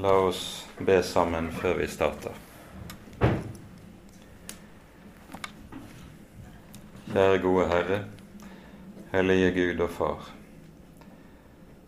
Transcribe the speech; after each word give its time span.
La 0.00 0.12
oss 0.12 0.66
be 0.78 1.02
sammen 1.02 1.48
før 1.50 1.72
vi 1.80 1.86
starter. 1.90 2.36
Kjære 7.08 7.40
gode 7.42 7.64
Herre, 7.72 7.96
hellige 9.10 9.48
Gud 9.56 9.82
og 9.82 9.90
Far. 9.96 10.28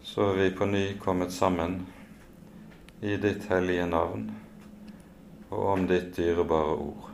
Så 0.02 0.26
er 0.32 0.40
vi 0.40 0.48
på 0.58 0.66
ny 0.66 0.82
kommet 0.98 1.30
sammen 1.30 1.76
i 2.98 3.14
ditt 3.14 3.46
hellige 3.52 3.86
navn 3.92 4.26
og 5.52 5.62
om 5.76 5.86
ditt 5.92 6.10
dyrebare 6.18 6.74
ord. 6.88 7.06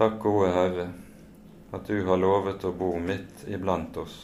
Takk, 0.00 0.18
gode 0.26 0.50
Herre, 0.56 0.88
at 1.70 1.86
du 1.86 2.02
har 2.10 2.18
lovet 2.18 2.66
å 2.66 2.74
bo 2.74 2.90
midt 2.98 3.46
iblant 3.46 4.02
oss 4.02 4.18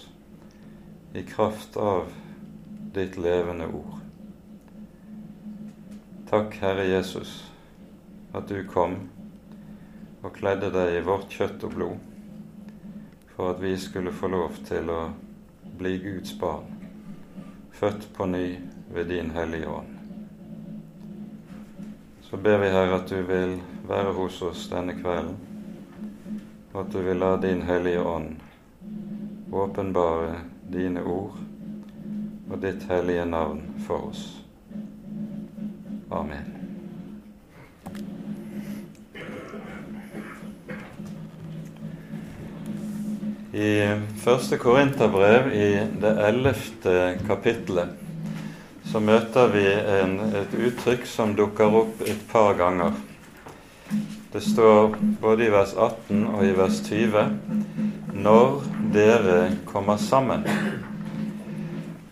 i 1.15 1.23
kraft 1.23 1.79
av 1.79 2.11
ditt 2.99 3.15
levende 3.15 3.71
ord. 3.71 4.08
Takk, 6.31 6.55
Herre 6.61 6.85
Jesus, 6.85 7.53
at 8.33 8.49
du 8.49 8.59
kom 8.69 8.99
og 10.21 10.35
kledde 10.37 10.69
deg 10.75 10.99
i 10.99 11.05
vårt 11.07 11.33
kjøtt 11.33 11.63
og 11.65 11.71
blod, 11.73 12.03
for 13.33 13.55
at 13.55 13.63
vi 13.63 13.71
skulle 13.81 14.13
få 14.13 14.29
lov 14.29 14.59
til 14.69 14.91
å 14.93 14.99
bli 15.81 15.95
Guds 16.03 16.35
barn, 16.37 16.67
født 17.73 18.05
på 18.13 18.27
ny 18.29 18.59
ved 18.93 19.09
din 19.09 19.33
Hellige 19.33 19.71
Ånd. 19.73 19.95
Så 22.29 22.37
ber 22.37 22.61
vi, 22.61 22.69
Herre, 22.75 22.99
at 22.99 23.09
du 23.09 23.23
vil 23.25 23.55
være 23.89 24.13
hos 24.19 24.43
oss 24.45 24.67
denne 24.69 24.99
kvelden, 24.99 25.39
og 26.75 26.83
at 26.83 26.91
du 26.93 26.99
vil 27.07 27.25
la 27.25 27.31
din 27.41 27.65
Hellige 27.65 28.03
Ånd 28.05 28.37
åpenbare 29.49 30.43
dine 30.69 31.07
ord 31.09 31.41
og 32.51 32.61
ditt 32.61 32.85
hellige 32.93 33.25
navn 33.25 33.65
for 33.87 34.11
oss. 34.11 34.27
Amen. 36.19 36.55
I 43.53 43.71
første 44.25 44.59
Korinterbrev, 44.59 45.53
i 45.55 45.69
det 46.03 46.11
ellevte 46.27 46.97
kapittelet, 47.27 47.95
så 48.91 49.01
møter 49.05 49.51
vi 49.53 49.65
en, 49.69 50.19
et 50.43 50.59
uttrykk 50.59 51.07
som 51.07 51.37
dukker 51.39 51.79
opp 51.85 52.03
et 52.07 52.21
par 52.33 52.59
ganger. 52.59 52.99
Det 54.33 54.43
står 54.45 54.99
både 55.23 55.47
i 55.47 55.53
vers 55.55 55.75
18 55.75 56.25
og 56.29 56.45
i 56.45 56.55
vers 56.59 56.83
20 56.91 57.27
når 58.19 58.63
dere 58.93 59.37
kommer 59.71 60.01
sammen. 60.03 60.45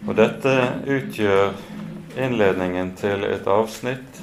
Og 0.06 0.14
dette 0.16 0.54
utgjør 0.86 1.56
innledningen 2.16 2.94
til 2.98 3.24
et 3.28 3.46
avsnitt 3.46 4.22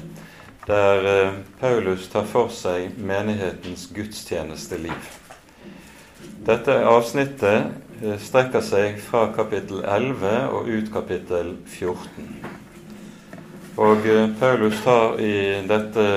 der 0.68 1.26
eh, 1.26 1.32
Paulus 1.60 2.08
tar 2.08 2.26
for 2.28 2.52
seg 2.54 2.96
menighetens 2.98 3.90
gudstjenesteliv. 3.96 5.10
Dette 6.48 6.78
avsnittet 6.88 7.74
eh, 8.02 8.16
strekker 8.20 8.64
seg 8.64 9.00
fra 9.04 9.28
kapittel 9.36 9.84
11 9.84 10.32
og 10.56 10.70
ut 10.72 10.92
kapittel 10.94 11.56
14. 11.68 12.32
Og 13.84 14.08
eh, 14.08 14.28
Paulus 14.40 14.80
tar 14.86 15.20
i 15.20 15.36
dette 15.68 16.08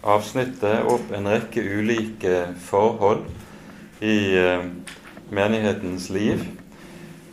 avsnittet 0.00 0.88
opp 0.88 1.12
en 1.16 1.28
rekke 1.32 1.64
ulike 1.64 2.50
forhold 2.64 3.26
i 4.00 4.32
menighetens 5.28 6.06
liv. 6.08 6.40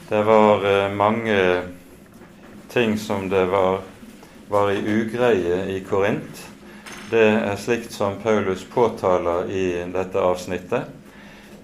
Det 0.09 0.20
var 0.28 0.66
mange 0.92 1.38
ting 2.70 2.98
som 2.98 3.30
det 3.30 3.46
var, 3.46 3.82
var 4.50 4.72
i 4.72 4.82
ugreie 4.82 5.66
i 5.76 5.80
Korint. 5.90 6.44
Det 7.10 7.23
er 7.23 7.56
slikt 7.56 7.92
som 7.96 8.20
Paulus 8.23 8.66
påtaler 8.68 9.52
i 9.52 9.66
dette 9.94 10.20
avsnittet. 10.20 10.92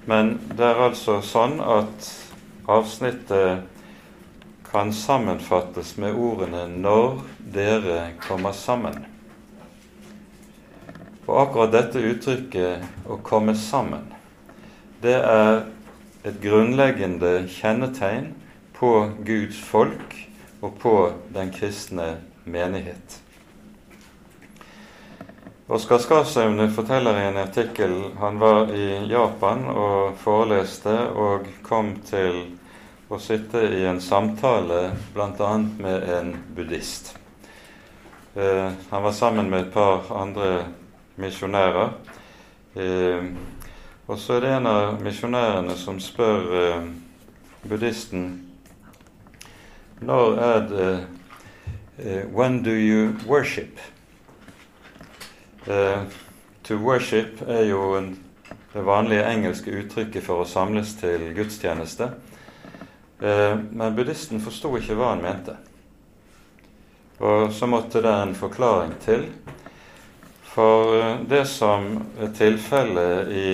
Men 0.05 0.37
det 0.55 0.65
er 0.67 0.81
altså 0.87 1.19
sånn 1.23 1.59
at 1.59 2.09
avsnittet 2.67 3.63
kan 4.71 4.93
sammenfattes 4.93 5.97
med 5.97 6.15
ordene 6.15 6.67
'når 6.67 7.21
dere 7.53 8.13
kommer 8.27 8.51
sammen'. 8.51 9.05
Og 11.27 11.41
akkurat 11.41 11.71
dette 11.71 11.99
uttrykket 11.99 12.83
'å 13.07 13.21
komme 13.23 13.55
sammen' 13.55 14.13
det 15.03 15.15
er 15.19 15.65
et 16.23 16.37
grunnleggende 16.39 17.43
kjennetegn 17.51 18.29
på 18.77 18.91
Guds 19.27 19.59
folk 19.59 20.15
og 20.63 20.79
på 20.79 21.11
den 21.35 21.51
kristne 21.51 22.15
menighet. 22.43 23.19
Oskar 25.67 25.97
Skarsaune 25.97 26.69
forteller 26.71 27.17
i 27.19 27.25
en 27.27 27.37
artikkel 27.37 27.93
han 28.19 28.39
var 28.39 28.71
i 28.71 28.87
Japan 29.11 29.65
og 29.71 30.15
foreleste 30.19 30.93
og 31.19 31.47
kom 31.63 31.95
til 32.07 32.39
å 33.11 33.19
sitte 33.19 33.61
i 33.75 33.83
en 33.87 33.99
samtale 34.03 34.93
bl.a. 35.15 35.51
med 35.57 36.07
en 36.17 36.31
buddhist. 36.55 37.13
Eh, 38.35 38.69
han 38.89 39.03
var 39.03 39.11
sammen 39.11 39.49
med 39.49 39.65
et 39.65 39.73
par 39.73 40.07
andre 40.15 40.65
misjonærer. 41.15 41.91
Eh, 42.75 43.27
og 44.07 44.19
så 44.19 44.37
er 44.37 44.45
det 44.45 44.55
en 44.57 44.71
av 44.71 45.03
misjonærene 45.03 45.75
som 45.79 45.99
spør 46.03 46.55
eh, 46.59 46.87
buddhisten 47.63 48.42
når 50.05 50.37
er 50.39 50.67
det 50.69 50.91
uh, 51.99 52.35
When 52.35 52.63
do 52.63 52.71
you 52.71 53.15
worship? 53.27 53.79
Uh, 55.67 56.03
to 56.63 56.77
worship 56.77 57.41
er 57.47 57.65
jo 57.69 57.95
en, 57.97 58.17
det 58.73 58.85
vanlige 58.85 59.25
engelske 59.29 59.71
uttrykket 59.71 60.25
for 60.25 60.43
å 60.43 60.47
samles 60.49 60.95
til 60.99 61.29
gudstjeneste. 61.35 62.09
Uh, 63.23 63.59
men 63.71 63.95
buddhisten 63.95 64.43
forsto 64.43 64.73
ikke 64.79 64.97
hva 64.99 65.13
han 65.13 65.23
mente. 65.23 65.57
Og 67.23 67.53
så 67.53 67.69
måtte 67.69 68.01
det 68.03 68.11
en 68.11 68.35
forklaring 68.35 68.95
til. 69.05 69.27
For 70.53 71.23
det 71.29 71.45
som 71.49 71.95
er 72.21 72.33
tilfellet 72.37 73.31
i 73.33 73.51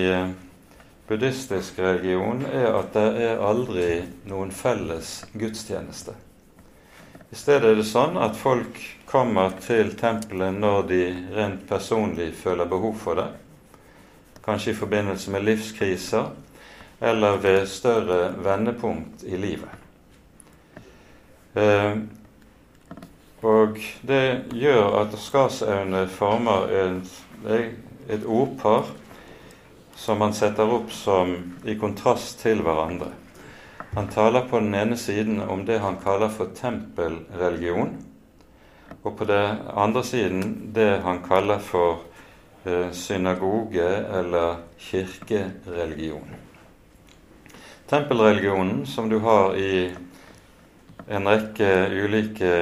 buddhistisk 1.08 1.78
religion, 1.78 2.42
er 2.46 2.74
at 2.74 2.92
det 2.94 3.06
er 3.24 3.40
aldri 3.42 3.86
noen 4.28 4.52
felles 4.54 5.20
gudstjeneste. 5.32 6.14
I 7.30 7.36
stedet 7.38 7.68
er 7.70 7.76
det 7.78 7.86
sånn 7.86 8.16
at 8.18 8.34
folk 8.34 8.78
kommer 9.06 9.52
til 9.62 9.92
tempelet 9.98 10.56
når 10.58 10.86
de 10.88 11.02
rent 11.36 11.60
personlig 11.68 12.32
føler 12.34 12.66
behov 12.66 12.96
for 12.98 13.20
det. 13.20 13.28
Kanskje 14.42 14.72
i 14.72 14.78
forbindelse 14.78 15.30
med 15.30 15.46
livskriser 15.46 16.32
eller 17.00 17.38
ved 17.38 17.68
større 17.70 18.32
vendepunkt 18.42 19.22
i 19.22 19.38
livet. 19.38 19.70
Eh, 21.54 22.02
og 23.46 23.78
det 24.10 24.50
gjør 24.52 24.98
at 25.04 25.14
Skarsaune 25.22 26.02
former 26.10 26.66
et, 26.82 27.14
et 28.10 28.26
ordpar 28.26 28.90
som 29.94 30.18
man 30.18 30.34
setter 30.34 30.66
opp 30.66 30.90
som 30.92 31.36
i 31.62 31.78
kontrast 31.78 32.42
til 32.42 32.66
hverandre. 32.66 33.14
Han 33.94 34.08
taler 34.08 34.46
på 34.46 34.60
den 34.60 34.74
ene 34.74 34.96
siden 34.96 35.40
om 35.40 35.64
det 35.66 35.80
han 35.82 35.96
kaller 36.02 36.30
for 36.30 36.52
tempelreligion, 36.54 37.96
og 39.02 39.16
på 39.18 39.26
den 39.26 39.64
andre 39.74 40.04
siden 40.04 40.70
det 40.74 41.00
han 41.02 41.18
kaller 41.24 41.58
for 41.58 42.04
eh, 42.66 42.92
synagoge- 42.92 44.04
eller 44.20 44.62
kirkereligion. 44.78 46.30
Tempelreligionen, 47.90 48.86
som 48.86 49.10
du 49.10 49.18
har 49.18 49.56
i 49.58 49.90
en 51.10 51.26
rekke 51.26 51.90
ulike 51.90 52.54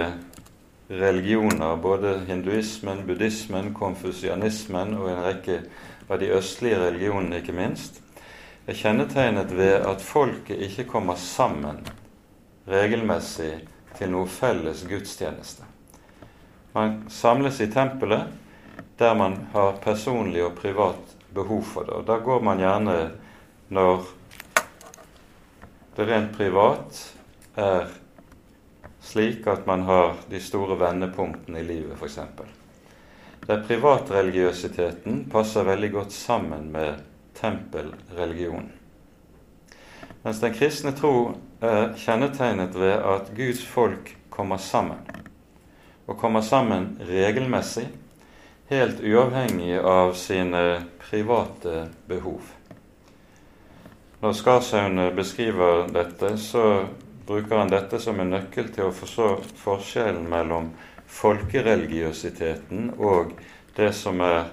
religioner, 0.88 1.76
både 1.76 2.22
hinduismen, 2.26 3.04
buddhismen, 3.06 3.74
konfusianismen 3.74 4.96
og 4.96 5.10
en 5.12 5.24
rekke 5.26 5.60
av 6.08 6.22
de 6.22 6.32
østlige 6.32 6.80
religionene, 6.80 7.42
ikke 7.42 7.52
minst, 7.52 8.00
er 8.68 8.76
kjennetegnet 8.76 9.52
ved 9.56 9.86
at 9.88 10.02
folket 10.04 10.60
ikke 10.68 10.84
kommer 10.90 11.16
sammen 11.16 11.80
regelmessig 12.68 13.54
til 13.96 14.12
noe 14.12 14.28
felles 14.28 14.82
gudstjeneste. 14.88 15.64
Man 16.74 17.00
samles 17.08 17.62
i 17.64 17.70
tempelet 17.72 18.28
der 18.98 19.14
man 19.16 19.38
har 19.54 19.78
personlig 19.80 20.42
og 20.44 20.58
privat 20.58 21.16
behov 21.34 21.62
for 21.64 21.86
det. 21.86 21.96
Og 21.96 22.06
Da 22.06 22.18
går 22.18 22.44
man 22.44 22.60
gjerne 22.60 22.96
når 23.72 24.04
det 25.96 26.08
rent 26.08 26.36
privat 26.36 27.00
er 27.56 27.88
slik 29.00 29.46
at 29.46 29.66
man 29.66 29.82
har 29.88 30.16
de 30.30 30.40
store 30.42 30.76
vendepunktene 30.78 31.62
i 31.62 31.66
livet, 31.66 31.96
f.eks. 31.96 32.18
Der 33.48 33.62
privatreligiøsiteten 33.64 35.24
passer 35.32 35.64
veldig 35.64 35.92
godt 35.92 36.12
sammen 36.12 36.68
med 36.72 37.00
tempelreligion. 37.40 38.72
Mens 40.22 40.40
den 40.40 40.54
kristne 40.54 40.92
tro 40.98 41.14
er 41.62 41.94
kjennetegnet 41.98 42.74
ved 42.76 42.96
at 42.98 43.32
Guds 43.36 43.64
folk 43.66 44.16
kommer 44.30 44.58
sammen. 44.58 44.98
og 46.08 46.16
kommer 46.16 46.40
sammen 46.40 46.94
regelmessig, 47.04 47.84
helt 48.70 49.00
uavhengig 49.04 49.74
av 49.76 50.14
sine 50.16 50.62
private 51.02 51.88
behov. 52.08 52.40
Når 54.22 54.32
Skarsaune 54.32 55.10
beskriver 55.14 55.84
dette, 55.92 56.30
så 56.40 56.86
bruker 57.26 57.60
han 57.60 57.68
dette 57.68 58.00
som 58.00 58.20
en 58.20 58.32
nøkkel 58.32 58.70
til 58.72 58.88
å 58.88 58.94
forstå 58.96 59.28
forskjellen 59.60 60.24
mellom 60.32 60.70
folkereligiøsiteten 61.12 62.94
og 62.96 63.36
det 63.76 63.92
som 63.96 64.20
er 64.24 64.48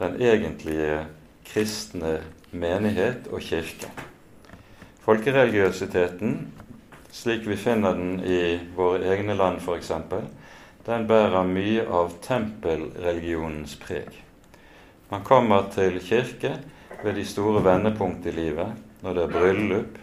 den 0.00 0.18
egentlige 0.20 1.04
kristne 1.46 2.18
menighet 2.50 3.28
og 3.32 3.40
kirke. 3.40 3.90
Folkereligiøsiteten, 5.06 6.38
slik 7.14 7.46
vi 7.46 7.56
finner 7.56 7.94
den 7.94 8.20
i 8.26 8.58
våre 8.76 9.06
egne 9.14 9.36
land 9.38 9.60
f.eks., 9.62 9.92
den 10.86 11.06
bærer 11.06 11.46
mye 11.46 11.82
av 11.90 12.12
tempelreligionens 12.22 13.74
preg. 13.82 14.10
Man 15.10 15.24
kommer 15.26 15.66
til 15.74 15.98
kirke 16.02 16.52
ved 17.02 17.14
de 17.18 17.24
store 17.26 17.62
vendepunkt 17.64 18.26
i 18.26 18.34
livet, 18.34 18.74
når 19.02 19.14
det 19.14 19.24
er 19.24 19.34
bryllup, 19.34 19.98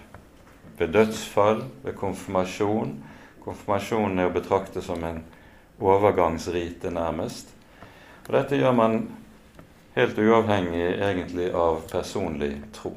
ved 0.77 0.93
dødsfall, 0.95 1.63
ved 1.83 1.95
konfirmasjon. 1.99 2.93
Konfirmasjonen 3.43 4.19
er 4.19 4.29
å 4.29 4.35
betrakte 4.35 4.83
som 4.83 5.03
en 5.07 5.21
overgangsrite, 5.79 6.91
nærmest. 6.91 7.51
Og 8.27 8.31
Dette 8.35 8.59
gjør 8.59 8.75
man 8.75 9.01
helt 9.93 10.17
uavhengig 10.17 10.85
egentlig 10.99 11.51
av 11.53 11.81
personlig 11.91 12.55
tro. 12.73 12.95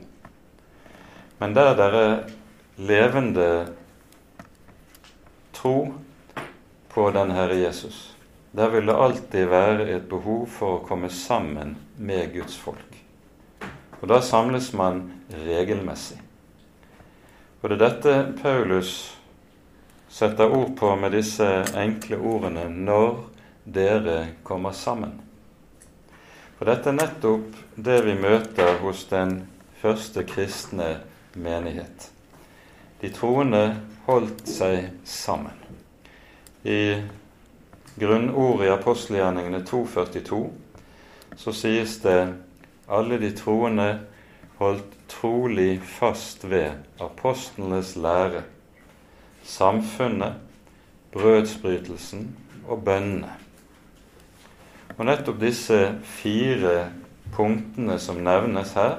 Men 1.39 1.55
der 1.55 1.75
det 1.77 1.89
er 1.93 2.31
levende 2.77 3.49
tro 5.53 5.95
på 6.89 7.11
den 7.11 7.31
Herre 7.37 7.59
Jesus, 7.61 8.17
der 8.57 8.71
vil 8.73 8.87
det 8.89 8.97
alltid 8.97 9.49
være 9.53 9.89
et 9.97 10.09
behov 10.09 10.47
for 10.49 10.79
å 10.79 10.85
komme 10.87 11.11
sammen 11.13 11.77
med 11.97 12.33
Guds 12.33 12.57
folk. 12.57 13.03
Og 14.01 14.09
da 14.09 14.21
samles 14.25 14.73
man 14.73 15.03
regelmessig. 15.29 16.17
Og 17.61 17.71
det 17.71 17.77
er 17.77 17.85
dette 17.85 18.17
Paulus 18.41 18.97
setter 20.09 20.53
ord 20.53 20.77
på 20.79 20.95
med 20.97 21.13
disse 21.13 21.49
enkle 21.77 22.17
ordene 22.17 22.69
'når 22.69 23.17
dere 23.65 24.29
kommer 24.45 24.71
sammen'. 24.71 25.26
For 26.57 26.69
dette 26.71 26.89
er 26.89 26.97
nettopp 26.97 27.57
det 27.77 27.99
vi 28.07 28.15
møter 28.17 28.79
hos 28.81 29.05
den 29.11 29.43
første 29.83 30.25
kristne 30.25 31.03
menighet. 31.37 32.09
De 33.03 33.11
troende 33.13 33.77
holdt 34.07 34.49
seg 34.49 34.89
sammen. 35.05 35.53
I 36.65 36.97
grunnordet 38.01 38.71
i 38.71 38.73
apostelgjerningene 38.73 39.61
2.42 39.69 40.41
så 41.37 41.53
sies 41.53 41.99
det 42.03 42.19
alle 42.89 43.21
de 43.21 43.31
troende 43.37 43.91
holdt 44.57 44.97
trolig 45.13 45.81
fast 45.85 46.49
ved 46.49 46.73
apostlenes 47.05 47.95
lære, 48.01 48.47
samfunnet, 49.45 50.41
brødsbrytelsen 51.13 52.31
og 52.65 52.85
bønnene. 52.85 53.46
Og 54.97 55.05
nettopp 55.05 55.41
disse 55.41 55.79
fire 56.09 56.89
punktene 57.37 57.99
som 58.01 58.23
nevnes 58.25 58.73
her, 58.79 58.99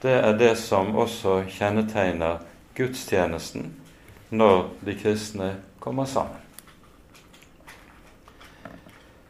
det 0.00 0.14
er 0.16 0.38
det 0.40 0.54
som 0.56 0.94
også 0.96 1.42
kjennetegner 1.52 2.40
gudstjenesten 2.78 3.74
når 4.30 4.70
de 4.86 4.94
kristne 4.96 5.50
kommer 5.80 6.08
sammen. 6.08 6.38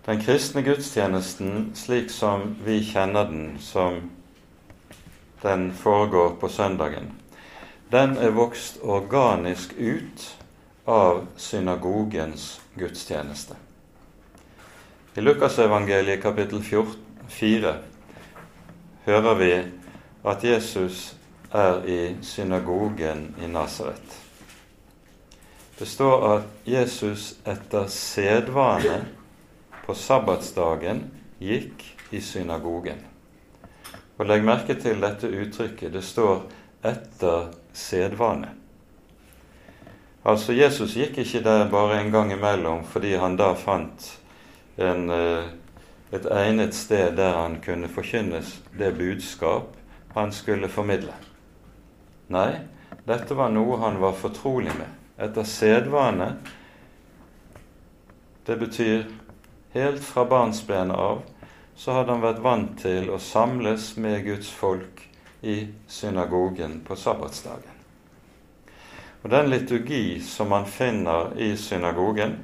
Den 0.06 0.20
kristne 0.22 0.62
gudstjenesten 0.62 1.72
slik 1.74 2.10
som 2.10 2.54
vi 2.64 2.78
kjenner 2.86 3.26
den, 3.30 3.58
som 3.60 3.98
den 5.42 5.72
foregår 5.72 6.36
på 6.40 6.48
søndagen, 6.48 7.10
den 7.90 8.16
er 8.18 8.30
vokst 8.30 8.78
organisk 8.82 9.74
ut 9.78 10.26
av 10.86 11.26
synagogens 11.36 12.60
gudstjeneste. 12.78 13.58
I 15.14 15.20
Lukasevangeliet 15.20 16.22
kapittel 16.22 16.62
4 17.28 17.74
hører 19.04 19.34
vi 19.34 19.54
at 20.22 20.44
Jesus 20.44 21.16
er 21.50 21.82
i 21.82 22.14
synagogen 22.22 23.24
i 23.42 23.48
Nasaret. 23.50 24.14
Det 25.78 25.88
står 25.88 26.26
at 26.28 26.46
Jesus 26.64 27.32
etter 27.42 27.90
sedvane 27.90 29.00
på 29.82 29.98
sabbatsdagen 29.98 31.02
gikk 31.42 31.82
i 32.14 32.22
synagogen. 32.22 33.02
Og 34.18 34.30
Legg 34.30 34.46
merke 34.46 34.78
til 34.78 35.02
dette 35.02 35.26
uttrykket. 35.26 35.92
Det 35.92 36.04
står 36.04 36.46
'etter 36.84 37.50
sedvane'. 37.74 38.54
Altså, 40.24 40.52
Jesus 40.52 40.94
gikk 40.94 41.18
ikke 41.18 41.42
der 41.42 41.70
bare 41.70 42.00
en 42.00 42.12
gang 42.12 42.32
imellom 42.32 42.84
fordi 42.84 43.16
han 43.16 43.36
da 43.36 43.54
fant 43.54 44.20
en, 44.80 45.10
eh, 45.10 45.44
et 46.10 46.26
egnet 46.26 46.74
sted 46.74 47.16
der 47.16 47.36
han 47.36 47.60
kunne 47.64 47.88
forkynnes 47.88 48.58
det 48.78 48.92
budskap 48.98 49.76
han 50.14 50.32
skulle 50.32 50.68
formidle. 50.68 51.14
Nei, 52.28 52.60
dette 53.06 53.34
var 53.34 53.50
noe 53.50 53.78
han 53.82 54.00
var 54.00 54.12
fortrolig 54.18 54.72
med 54.78 55.20
etter 55.20 55.44
sedvane. 55.44 56.32
Det 58.46 58.56
betyr 58.56 59.04
helt 59.74 60.04
fra 60.04 60.24
barnsben 60.24 60.90
av 60.90 61.22
så 61.80 61.94
hadde 61.96 62.12
han 62.12 62.20
vært 62.20 62.42
vant 62.44 62.72
til 62.82 63.06
å 63.08 63.16
samles 63.22 63.94
med 63.96 64.24
Guds 64.26 64.50
folk 64.52 64.98
i 65.40 65.62
synagogen 65.88 66.82
på 66.84 66.96
sabbatsdagen. 66.96 67.78
Og 69.22 69.30
Den 69.32 69.48
liturgi 69.48 70.20
som 70.20 70.50
man 70.52 70.66
finner 70.68 71.32
i 71.40 71.54
synagogen, 71.56 72.36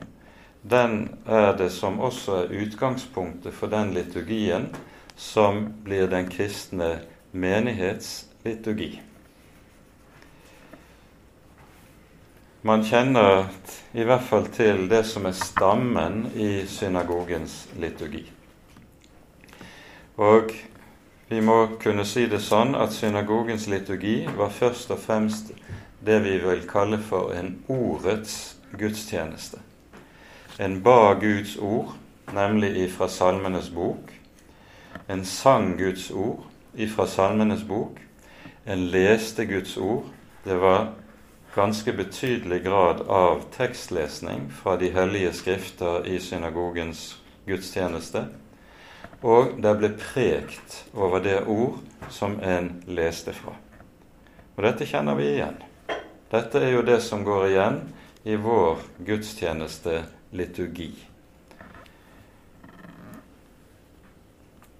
den 0.68 1.08
er 1.26 1.52
det 1.58 1.70
som 1.70 2.00
også 2.00 2.40
er 2.42 2.54
utgangspunktet 2.62 3.54
for 3.54 3.70
den 3.70 3.92
liturgien 3.94 4.70
som 5.16 5.66
blir 5.84 6.08
den 6.10 6.26
kristne 6.30 6.96
menighets 7.30 8.26
liturgi. 8.44 8.96
Man 12.66 12.82
kjenner 12.82 13.44
i 13.94 14.02
hvert 14.02 14.24
fall 14.26 14.48
til 14.50 14.88
det 14.90 15.04
som 15.06 15.28
er 15.28 15.36
stammen 15.38 16.24
i 16.34 16.64
synagogens 16.66 17.68
liturgi. 17.78 18.24
Og 20.18 20.50
vi 21.28 21.40
må 21.46 21.60
kunne 21.78 22.06
si 22.08 22.26
det 22.26 22.42
sånn 22.42 22.74
at 22.74 22.94
synagogens 22.96 23.68
liturgi 23.70 24.24
var 24.34 24.50
først 24.50 24.90
og 24.96 24.98
fremst 25.04 25.54
det 26.06 26.18
vi 26.26 26.36
vil 26.42 26.66
kalle 26.66 26.98
for 26.98 27.30
en 27.38 27.54
ordets 27.70 28.56
gudstjeneste. 28.74 29.65
En 30.58 30.82
ba 30.82 31.14
Guds 31.14 31.56
ord, 31.56 31.92
nemlig 32.32 32.76
ifra 32.76 33.08
Salmenes 33.08 33.68
bok. 33.70 34.12
En 35.06 35.24
sang 35.24 35.76
Guds 35.78 36.10
ord 36.10 36.46
ifra 36.74 37.06
Salmenes 37.06 37.64
bok. 37.68 37.98
En 38.64 38.86
leste 38.90 39.44
Guds 39.44 39.76
ord. 39.76 40.08
Det 40.44 40.56
var 40.56 40.94
ganske 41.54 41.92
betydelig 41.92 42.62
grad 42.64 43.00
av 43.00 43.44
tekstlesning 43.56 44.48
fra 44.62 44.76
de 44.76 44.90
hellige 44.96 45.32
skrifter 45.32 46.08
i 46.08 46.16
synagogens 46.20 47.18
gudstjeneste. 47.44 48.24
Og 49.20 49.60
det 49.60 49.76
ble 49.76 49.92
prekt 50.00 50.82
over 50.94 51.20
det 51.20 51.42
ord 51.44 51.82
som 52.08 52.40
en 52.40 52.78
leste 52.88 53.36
fra. 53.36 53.52
Og 54.56 54.64
dette 54.64 54.88
kjenner 54.88 55.20
vi 55.20 55.34
igjen. 55.36 55.60
Dette 56.32 56.64
er 56.64 56.78
jo 56.78 56.84
det 56.84 57.02
som 57.04 57.28
går 57.28 57.50
igjen 57.52 57.82
i 58.24 58.40
vår 58.40 58.80
gudstjenesteliturgi. 60.30 60.92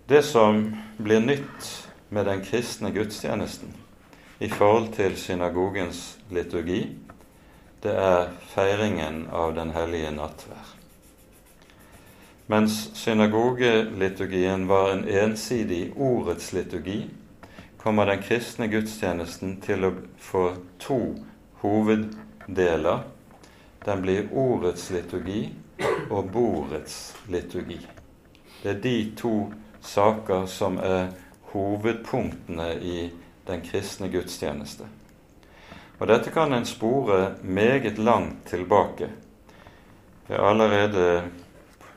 Det 0.07 0.23
som 0.23 0.77
blir 0.97 1.21
nytt 1.21 1.89
med 2.09 2.27
den 2.27 2.45
kristne 2.45 2.91
gudstjenesten, 2.91 3.75
i 4.39 4.49
forhold 4.49 4.93
til 4.95 5.17
synagogens 5.17 6.19
liturgi, 6.31 6.97
det 7.83 7.95
er 7.95 8.31
feiringen 8.55 9.27
av 9.33 9.55
Den 9.55 9.71
hellige 9.71 10.11
nattvær. 10.11 10.75
Mens 12.47 12.91
synagogeliturgien 12.95 14.69
var 14.69 14.93
en 14.93 15.09
ensidig 15.09 15.93
ordets 15.97 16.53
liturgi, 16.53 17.11
kommer 17.79 18.07
den 18.07 18.23
kristne 18.23 18.69
gudstjenesten 18.69 19.61
til 19.61 19.85
å 19.85 19.93
få 20.19 20.53
to 20.79 21.01
hoveddeler. 21.63 23.16
Den 23.87 24.03
blir 24.03 24.27
ordets 24.35 24.89
liturgi 24.91 25.45
og 26.11 26.33
bordets 26.35 27.15
liturgi. 27.31 27.79
Det 28.63 28.71
er 28.71 28.81
de 28.83 28.97
to 29.15 29.35
saker 29.81 30.49
som 30.51 30.81
er 30.83 31.13
hovedpunktene 31.53 32.73
i 32.83 33.11
den 33.47 33.63
kristne 33.63 34.09
gudstjeneste. 34.11 34.89
Og 35.99 36.09
dette 36.11 36.33
kan 36.35 36.53
en 36.53 36.67
spore 36.67 37.37
meget 37.43 37.99
langt 37.99 38.49
tilbake. 38.51 39.09
allerede 40.29 41.23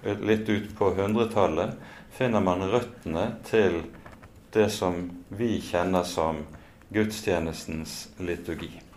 litt 0.04 0.50
ut 0.50 0.76
på 0.78 0.92
hundretallet 0.94 1.74
finner 2.12 2.40
man 2.40 2.64
røttene 2.70 3.26
til 3.50 3.82
det 4.54 4.70
som 4.70 5.10
vi 5.30 5.58
kjenner 5.62 6.04
som 6.04 6.46
gudstjenestens 6.90 8.10
liturgi. 8.18 8.89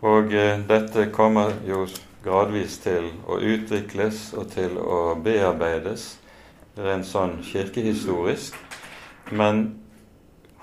Og 0.00 0.32
eh, 0.32 0.56
dette 0.64 1.10
kommer 1.12 1.52
jo 1.68 1.84
gradvis 2.24 2.78
til 2.80 3.10
å 3.28 3.36
utvikles 3.36 4.30
og 4.36 4.48
til 4.54 4.78
å 4.80 5.16
bearbeides 5.20 6.14
rent 6.80 7.08
sånn 7.08 7.40
kirkehistorisk. 7.44 8.56
Men 9.36 9.66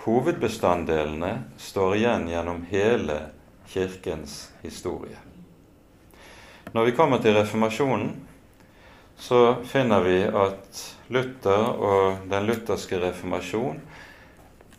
hovedbestanddelene 0.06 1.34
står 1.62 1.98
igjen 2.00 2.29
gjennom 2.32 2.63
hele 2.72 3.20
Kirkens 3.67 4.48
historie. 4.63 5.20
Når 6.74 6.89
vi 6.89 6.96
kommer 6.96 7.22
til 7.22 7.36
reformasjonen, 7.36 8.13
så 9.17 9.58
finner 9.65 10.03
vi 10.06 10.17
at 10.25 10.82
Luther 11.13 11.63
og 11.74 12.27
den 12.29 12.46
lutherske 12.48 13.00
reformasjon 13.01 13.79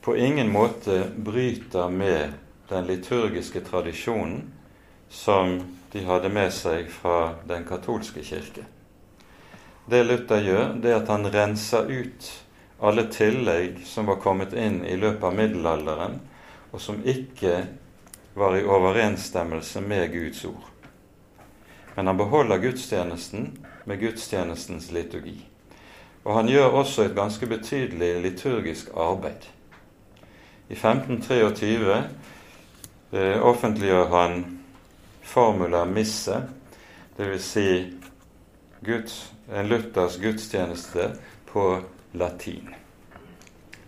på 0.04 0.14
ingen 0.16 0.50
måte 0.52 1.02
bryter 1.16 1.90
med 1.90 2.47
den 2.68 2.86
liturgiske 2.86 3.60
tradisjonen 3.60 4.42
som 5.08 5.60
de 5.92 6.04
hadde 6.04 6.28
med 6.28 6.52
seg 6.52 6.90
fra 6.92 7.34
den 7.48 7.64
katolske 7.64 8.22
kirke. 8.24 8.66
Det 9.88 10.02
Luther 10.04 10.42
gjør, 10.44 10.74
det 10.76 10.92
er 10.92 11.00
at 11.00 11.08
han 11.08 11.30
renser 11.32 11.88
ut 11.88 12.28
alle 12.78 13.06
tillegg 13.10 13.80
som 13.88 14.06
var 14.06 14.20
kommet 14.20 14.52
inn 14.52 14.82
i 14.84 14.96
løpet 15.00 15.24
av 15.24 15.36
middelalderen, 15.36 16.18
og 16.70 16.80
som 16.80 17.00
ikke 17.08 17.62
var 18.36 18.56
i 18.56 18.66
overensstemmelse 18.68 19.80
med 19.80 20.12
Guds 20.12 20.44
ord. 20.44 20.68
Men 21.96 22.06
han 22.06 22.20
beholder 22.20 22.60
gudstjenesten 22.62 23.48
med 23.84 23.98
gudstjenestens 23.98 24.92
liturgi. 24.92 25.40
Og 26.22 26.34
han 26.36 26.50
gjør 26.52 26.76
også 26.82 27.08
et 27.08 27.16
ganske 27.16 27.46
betydelig 27.48 28.12
liturgisk 28.22 28.92
arbeid. 28.94 29.48
I 30.68 30.76
1523 30.76 32.02
eh, 33.12 33.38
offentliggjør 33.42 34.08
han 34.12 34.40
formula 35.22 35.84
misse, 35.84 36.42
dvs. 37.16 37.44
Si 37.44 37.68
en 39.52 39.68
Luthers 39.68 40.18
gudstjeneste 40.22 41.10
på 41.52 41.80
latin. 42.12 42.74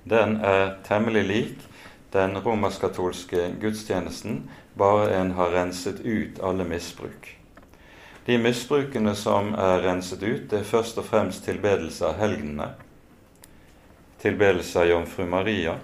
Den 0.04 0.40
er 0.44 0.78
temmelig 0.86 1.24
lik 1.28 1.66
den 2.12 2.38
romersk-katolske 2.42 3.52
gudstjenesten, 3.60 4.50
bare 4.74 5.14
en 5.14 5.30
har 5.38 5.52
renset 5.54 6.00
ut 6.00 6.40
alle 6.42 6.64
misbruk. 6.64 7.36
De 8.26 8.38
misbrukene 8.38 9.14
som 9.14 9.54
er 9.54 9.82
renset 9.84 10.22
ut, 10.22 10.48
det 10.50 10.58
er 10.60 10.66
først 10.66 10.98
og 10.98 11.06
fremst 11.06 11.44
tilbedelse 11.46 12.06
av 12.06 12.18
helgenene, 12.20 12.72
tilbedelse 14.20 14.82
av 14.82 14.90
Jomfru 14.90 15.24
Maria, 15.26 15.78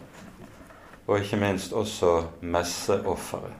og 1.06 1.20
ikke 1.20 1.38
minst 1.40 1.72
også 1.72 2.24
messeofferet. 2.40 3.54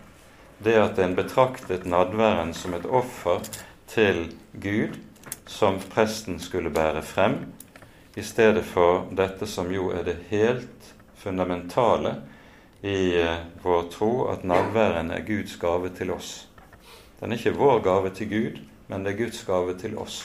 Det 0.64 0.74
at 0.80 0.98
en 0.98 1.14
betraktet 1.16 1.84
nadværen 1.86 2.54
som 2.54 2.74
et 2.74 2.86
offer 2.86 3.44
til 3.86 4.32
Gud, 4.62 4.96
som 5.46 5.78
presten 5.92 6.40
skulle 6.40 6.70
bære 6.70 7.02
frem, 7.02 7.36
i 8.16 8.22
stedet 8.22 8.64
for 8.64 9.04
dette 9.16 9.46
som 9.46 9.68
jo 9.70 9.90
er 9.92 10.02
det 10.02 10.16
helt 10.30 10.94
fundamentale 11.20 12.14
i 12.82 13.16
eh, 13.20 13.42
vår 13.62 13.90
tro, 13.92 14.12
at 14.32 14.44
nadværen 14.44 15.10
er 15.10 15.26
Guds 15.26 15.56
gave 15.60 15.90
til 15.98 16.10
oss. 16.10 16.48
Den 17.20 17.32
er 17.32 17.36
ikke 17.36 17.58
vår 17.58 17.82
gave 17.84 18.10
til 18.10 18.28
Gud, 18.30 18.58
men 18.88 19.04
det 19.04 19.12
er 19.12 19.24
Guds 19.24 19.44
gave 19.44 19.76
til 19.78 19.98
oss. 19.98 20.22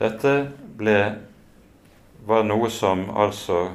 Dette 0.00 0.32
ble, 0.78 0.96
var 2.26 2.44
noe 2.44 2.70
som 2.72 3.06
altså 3.16 3.66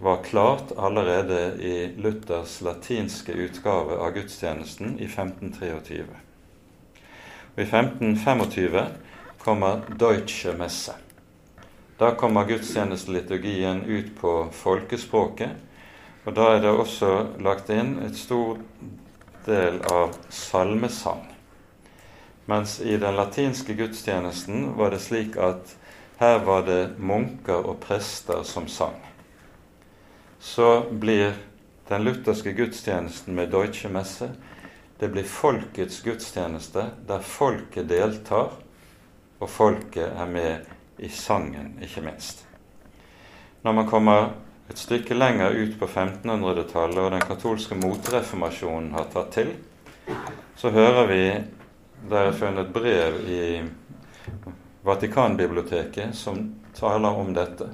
var 0.00 0.22
klart 0.22 0.72
allerede 0.76 1.62
i 1.62 1.92
Luthers 1.96 2.60
latinske 2.60 3.32
utgave 3.32 3.96
av 3.96 4.10
gudstjenesten 4.12 4.98
i 4.98 5.04
1523. 5.04 6.04
Og 7.54 7.62
I 7.62 7.66
1525 7.66 8.86
kommer 9.38 9.80
Deutsche 9.98 10.56
Messe. 10.56 10.94
Da 11.98 12.10
kommer 12.10 12.44
gudstjenesteliturgien 12.44 13.84
ut 13.84 14.16
på 14.20 14.48
folkespråket, 14.52 15.50
og 16.24 16.34
da 16.34 16.48
er 16.54 16.64
det 16.64 16.72
også 16.72 17.12
lagt 17.44 17.70
inn 17.70 17.98
et 18.02 18.16
stor 18.18 18.58
del 19.46 19.78
av 19.92 20.16
salmesang. 20.32 21.22
Mens 22.48 22.80
i 22.80 22.96
den 22.96 23.16
latinske 23.16 23.76
gudstjenesten 23.76 24.72
var 24.78 24.96
det 24.96 25.04
slik 25.04 25.36
at 25.36 25.76
her 26.18 26.40
var 26.44 26.64
det 26.66 26.96
munker 26.98 27.68
og 27.68 27.82
prester 27.84 28.42
som 28.48 28.66
sang. 28.68 28.96
Så 30.44 30.68
blir 30.90 31.32
den 31.88 32.04
lutherske 32.04 32.52
gudstjenesten 32.52 33.34
med 33.34 33.52
Deutsche 33.54 33.88
Messe 33.92 34.28
det 34.98 35.08
blir 35.08 35.22
folkets 35.22 36.02
gudstjeneste, 36.02 36.86
der 37.06 37.18
folket 37.20 37.88
deltar, 37.90 38.54
og 39.38 39.50
folket 39.50 40.06
er 40.06 40.30
med 40.30 41.02
i 41.02 41.10
sangen, 41.10 41.74
ikke 41.82 42.04
minst. 42.06 42.44
Når 43.62 43.72
man 43.72 43.88
kommer 43.90 44.30
et 44.70 44.78
stykke 44.78 45.16
lenger 45.18 45.50
ut 45.50 45.74
på 45.80 45.88
1500-tallet, 45.88 47.00
og 47.02 47.10
den 47.12 47.26
katolske 47.26 47.76
motreformasjonen 47.76 48.94
har 48.94 49.10
tatt 49.12 49.34
til, 49.34 49.50
så 50.56 50.70
hører 50.70 51.10
vi 51.10 51.22
der 52.08 52.28
er 52.30 52.36
funnet 52.36 52.72
brev 52.72 53.20
i 53.28 53.42
Vatikanbiblioteket 54.84 56.16
som 56.16 56.46
taler 56.76 57.20
om 57.20 57.32
dette. 57.34 57.70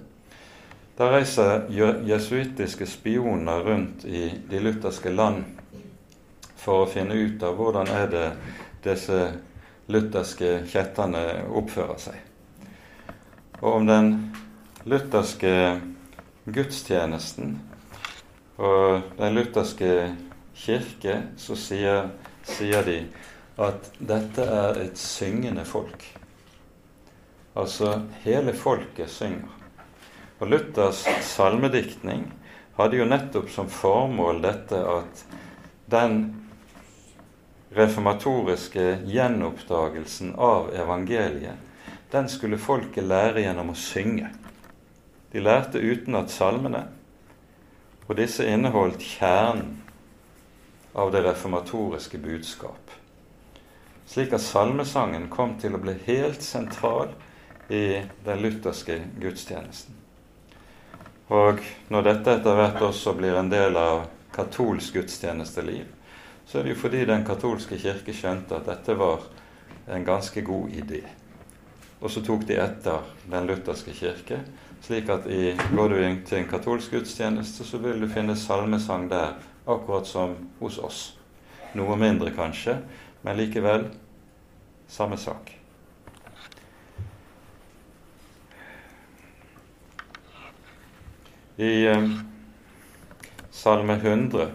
Der 1.00 1.12
reiser 1.12 1.62
jesuittiske 2.04 2.84
spioner 2.86 3.62
rundt 3.64 4.02
i 4.04 4.34
de 4.50 4.58
lutherske 4.60 5.08
land 5.08 5.46
for 6.60 6.82
å 6.82 6.88
finne 6.92 7.14
ut 7.16 7.40
av 7.40 7.54
hvordan 7.56 7.88
er 7.88 8.10
det 8.12 8.24
disse 8.84 9.20
lutherske 9.88 10.50
kjetterne 10.68 11.22
oppfører 11.56 12.02
seg. 12.02 12.18
Og 13.62 13.78
om 13.78 13.88
den 13.88 14.10
lutherske 14.84 15.54
gudstjenesten 16.44 17.54
og 18.58 19.14
den 19.16 19.38
lutherske 19.38 19.94
kirke, 20.52 21.14
så 21.40 21.56
sier, 21.56 22.10
sier 22.44 22.84
de 22.84 22.98
at 23.56 23.88
dette 24.12 24.44
er 24.44 24.82
et 24.84 25.00
syngende 25.00 25.64
folk. 25.64 26.04
Altså 27.56 28.02
hele 28.26 28.52
folket 28.52 29.08
synger. 29.16 29.59
Og 30.40 30.48
Luthers 30.48 31.04
salmediktning 31.28 32.24
hadde 32.78 32.96
jo 32.96 33.08
nettopp 33.08 33.50
som 33.52 33.68
formål 33.68 34.40
dette 34.40 34.78
at 34.88 35.24
den 35.92 36.22
reformatoriske 37.76 38.86
gjenoppdagelsen 39.06 40.32
av 40.40 40.72
evangeliet, 40.74 41.60
den 42.10 42.28
skulle 42.32 42.58
folket 42.58 43.06
lære 43.06 43.44
gjennom 43.44 43.70
å 43.70 43.78
synge. 43.78 44.30
De 45.30 45.44
lærte 45.44 45.78
utenat 45.78 46.32
salmene, 46.34 46.86
og 48.08 48.16
disse 48.18 48.48
inneholdt 48.48 49.04
kjernen 49.06 49.76
av 50.98 51.12
det 51.14 51.22
reformatoriske 51.28 52.18
budskap. 52.18 52.96
Slik 54.10 54.32
at 54.34 54.42
salmesangen 54.42 55.28
kom 55.30 55.54
til 55.62 55.76
å 55.76 55.82
bli 55.84 55.94
helt 56.08 56.42
sentral 56.42 57.12
i 57.70 58.00
den 58.26 58.42
lutherske 58.42 58.98
gudstjenesten. 59.22 59.99
Og 61.30 61.62
når 61.94 62.06
dette 62.06 62.32
etter 62.40 62.56
hvert 62.58 62.80
også 62.82 63.14
blir 63.14 63.36
en 63.38 63.50
del 63.52 63.76
av 63.78 64.08
katolsk 64.34 64.96
gudstjenesteliv, 64.98 65.86
så 66.46 66.58
er 66.58 66.66
det 66.66 66.74
jo 66.74 66.80
fordi 66.80 67.04
den 67.06 67.22
katolske 67.26 67.78
kirke 67.78 68.14
skjønte 68.14 68.56
at 68.58 68.66
dette 68.66 68.96
var 68.98 69.22
en 69.94 70.06
ganske 70.06 70.42
god 70.42 70.74
idé. 70.74 71.04
Og 72.00 72.10
så 72.10 72.22
tok 72.26 72.42
de 72.48 72.56
etter 72.58 73.06
den 73.30 73.46
lutherske 73.46 73.94
kirke, 73.94 74.40
slik 74.82 75.12
at 75.12 75.28
i, 75.30 75.52
går 75.76 75.92
du 75.92 76.00
inn 76.00 76.18
til 76.26 76.40
en 76.40 76.50
katolsk 76.50 76.96
gudstjeneste, 76.96 77.66
så 77.68 77.78
vil 77.78 78.02
du 78.02 78.08
finne 78.10 78.34
salmesang 78.34 79.06
der, 79.12 79.36
akkurat 79.70 80.08
som 80.08 80.34
hos 80.58 80.80
oss. 80.82 81.00
Noe 81.78 81.94
mindre, 82.00 82.34
kanskje, 82.34 82.80
men 83.22 83.38
likevel 83.38 83.86
samme 84.90 85.20
sak. 85.20 85.59
I 91.60 91.86
eh, 91.86 92.08
Salme 93.50 93.92
100 93.92 94.48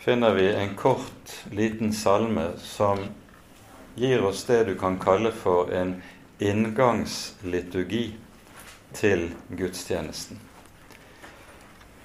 finner 0.00 0.34
vi 0.34 0.54
en 0.54 0.74
kort, 0.74 1.44
liten 1.50 1.92
salme 1.92 2.50
som 2.58 2.98
gir 3.94 4.24
oss 4.24 4.44
det 4.44 4.64
du 4.64 4.74
kan 4.78 4.98
kalle 5.00 5.32
for 5.32 5.72
en 5.72 5.94
inngangsliturgi 6.38 8.02
til 8.92 9.30
gudstjenesten. 9.48 10.40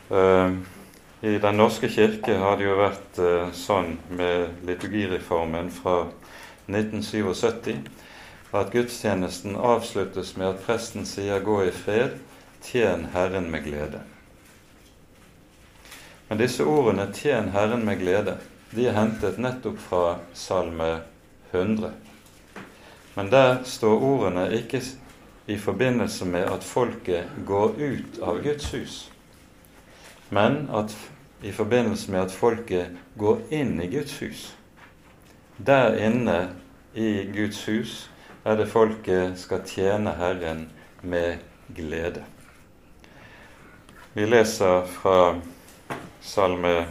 Uh, 0.08 0.55
I 1.22 1.36
Den 1.44 1.58
norske 1.60 1.89
kirke 1.91 2.38
har 2.39 2.55
det 2.55 2.70
jo 2.70 2.77
vært 2.79 3.20
uh, 3.20 3.51
sånn 3.51 3.98
med 4.08 4.63
liturgireformen 4.70 5.67
fra 5.82 5.98
1977 6.72 7.75
at 8.55 8.72
gudstjenesten 8.72 9.60
avsluttes 9.60 10.38
med 10.39 10.53
at 10.53 10.63
presten 10.63 11.03
sier 11.03 11.44
'Gå 11.44 11.60
i 11.67 11.75
fred, 11.75 12.15
tjen 12.65 13.05
Herren 13.13 13.51
med 13.51 13.63
glede'. 13.63 14.01
Men 16.27 16.38
disse 16.38 16.63
ordene 16.63 17.12
'tjen 17.13 17.50
Herren 17.50 17.86
med 17.86 18.00
glede' 18.00 18.38
de 18.75 18.88
er 18.88 18.98
hentet 18.98 19.38
nettopp 19.38 19.77
fra 19.79 20.17
Salme 20.34 21.01
100. 21.51 21.91
Men 23.15 23.31
der 23.31 23.63
står 23.63 24.01
ordene 24.03 24.50
ikke 24.57 24.81
i 25.48 25.57
forbindelse 25.57 26.25
med 26.25 26.50
at 26.51 26.63
folket 26.63 27.29
går 27.45 27.75
ut 27.77 28.19
av 28.22 28.41
Guds 28.43 28.72
hus, 28.74 29.12
men 30.29 30.69
at 30.74 30.98
i 31.43 31.51
forbindelse 31.51 32.12
med 32.12 32.25
at 32.25 32.31
folket 32.31 32.98
går 33.17 33.39
inn 33.51 33.81
i 33.81 33.88
Guds 33.88 34.19
hus. 34.19 34.55
Der 35.57 35.95
inne 35.95 36.50
i 36.95 37.29
Guds 37.36 37.65
hus 37.65 38.10
er 38.45 38.57
det 38.57 38.67
folket 38.67 39.39
skal 39.39 39.63
tjene 39.65 40.12
Herren 40.17 40.69
med 41.01 41.38
glede. 41.75 42.25
Vi 44.17 44.25
leser 44.25 44.86
fra 44.86 45.36
Salme 46.22 46.86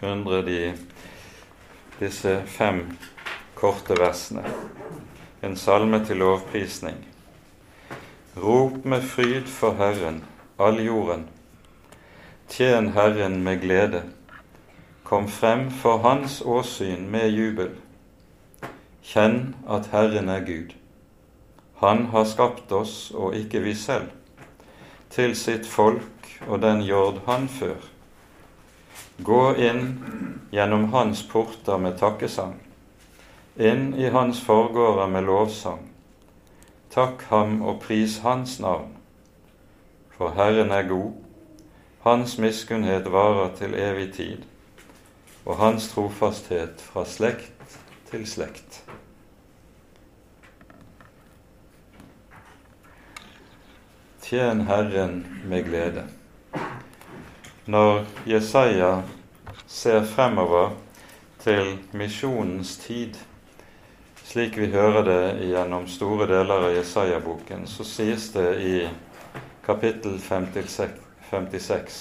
100 0.00 0.42
de, 0.42 0.72
disse 1.98 2.38
fem 2.46 2.78
korte 3.54 3.98
versene. 4.00 4.46
En 5.44 5.58
salme 5.60 6.00
til 6.08 6.22
lovprisning. 6.24 7.02
Rop 8.40 8.80
med 8.88 9.04
fryd 9.04 9.44
for 9.58 9.76
Herren, 9.76 10.22
all 10.56 10.80
jorden. 10.80 11.28
Tjen 12.48 12.94
Herren 12.96 13.42
med 13.44 13.60
glede. 13.60 14.06
Kom 15.04 15.28
frem 15.28 15.68
for 15.70 16.00
Hans 16.00 16.40
åsyn 16.40 17.10
med 17.12 17.28
jubel. 17.28 17.74
Kjenn 19.04 19.50
at 19.68 19.92
Herren 19.92 20.32
er 20.32 20.48
Gud. 20.48 20.72
Han 21.84 22.06
har 22.06 22.24
skapt 22.24 22.72
oss 22.72 23.10
og 23.12 23.36
ikke 23.36 23.60
vi 23.68 23.76
selv, 23.76 24.15
til 25.16 25.36
sitt 25.36 25.66
folk 25.66 26.32
og 26.46 26.60
den 26.60 26.82
jord 26.84 27.22
han 27.26 27.48
før. 27.48 27.80
Gå 29.24 29.42
inn 29.56 29.86
gjennom 30.52 30.90
hans 30.92 31.22
porter 31.30 31.80
med 31.80 31.96
takkesang, 32.00 32.58
inn 33.56 33.94
i 33.96 34.10
hans 34.12 34.42
forgårder 34.44 35.08
med 35.08 35.24
lovsang. 35.24 35.86
Takk 36.92 37.24
ham 37.30 37.62
og 37.64 37.80
pris 37.84 38.18
hans 38.24 38.58
navn. 38.60 38.92
For 40.16 40.36
Herren 40.36 40.72
er 40.72 40.88
god, 40.88 41.12
hans 42.04 42.36
miskunnhet 42.40 43.08
varer 43.12 43.52
til 43.56 43.76
evig 43.76 44.10
tid, 44.16 44.44
og 45.44 45.60
hans 45.60 45.90
trofasthet 45.92 46.80
fra 46.80 47.04
slekt 47.08 47.80
til 48.10 48.28
slekt. 48.28 48.85
Tjen 54.26 54.60
Herren 54.60 55.26
med 55.44 55.64
glede. 55.64 56.02
Når 57.64 58.04
Jesaja 58.26 59.02
ser 59.66 60.02
fremover 60.02 60.72
til 61.38 61.76
misjonens 61.94 62.72
tid, 62.82 63.14
slik 64.26 64.56
vi 64.58 64.66
hører 64.72 65.04
det 65.06 65.20
gjennom 65.46 65.86
store 65.86 66.26
deler 66.26 66.66
av 66.66 66.74
Jesaja-boken, 66.74 67.68
så 67.70 67.86
sies 67.86 68.32
det 68.34 68.48
i 68.66 68.80
kapittel 69.62 70.18
56 70.18 72.00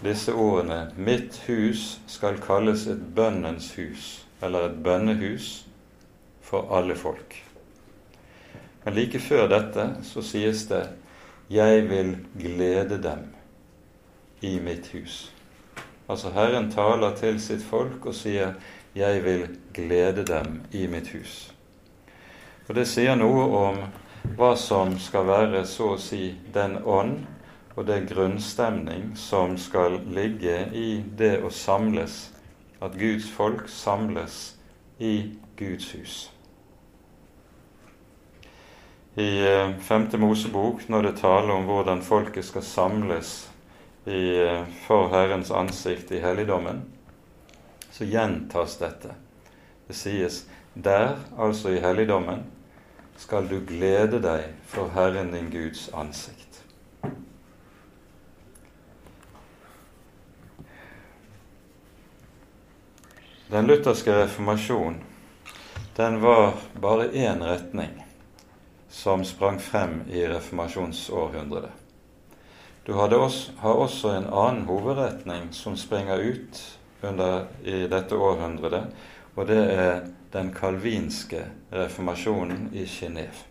disse 0.00 0.32
ordene 0.32 0.78
Mitt 0.96 1.36
hus 1.44 1.98
skal 2.08 2.40
kalles 2.40 2.86
et 2.88 3.02
bønnens 3.16 3.74
hus, 3.76 4.06
eller 4.40 4.70
et 4.70 4.80
bønnehus 4.80 5.66
for 6.40 6.72
alle 6.72 6.96
folk. 6.96 7.36
Men 8.86 8.96
like 8.96 9.20
før 9.20 9.44
dette 9.52 9.90
så 10.08 10.24
sies 10.24 10.64
det 10.72 10.86
'Jeg 11.50 11.88
vil 11.90 12.16
glede 12.40 13.02
dem 13.02 13.34
i 14.42 14.58
mitt 14.58 14.86
hus'. 14.86 15.32
Altså 16.08 16.30
Herren 16.30 16.70
taler 16.70 17.14
til 17.16 17.40
sitt 17.40 17.62
folk 17.62 18.06
og 18.06 18.14
sier 18.14 18.52
'Jeg 18.94 19.24
vil 19.24 19.58
glede 19.74 20.24
dem 20.26 20.62
i 20.72 20.86
mitt 20.86 21.08
hus'. 21.08 21.52
Og 22.68 22.74
Det 22.74 22.88
sier 22.88 23.14
noe 23.14 23.42
om 23.56 23.76
hva 24.36 24.56
som 24.56 24.98
skal 24.98 25.26
være 25.26 25.66
så 25.66 25.94
å 25.94 25.98
si 25.98 26.34
den 26.54 26.78
ånd 26.84 27.26
og 27.76 27.86
det 27.86 28.08
grunnstemning 28.08 29.16
som 29.16 29.58
skal 29.58 30.00
ligge 30.06 30.68
i 30.74 31.04
det 31.18 31.42
å 31.42 31.50
samles, 31.50 32.32
at 32.82 32.98
Guds 32.98 33.30
folk 33.30 33.68
samles 33.68 34.56
i 34.98 35.38
Guds 35.56 35.92
hus 35.92 36.37
i 39.18 39.46
eh, 39.46 39.70
Femte 39.80 40.18
Mosebok, 40.18 40.88
når 40.88 41.02
det 41.02 41.16
taler 41.18 41.50
om 41.50 41.64
hvordan 41.66 42.04
folket 42.06 42.46
skal 42.46 42.62
samles 42.62 43.32
i, 44.06 44.38
eh, 44.38 44.62
for 44.86 45.10
Herrens 45.10 45.50
ansikt 45.50 46.12
i 46.14 46.20
helligdommen, 46.22 46.84
så 47.90 48.06
gjentas 48.06 48.76
dette. 48.78 49.16
Det 49.88 49.98
sies 49.98 50.44
der, 50.74 51.16
altså 51.34 51.74
i 51.74 51.82
helligdommen, 51.82 52.46
skal 53.18 53.50
du 53.50 53.58
glede 53.66 54.22
deg 54.22 54.52
for 54.70 54.94
Herren 54.94 55.34
din 55.34 55.50
Guds 55.50 55.88
ansikt. 55.90 56.62
Den 63.50 63.66
lutherske 63.66 64.14
reformasjon 64.14 65.02
den 65.96 66.20
var 66.22 66.52
bare 66.78 67.10
én 67.10 67.42
retning 67.42 68.04
som 68.88 69.24
sprang 69.24 69.58
frem 69.60 70.02
i 70.10 70.26
reformasjonsårhundret. 70.26 71.70
Du 72.86 72.94
også, 72.94 73.52
har 73.58 73.72
også 73.72 74.08
en 74.08 74.26
annen 74.32 74.64
hovedretning 74.64 75.52
som 75.52 75.76
springer 75.76 76.16
ut 76.16 76.78
under, 77.02 77.44
i 77.64 77.86
dette 77.86 78.16
århundret, 78.16 78.94
og 79.34 79.46
det 79.46 79.60
er 79.74 80.00
den 80.32 80.52
kalvinske 80.54 81.44
reformasjonen 81.72 82.70
i 82.72 82.84
Genéve. 82.84 83.44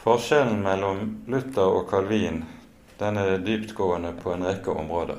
Forskjellen 0.00 0.62
mellom 0.62 1.24
Luther 1.26 1.66
og 1.66 1.90
Calvin 1.90 2.44
den 2.98 3.16
er 3.16 3.38
dyptgående 3.44 4.14
på 4.22 4.32
en 4.32 4.46
rekke 4.46 4.72
områder. 4.72 5.18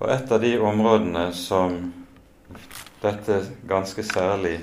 Og 0.00 0.08
et 0.10 0.32
av 0.32 0.40
de 0.40 0.52
områdene 0.58 1.28
som 1.36 1.76
dette 3.02 3.42
ganske 3.68 4.04
særlig 4.06 4.56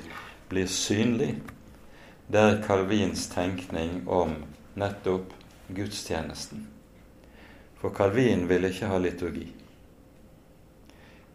blir 0.50 0.68
synlig, 0.72 1.36
det 2.30 2.40
er 2.40 2.60
Calvins 2.62 3.28
tenkning 3.34 4.04
om 4.08 4.36
nettopp 4.78 5.34
gudstjenesten. 5.68 6.68
For 7.82 7.90
Calvin 7.96 8.46
vil 8.50 8.68
ikke 8.70 8.90
ha 8.92 9.00
liturgi. 9.02 9.48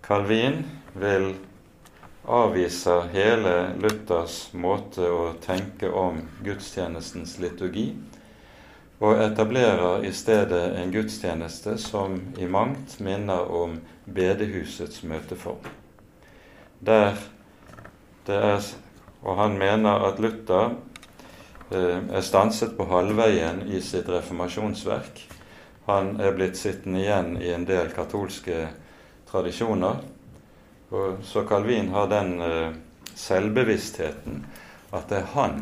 Calvin 0.05 0.61
vil 0.95 1.33
avvise 2.25 2.95
hele 3.13 3.55
Luthers 3.83 4.37
måte 4.55 5.09
å 5.11 5.33
tenke 5.43 5.91
om 5.91 6.23
gudstjenestens 6.45 7.39
liturgi, 7.43 7.89
og 9.03 9.19
etablerer 9.19 10.07
i 10.07 10.13
stedet 10.15 10.63
en 10.79 10.93
gudstjeneste 10.95 11.75
som 11.83 12.21
i 12.39 12.47
mangt 12.47 13.01
minner 13.03 13.51
om 13.51 13.81
bedehusets 14.07 15.03
møteform. 15.03 15.67
Der 16.85 17.19
det 18.25 18.37
er 18.41 18.63
og 19.25 19.39
han 19.41 19.59
mener 19.59 20.05
at 20.09 20.21
Luther 20.21 20.75
eh, 21.73 22.01
er 22.01 22.25
stanset 22.25 22.77
på 22.77 22.87
halvveien 22.91 23.63
i 23.73 23.81
sitt 23.81 24.09
reformasjonsverk. 24.13 25.23
Han 25.89 26.15
er 26.21 26.37
blitt 26.37 26.61
sittende 26.61 27.01
igjen 27.01 27.35
i 27.41 27.53
en 27.57 27.65
del 27.69 27.89
katolske 27.97 28.67
tradisjoner. 29.29 30.03
Og 30.95 31.25
så 31.25 31.45
Calvin 31.49 31.91
har 31.97 32.13
den 32.13 32.37
eh, 32.45 32.77
selvbevisstheten 33.17 34.45
at 34.95 35.09
det 35.11 35.23
er 35.23 35.33
han 35.35 35.59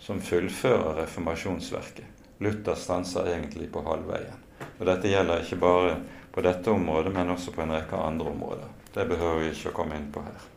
som 0.00 0.20
fullfører 0.24 1.02
reformasjonsverket. 1.02 2.08
Luther 2.38 2.74
stanser 2.74 3.28
egentlig 3.32 3.70
på 3.72 3.84
halvveien. 3.84 4.42
Og 4.78 4.84
Dette 4.88 5.12
gjelder 5.12 5.44
ikke 5.44 5.60
bare 5.60 5.94
på 6.32 6.44
dette 6.44 6.72
området, 6.72 7.12
men 7.14 7.32
også 7.32 7.52
på 7.52 7.64
en 7.64 7.76
rekke 7.76 7.96
andre 7.96 8.32
områder. 8.32 8.68
Det 8.92 9.08
behøver 9.08 9.40
vi 9.44 9.52
ikke 9.52 9.72
å 9.72 9.76
komme 9.80 9.96
inn 10.00 10.12
på 10.12 10.24
her. 10.24 10.55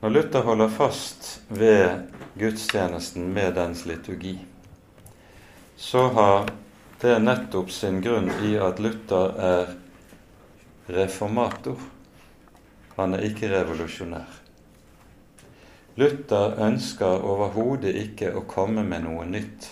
Når 0.00 0.10
Luther 0.14 0.44
holder 0.46 0.68
fast 0.70 1.40
ved 1.48 2.12
gudstjenesten 2.38 3.32
med 3.34 3.56
dens 3.58 3.86
liturgi, 3.86 4.36
så 5.76 6.04
har 6.14 6.50
det 7.00 7.16
nettopp 7.22 7.70
sin 7.74 7.98
grunn 8.02 8.30
i 8.46 8.52
at 8.62 8.78
Luther 8.78 9.34
er 9.42 9.72
reformator. 10.94 11.82
Han 12.94 13.14
er 13.14 13.24
ikke 13.26 13.50
revolusjonær. 13.50 14.36
Luther 15.98 16.54
ønsker 16.62 17.26
overhodet 17.26 17.96
ikke 17.98 18.30
å 18.38 18.44
komme 18.46 18.84
med 18.86 19.02
noe 19.02 19.26
nytt. 19.26 19.66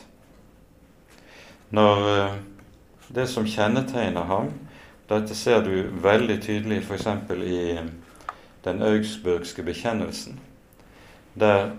Når 1.71 2.09
eh, 2.17 2.35
det 3.15 3.29
som 3.31 3.47
kjennetegner 3.47 4.27
ham 4.27 4.51
Dette 5.07 5.35
ser 5.39 5.61
du 5.63 5.87
veldig 6.03 6.37
tydelig 6.43 6.81
f.eks. 6.83 7.07
i 7.47 7.59
den 8.67 8.83
augsburgske 8.83 9.63
bekjennelsen, 9.63 10.41
der 11.35 11.71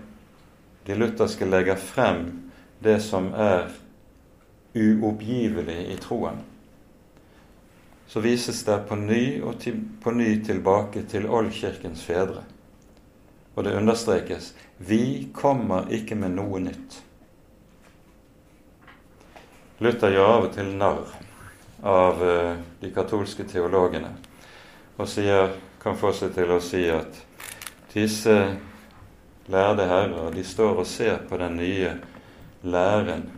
de 0.86 0.94
lutherske 0.96 1.44
legger 1.44 1.76
frem 1.76 2.22
det 2.80 3.00
som 3.04 3.28
er 3.36 3.68
uoppgivelig 4.74 5.82
i 5.92 5.96
troen, 6.00 6.40
så 8.08 8.22
vises 8.24 8.62
det 8.64 8.78
på 8.88 8.96
ny 8.96 9.42
og 9.44 9.58
til, 9.60 9.82
på 10.00 10.14
ny 10.16 10.30
tilbake 10.44 11.02
til 11.10 11.28
oldkirkens 11.28 12.00
fedre. 12.04 12.46
Og 13.54 13.66
det 13.66 13.76
understrekes 13.76 14.54
vi 14.78 15.28
kommer 15.34 15.90
ikke 15.92 16.16
med 16.16 16.38
noe 16.38 16.62
nytt. 16.62 17.02
Luther 19.84 20.14
gjør 20.14 20.32
av 20.38 20.46
og 20.46 20.54
til 20.56 20.72
narr 20.78 21.04
av 21.84 22.22
uh, 22.24 22.56
de 22.80 22.90
katolske 22.94 23.44
teologene 23.46 24.14
og 24.98 25.06
sier, 25.06 25.52
kan 25.82 25.96
få 25.98 26.12
seg 26.16 26.34
til 26.36 26.50
å 26.52 26.60
si 26.62 26.84
at 26.90 27.20
disse 27.94 28.34
lærde 29.48 29.86
herrer 29.88 30.34
de 30.34 30.44
står 30.44 30.82
og 30.82 30.88
ser 30.88 31.22
på 31.28 31.38
den 31.40 31.56
nye 31.60 31.94
læren 32.62 33.28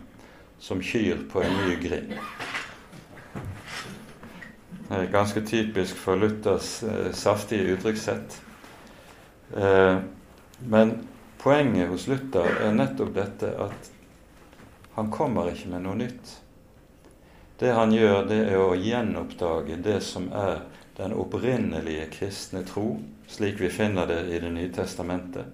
som 0.60 0.82
kyr 0.82 1.26
på 1.32 1.42
en 1.42 1.58
ny 1.64 1.76
grind. 1.80 2.14
Det 4.90 4.98
er 4.98 5.12
ganske 5.12 5.40
typisk 5.46 5.96
for 5.96 6.18
Luthers 6.18 6.82
eh, 6.82 7.12
saftige 7.14 7.76
uttrykkssett. 7.76 8.40
Eh, 9.56 9.98
men 10.66 10.92
poenget 11.38 11.88
hos 11.88 12.08
Luther 12.10 12.48
er 12.64 12.74
nettopp 12.74 13.14
dette 13.14 13.52
at 13.54 13.92
han 14.96 15.12
kommer 15.14 15.52
ikke 15.52 15.70
med 15.70 15.86
noe 15.86 15.94
nytt. 16.00 16.34
Det 17.60 17.70
han 17.76 17.94
gjør, 17.94 18.24
det 18.26 18.40
er 18.50 18.58
å 18.58 18.74
gjenoppdage 18.74 19.78
det 19.84 20.00
som 20.02 20.26
er 20.34 20.64
den 21.00 21.14
opprinnelige 21.16 22.06
kristne 22.12 22.60
tro, 22.68 22.98
slik 23.28 23.60
vi 23.60 23.70
finner 23.72 24.06
det 24.06 24.20
i 24.28 24.40
Det 24.40 24.50
nye 24.52 24.72
testamentet. 24.72 25.46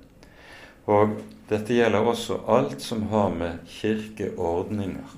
Og 0.91 1.21
dette 1.49 1.75
gjelder 1.75 2.03
også 2.03 2.41
alt 2.51 2.83
som 2.83 3.05
har 3.13 3.31
med 3.31 3.63
kirkeordninger. 3.71 5.15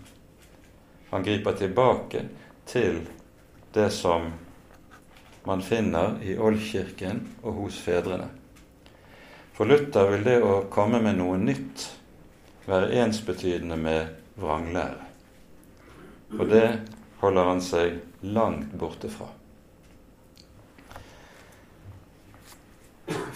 Han 1.10 1.24
griper 1.24 1.56
tilbake 1.56 2.26
til 2.68 3.00
det 3.72 3.88
som 3.96 4.28
man 5.48 5.64
finner 5.64 6.20
i 6.20 6.36
oldkirken 6.36 7.24
og 7.42 7.62
hos 7.62 7.80
fedrene. 7.80 8.28
For 9.56 9.64
Luther 9.64 10.12
vil 10.12 10.28
det 10.28 10.36
å 10.44 10.66
komme 10.68 11.00
med 11.00 11.16
noe 11.22 11.40
nytt 11.40 11.88
være 12.68 12.92
ensbetydende 13.00 13.80
med 13.80 14.12
vranglære. 14.36 15.08
Og 16.36 16.44
det 16.52 16.66
holder 17.22 17.52
han 17.54 17.64
seg 17.64 18.00
langt 18.28 18.76
borte 18.76 19.08
fra. 19.08 19.32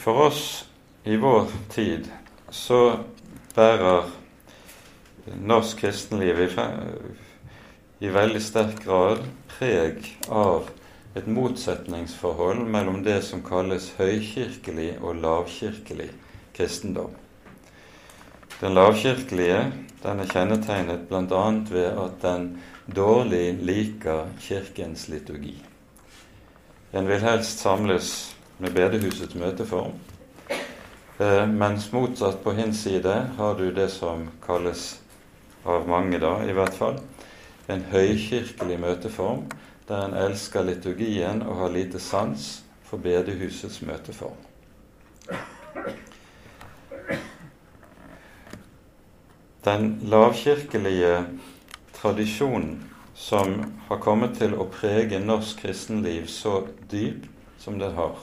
For 0.03 0.27
oss 0.27 0.65
i 1.05 1.17
vår 1.17 1.47
tid 1.73 2.09
så 2.51 2.99
bærer 3.55 4.11
norsk 5.47 5.85
kristenliv 5.85 6.41
i, 6.45 6.49
i 8.03 8.11
veldig 8.13 8.43
sterk 8.43 8.83
grad 8.85 9.23
preg 9.55 10.07
av 10.29 10.71
et 11.15 11.29
motsetningsforhold 11.29 12.65
mellom 12.73 13.03
det 13.05 13.21
som 13.27 13.45
kalles 13.45 13.91
høykirkelig 13.99 14.97
og 15.01 15.21
lavkirkelig 15.23 16.09
kristendom. 16.57 17.13
Den 18.61 18.75
lavkirkelige 18.79 19.65
den 20.03 20.21
er 20.23 20.31
kjennetegnet 20.31 21.05
bl.a. 21.07 21.43
ved 21.71 21.99
at 22.05 22.23
den 22.23 22.47
dårlig 22.91 23.59
liker 23.63 24.33
Kirkens 24.43 25.07
liturgi. 25.09 25.55
En 26.93 27.07
vil 27.09 27.23
helst 27.23 27.63
samles 27.63 28.32
med 28.63 28.75
bedehusets 28.77 29.35
møteform, 29.35 29.97
eh, 31.19 31.47
mens 31.51 31.89
motsatt 31.93 32.43
på 32.45 32.55
hin 32.55 32.75
side 32.75 33.15
har 33.37 33.59
du 33.59 33.71
det 33.75 33.89
som 33.91 34.29
kalles 34.47 35.01
av 35.67 35.89
mange, 35.89 36.19
da, 36.23 36.37
i 36.47 36.55
hvert 36.55 36.75
fall, 36.75 37.01
en 37.69 37.83
høykirkelig 37.91 38.79
møteform 38.83 39.45
der 39.89 40.07
en 40.07 40.15
elsker 40.15 40.63
liturgien 40.67 41.43
og 41.43 41.59
har 41.59 41.75
lite 41.75 41.99
sans 42.01 42.63
for 42.87 43.03
bedehusets 43.03 43.83
møteform. 43.83 44.39
Den 49.65 50.01
lavkirkelige 50.11 51.25
tradisjonen 51.95 52.83
som 53.15 53.55
har 53.89 54.03
kommet 54.03 54.39
til 54.39 54.57
å 54.59 54.67
prege 54.71 55.21
norsk 55.23 55.63
kristenliv 55.63 56.27
så 56.31 56.65
dypt 56.91 57.29
som 57.63 57.79
den 57.79 57.95
har, 57.95 58.17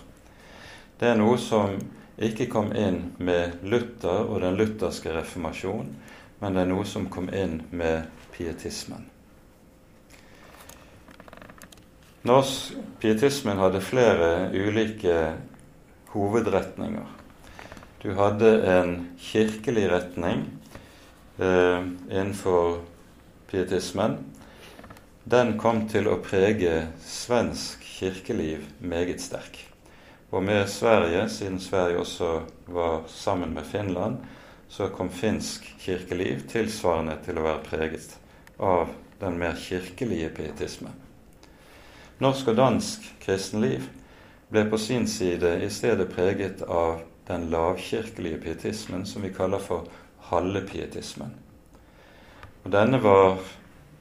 det 0.99 1.07
er 1.07 1.19
noe 1.19 1.37
som 1.39 1.77
ikke 2.19 2.49
kom 2.51 2.73
inn 2.75 3.13
med 3.23 3.61
Luther 3.63 4.25
og 4.25 4.41
den 4.43 4.57
lutherske 4.59 5.13
reformasjon, 5.15 5.93
men 6.39 6.55
det 6.55 6.65
er 6.65 6.71
noe 6.73 6.87
som 6.87 7.07
kom 7.11 7.29
inn 7.31 7.61
med 7.71 8.09
pietismen. 8.35 9.05
Norsk 12.27 12.75
pietismen 12.99 13.61
hadde 13.63 13.79
flere 13.79 14.49
ulike 14.51 15.15
hovedretninger. 16.11 17.07
Du 18.03 18.11
hadde 18.19 18.51
en 18.67 18.93
kirkelig 19.19 19.87
retning 19.91 20.43
eh, 21.39 21.79
innenfor 22.11 22.81
pietismen. 23.47 24.19
Den 25.23 25.55
kom 25.59 25.85
til 25.87 26.11
å 26.11 26.19
prege 26.23 26.89
svensk 27.07 27.87
kirkeliv 27.87 28.67
meget 28.83 29.23
sterk. 29.23 29.68
Og 30.31 30.43
med 30.43 30.67
Sverige, 30.69 31.29
siden 31.29 31.59
Sverige 31.59 31.99
også 31.99 32.41
var 32.67 33.01
sammen 33.07 33.53
med 33.53 33.65
Finland, 33.65 34.17
så 34.67 34.87
kom 34.87 35.09
finsk 35.09 35.75
kirkeliv 35.79 36.43
tilsvarende 36.49 37.17
til 37.25 37.39
å 37.39 37.45
være 37.47 37.63
preget 37.65 38.17
av 38.59 38.91
den 39.19 39.39
mer 39.41 39.57
kirkelige 39.57 40.29
pietisme. 40.29 40.91
Norsk 42.19 42.51
og 42.51 42.59
dansk 42.59 43.07
kristenliv 43.23 43.87
ble 44.51 44.65
på 44.69 44.77
sin 44.77 45.07
side 45.07 45.55
i 45.65 45.69
stedet 45.73 46.11
preget 46.13 46.61
av 46.61 47.01
den 47.27 47.49
lavkirkelige 47.49 48.41
pietismen 48.43 49.05
som 49.05 49.25
vi 49.25 49.33
kaller 49.33 49.61
for 49.63 49.89
hallepietismen. 50.29 51.33
Og 52.63 52.71
Denne 52.71 53.01
var 53.01 53.39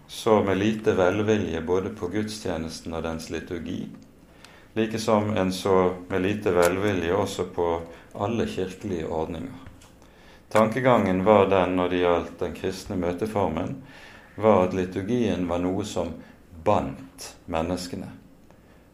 så 0.09 0.43
med 0.45 0.59
lite 0.61 0.93
velvilje 0.97 1.61
både 1.65 1.93
på 1.97 2.09
gudstjenesten 2.13 2.97
og 2.97 3.05
dens 3.05 3.31
liturgi, 3.31 3.87
like 4.75 4.99
som 4.99 5.31
en 5.37 5.53
så 5.53 5.95
med 6.09 6.23
lite 6.23 6.53
velvilje 6.53 7.13
også 7.13 7.45
på 7.55 7.81
alle 8.15 8.47
kirkelige 8.47 9.07
ordninger. 9.07 9.55
Tankegangen 10.49 11.25
var 11.25 11.47
den 11.47 11.77
når 11.77 11.89
det 11.89 11.99
gjaldt 12.03 12.39
den 12.41 12.55
kristne 12.57 12.97
møteformen, 12.97 13.83
var 14.35 14.69
at 14.69 14.75
liturgien 14.75 15.49
var 15.49 15.61
noe 15.61 15.85
som 15.85 16.15
bandt 16.65 17.35
menneskene. 17.47 18.09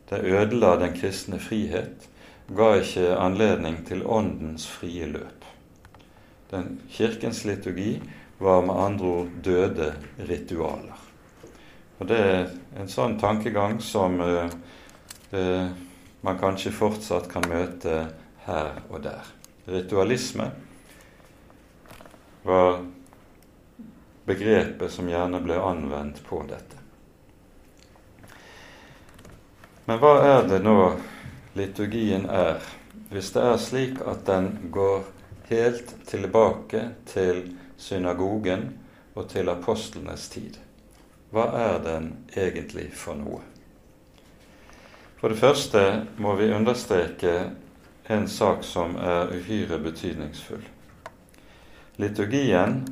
Det 0.08 0.24
ødela 0.24 0.76
den 0.76 0.96
kristne 0.98 1.38
frihet, 1.38 2.08
ga 2.48 2.74
ikke 2.80 3.14
anledning 3.16 3.78
til 3.86 4.02
åndens 4.06 4.66
frie 4.68 5.06
løp. 5.06 5.46
Den 6.50 6.80
Kirkens 6.90 7.44
liturgi 7.44 8.00
var 8.38 8.62
med 8.66 8.76
andre 8.76 9.06
ord 9.06 9.30
døde 9.42 9.94
ritualer. 10.28 10.98
Og 11.98 12.06
Det 12.06 12.18
er 12.18 12.50
en 12.80 12.90
sånn 12.90 13.18
tankegang 13.18 13.78
som 13.80 14.20
eh, 15.34 15.68
man 16.24 16.38
kanskje 16.40 16.72
fortsatt 16.72 17.28
kan 17.32 17.44
møte 17.50 17.98
her 18.46 18.78
og 18.88 19.02
der. 19.04 19.26
Ritualisme 19.66 20.50
var 22.44 22.80
begrepet 24.24 24.92
som 24.92 25.08
gjerne 25.08 25.40
ble 25.44 25.58
anvendt 25.60 26.22
på 26.24 26.42
dette. 26.48 26.80
Men 29.84 30.00
hva 30.00 30.14
er 30.24 30.46
det 30.48 30.62
nå 30.64 30.78
liturgien 31.56 32.24
er, 32.30 32.60
hvis 33.12 33.32
det 33.34 33.44
er 33.44 33.60
slik 33.60 34.00
at 34.08 34.24
den 34.28 34.70
går 34.72 35.04
helt 35.50 35.92
tilbake 36.08 36.86
til 37.10 37.42
synagogen 37.76 38.70
og 39.14 39.28
til 39.32 39.52
apostlenes 39.52 40.28
tid? 40.32 40.56
Hva 41.34 41.50
er 41.58 41.82
den 41.84 42.12
egentlig 42.32 42.88
for 42.96 43.18
noe? 43.18 43.42
For 45.24 45.32
det 45.32 45.40
første 45.40 45.82
må 46.20 46.34
vi 46.36 46.50
understreke 46.52 47.30
en 48.12 48.26
sak 48.28 48.58
som 48.60 48.90
er 49.00 49.30
uhyre 49.32 49.78
betydningsfull. 49.80 50.66
Liturgien 51.96 52.82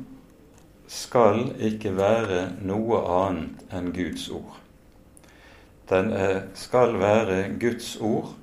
skal 0.89 1.51
ikke 1.61 1.91
være 1.93 2.39
noe 2.65 3.03
annet 3.19 3.61
enn 3.69 3.91
Guds 3.93 4.25
ord. 4.33 4.57
Den 5.93 6.09
skal 6.57 6.97
være 6.97 7.37
Guds 7.61 7.93
ord 8.01 8.33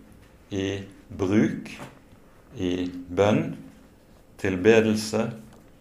i 0.54 0.86
bruk, 1.10 1.74
i 2.62 2.72
bønn, 3.10 3.56
tilbedelse, 4.38 5.32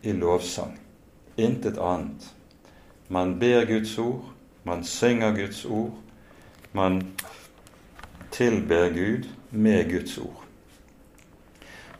i 0.01 0.17
lovsang. 0.17 0.79
Intet 1.37 1.77
annet. 1.77 2.31
Man 3.13 3.37
ber 3.37 3.69
Guds 3.69 3.99
ord, 4.01 4.33
man 4.65 4.81
synger 4.81 5.37
Guds 5.37 5.61
ord, 5.65 5.93
man 6.73 7.03
tilber 8.31 8.89
Gud 8.93 9.27
med 9.49 9.89
Guds 9.91 10.17
ord. 10.17 10.45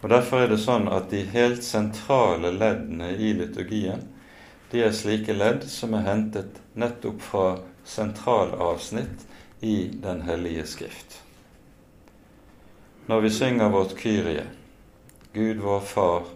Og 0.01 0.09
Derfor 0.09 0.43
er 0.43 0.53
det 0.53 0.61
sånn 0.63 0.87
at 0.87 1.09
de 1.11 1.25
helt 1.33 1.63
sentrale 1.65 2.53
leddene 2.55 3.11
i 3.17 3.33
liturgien 3.35 4.05
de 4.71 4.83
er 4.85 4.93
slike 4.93 5.33
ledd 5.33 5.65
som 5.67 5.95
er 5.97 6.05
hentet 6.05 6.59
nettopp 6.77 7.23
fra 7.25 7.47
sentralavsnitt 7.89 9.25
i 9.65 9.89
Den 10.03 10.21
hellige 10.21 10.65
skrift. 10.69 11.17
Når 13.09 13.21
vi 13.25 13.29
synger 13.33 13.69
vårt 13.73 13.97
Kyrie, 13.97 14.45
Gud 15.33 15.57
vår 15.65 15.79
Far, 15.79 16.29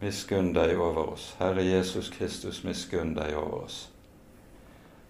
miskunn 0.00 0.50
deg 0.52 0.74
over 0.74 1.14
oss. 1.14 1.34
Herre 1.38 1.62
Jesus 1.62 2.10
Kristus, 2.10 2.64
miskunn 2.64 3.14
deg 3.14 3.36
over 3.38 3.64
oss. 3.64 3.78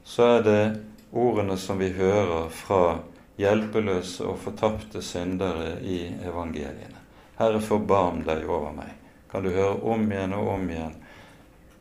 Så 0.04 0.26
er 0.36 0.44
det 0.44 0.62
ordene 1.12 1.56
som 1.56 1.78
vi 1.78 1.90
hører 1.92 2.48
fra 2.48 2.98
hjelpeløse 3.40 4.26
og 4.28 4.38
fortapte 4.38 5.02
syndere 5.02 5.78
i 5.80 6.02
evangeliene. 6.24 6.98
Herre, 7.38 7.60
forbarm 7.64 8.22
deg 8.26 8.44
over 8.48 8.74
meg. 8.76 8.92
Kan 9.30 9.46
du 9.46 9.52
høre 9.54 9.78
om 9.80 10.04
igjen 10.10 10.34
og 10.36 10.48
om 10.56 10.68
igjen 10.68 10.96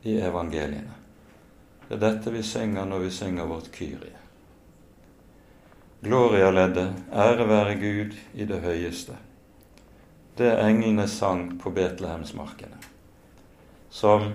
i 0.08 0.16
evangeliene. 0.22 0.96
Det 1.88 1.98
er 1.98 2.04
dette 2.04 2.32
vi 2.32 2.42
synger 2.46 2.86
når 2.86 3.04
vi 3.04 3.10
synger 3.10 3.48
vårt 3.50 3.72
Kyrie. 3.74 4.16
Gloria-leddet, 6.00 6.94
ære 7.12 7.48
være 7.48 7.74
Gud 7.76 8.14
i 8.32 8.46
det 8.48 8.62
høyeste. 8.64 9.18
Det 10.38 10.54
englene 10.62 11.04
sang 11.10 11.58
på 11.60 11.72
Betlehemsmarkene, 11.76 12.78
som 13.90 14.30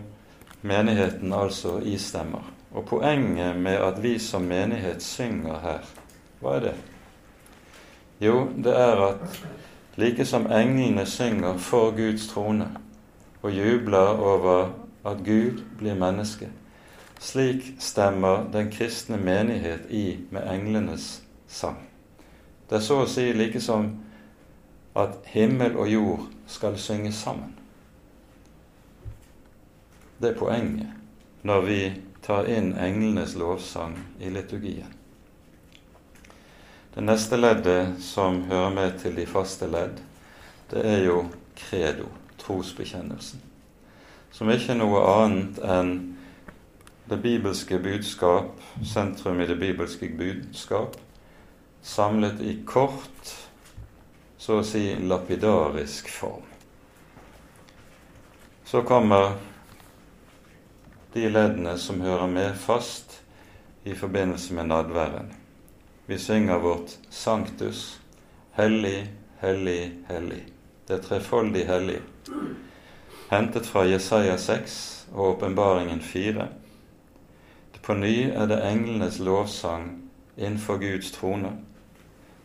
menigheten 0.62 1.34
altså 1.34 1.80
istemmer. 1.82 2.55
Og 2.76 2.86
poenget 2.86 3.56
med 3.56 3.80
at 3.80 4.04
vi 4.04 4.18
som 4.20 4.42
menighet 4.42 5.04
synger 5.04 5.60
her, 5.64 5.86
hva 6.42 6.58
er 6.58 6.66
det? 6.66 6.74
Jo, 8.20 8.50
det 8.64 8.74
er 8.76 9.00
at 9.06 9.40
like 9.96 10.26
som 10.26 10.52
englene 10.52 11.06
synger 11.06 11.58
for 11.58 11.96
Guds 11.96 12.28
trone 12.28 12.68
og 13.42 13.52
jubler 13.52 14.20
over 14.20 14.74
at 15.06 15.18
Gud 15.24 15.64
blir 15.78 15.96
menneske, 15.96 16.50
slik 17.20 17.76
stemmer 17.80 18.50
den 18.54 18.72
kristne 18.72 19.18
menighet 19.18 19.88
i 19.90 20.18
med 20.32 20.44
englenes 20.52 21.24
sang. 21.48 21.78
Det 22.70 22.76
er 22.76 22.84
så 22.84 23.04
å 23.04 23.08
si 23.08 23.30
like 23.34 23.62
som 23.62 23.94
at 24.96 25.16
himmel 25.32 25.78
og 25.78 25.88
jord 25.92 26.28
skal 26.48 26.76
synge 26.80 27.12
sammen. 27.12 27.56
Det 30.20 30.34
er 30.34 30.40
poenget 30.40 30.92
når 31.44 31.62
vi 31.62 31.80
tar 32.26 32.50
inn 32.50 32.74
englenes 32.78 33.36
lovsang 33.36 34.00
i 34.20 34.30
liturgien. 34.34 34.94
Det 36.94 37.04
neste 37.04 37.38
leddet 37.38 38.00
som 38.02 38.42
hører 38.50 38.74
med 38.74 39.00
til 39.02 39.18
de 39.20 39.26
faste 39.30 39.68
ledd, 39.70 40.00
det 40.72 40.82
er 40.88 41.04
jo 41.06 41.26
credo, 41.60 42.08
trosbekjennelsen. 42.42 43.42
Som 44.32 44.50
ikke 44.50 44.74
er 44.74 44.80
noe 44.80 45.02
annet 45.06 45.60
enn 45.62 45.92
det 47.06 47.22
bibelske 47.22 47.78
budskap, 47.80 48.56
sentrum 48.82 49.42
i 49.44 49.48
det 49.48 49.60
bibelske 49.60 50.10
budskap, 50.18 50.98
samlet 51.86 52.42
i 52.42 52.58
kort, 52.66 53.36
så 54.38 54.62
å 54.62 54.66
si 54.66 54.96
lapidarisk 55.06 56.10
form. 56.10 56.48
Så 58.66 58.82
kommer 58.82 59.36
de 61.16 61.30
leddene 61.30 61.78
som 61.80 62.02
hører 62.04 62.28
med 62.28 62.58
fast 62.60 63.22
i 63.88 63.94
forbindelse 63.96 64.54
med 64.54 64.68
nadværen. 64.68 65.30
Vi 66.06 66.18
synger 66.20 66.60
vårt 66.60 66.98
Sanktus, 67.10 68.02
hellig, 68.52 69.08
hellig, 69.40 69.94
hellig. 70.10 70.42
Det 70.88 70.98
er 70.98 71.06
trefoldig 71.06 71.62
hellig. 71.70 72.02
Hentet 73.30 73.66
fra 73.66 73.86
Jesaja 73.88 74.36
6 74.38 75.08
og 75.14 75.30
Åpenbaringen 75.30 76.02
4. 76.02 76.48
På 77.82 77.94
ny 77.94 78.32
er 78.34 78.50
det 78.52 78.58
englenes 78.66 79.20
lovsang 79.20 80.10
innenfor 80.38 80.82
Guds 80.82 81.12
trone 81.16 81.54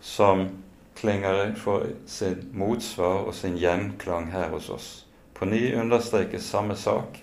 som 0.01 0.47
klinger 0.95 1.55
for 1.59 1.89
sin 2.07 2.47
motsvar 2.53 3.27
og 3.27 3.35
sin 3.35 3.59
gjenklang 3.59 4.31
her 4.31 4.49
hos 4.55 4.71
oss. 4.71 4.89
På 5.35 5.45
ny 5.45 5.75
understrekes 5.75 6.47
samme 6.47 6.77
sak. 6.77 7.19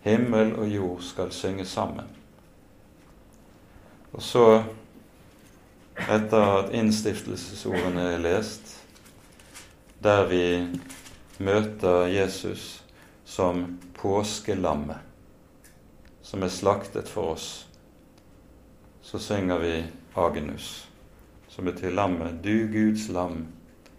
Himmel 0.00 0.54
og 0.56 0.68
jord 0.68 1.02
skal 1.02 1.32
synge 1.32 1.64
sammen. 1.64 2.06
Og 4.12 4.22
så 4.22 4.62
etter 6.08 6.44
at 6.58 6.72
innstiftelsesordene 6.74 8.04
er 8.14 8.22
lest, 8.22 8.74
der 10.02 10.26
vi 10.30 10.42
møter 11.38 12.06
Jesus 12.06 12.84
som 13.24 13.78
påskelammet, 13.98 14.98
som 16.22 16.42
er 16.42 16.52
slaktet 16.52 17.08
for 17.08 17.34
oss, 17.34 17.66
så 19.02 19.18
synger 19.18 19.58
vi 19.58 19.74
Agnus, 20.16 20.88
som 21.48 21.64
betyr 21.64 21.90
lammet, 21.90 22.40
du 22.44 22.68
Guds 22.72 23.08
lam, 23.08 23.46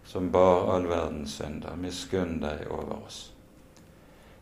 som 0.06 0.32
bar 0.32 0.70
all 0.76 0.88
verdens 0.90 1.38
synder, 1.40 1.76
miskunn 1.76 2.40
deg 2.42 2.68
over 2.70 3.04
oss. 3.06 3.30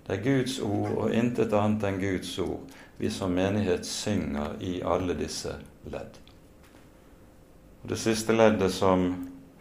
Det 0.07 0.15
er 0.15 0.23
Guds 0.23 0.59
ord 0.63 0.93
og 0.95 1.11
intet 1.11 1.51
annet 1.53 1.83
enn 1.83 1.97
Guds 1.99 2.29
ord 2.39 2.75
vi 2.97 3.09
som 3.11 3.33
menighet 3.35 3.85
synger 3.85 4.53
i 4.63 4.77
alle 4.81 5.13
disse 5.19 5.51
ledd. 5.91 6.15
Det 7.83 7.97
siste 7.99 8.33
leddet 8.33 8.71
som 8.73 9.03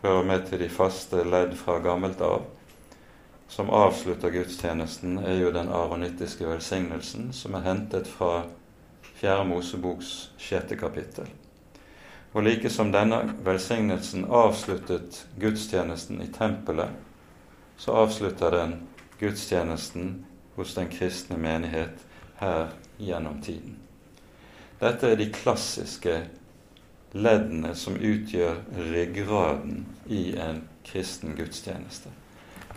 hører 0.03 0.29
med 0.29 0.47
til 0.47 0.63
de 0.63 0.69
faste 0.71 1.25
ledd 1.27 1.57
fra 1.59 1.81
gammelt 1.83 2.23
av, 2.23 2.45
som 3.49 3.71
avslutter 3.71 4.31
gudstjenesten, 4.31 5.19
er 5.19 5.41
jo 5.41 5.51
den 5.55 5.69
aronittiske 5.69 6.47
velsignelsen, 6.47 7.33
som 7.33 7.55
er 7.55 7.67
hentet 7.67 8.07
fra 8.11 8.47
Fjerde 9.17 9.49
Moseboks 9.51 10.31
sjette 10.39 10.79
kapittel. 10.79 11.29
Og 12.35 12.43
like 12.47 12.71
som 12.71 12.91
denne 12.93 13.21
velsignelsen 13.47 14.27
avsluttet 14.31 15.25
gudstjenesten 15.41 16.23
i 16.23 16.31
tempelet, 16.33 16.91
så 17.77 17.99
avslutter 18.03 18.55
den 18.55 18.75
gudstjenesten 19.21 20.25
hos 20.57 20.75
den 20.75 20.89
kristne 20.93 21.39
menighet 21.39 22.05
her 22.41 22.73
gjennom 22.99 23.41
tiden. 23.43 23.77
Dette 24.81 25.11
er 25.13 25.17
de 25.17 25.31
klassiske 25.33 26.19
leddene 27.17 27.73
som 27.75 27.97
utgjør 27.97 28.59
ryggraden 28.91 29.87
i 30.13 30.37
en 30.41 30.63
kristen 30.85 31.37
gudstjeneste. 31.37 32.13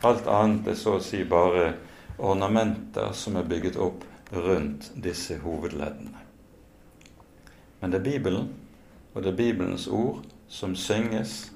Alt 0.04 0.28
annet 0.32 0.68
er 0.72 0.80
så 0.80 0.96
å 0.96 1.04
si 1.04 1.26
bare 1.28 1.74
ornamenter 2.20 3.12
som 3.15 3.36
er 3.39 3.48
bygget 3.48 3.80
opp 3.80 4.06
rundt 4.32 4.92
disse 4.96 5.39
hovedleddene. 5.44 6.24
Men 7.80 7.92
det 7.92 8.00
er 8.00 8.08
Bibelen, 8.12 8.50
og 9.13 9.24
det 9.24 9.32
er 9.32 9.39
Bibelens 9.39 9.88
ord, 9.88 10.24
som 10.48 10.76
synges, 10.76 11.52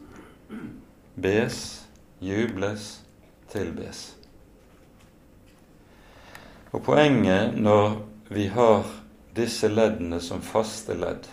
bes, 1.16 1.58
jubles, 2.20 3.04
tilbes. 3.52 4.14
Og 6.74 6.82
poenget 6.84 7.54
når 7.62 8.00
vi 8.34 8.48
har 8.50 8.88
disse 9.38 9.70
leddene 9.70 10.18
som 10.22 10.42
faste 10.42 10.96
ledd, 10.98 11.28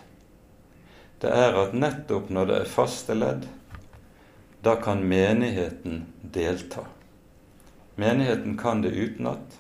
det 1.21 1.33
er 1.33 1.57
at 1.57 1.73
nettopp 1.77 2.29
når 2.33 2.51
det 2.51 2.59
er 2.61 2.69
faste 2.69 3.17
ledd, 3.17 3.47
da 4.61 4.75
kan 4.81 5.01
menigheten 5.05 6.03
delta. 6.21 6.85
Menigheten 7.97 8.59
kan 8.61 8.85
det 8.85 8.93
utenat, 8.93 9.57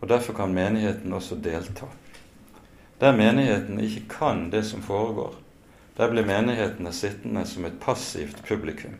og 0.00 0.08
derfor 0.10 0.34
kan 0.34 0.54
menigheten 0.54 1.14
også 1.14 1.38
delta. 1.38 1.86
Der 2.98 3.14
menigheten 3.14 3.80
ikke 3.82 4.04
kan 4.18 4.48
det 4.50 4.64
som 4.66 4.82
foregår, 4.82 5.34
der 5.96 6.10
blir 6.10 6.26
menighetene 6.26 6.92
sittende 6.92 7.46
som 7.46 7.64
et 7.64 7.78
passivt 7.80 8.42
publikum. 8.48 8.94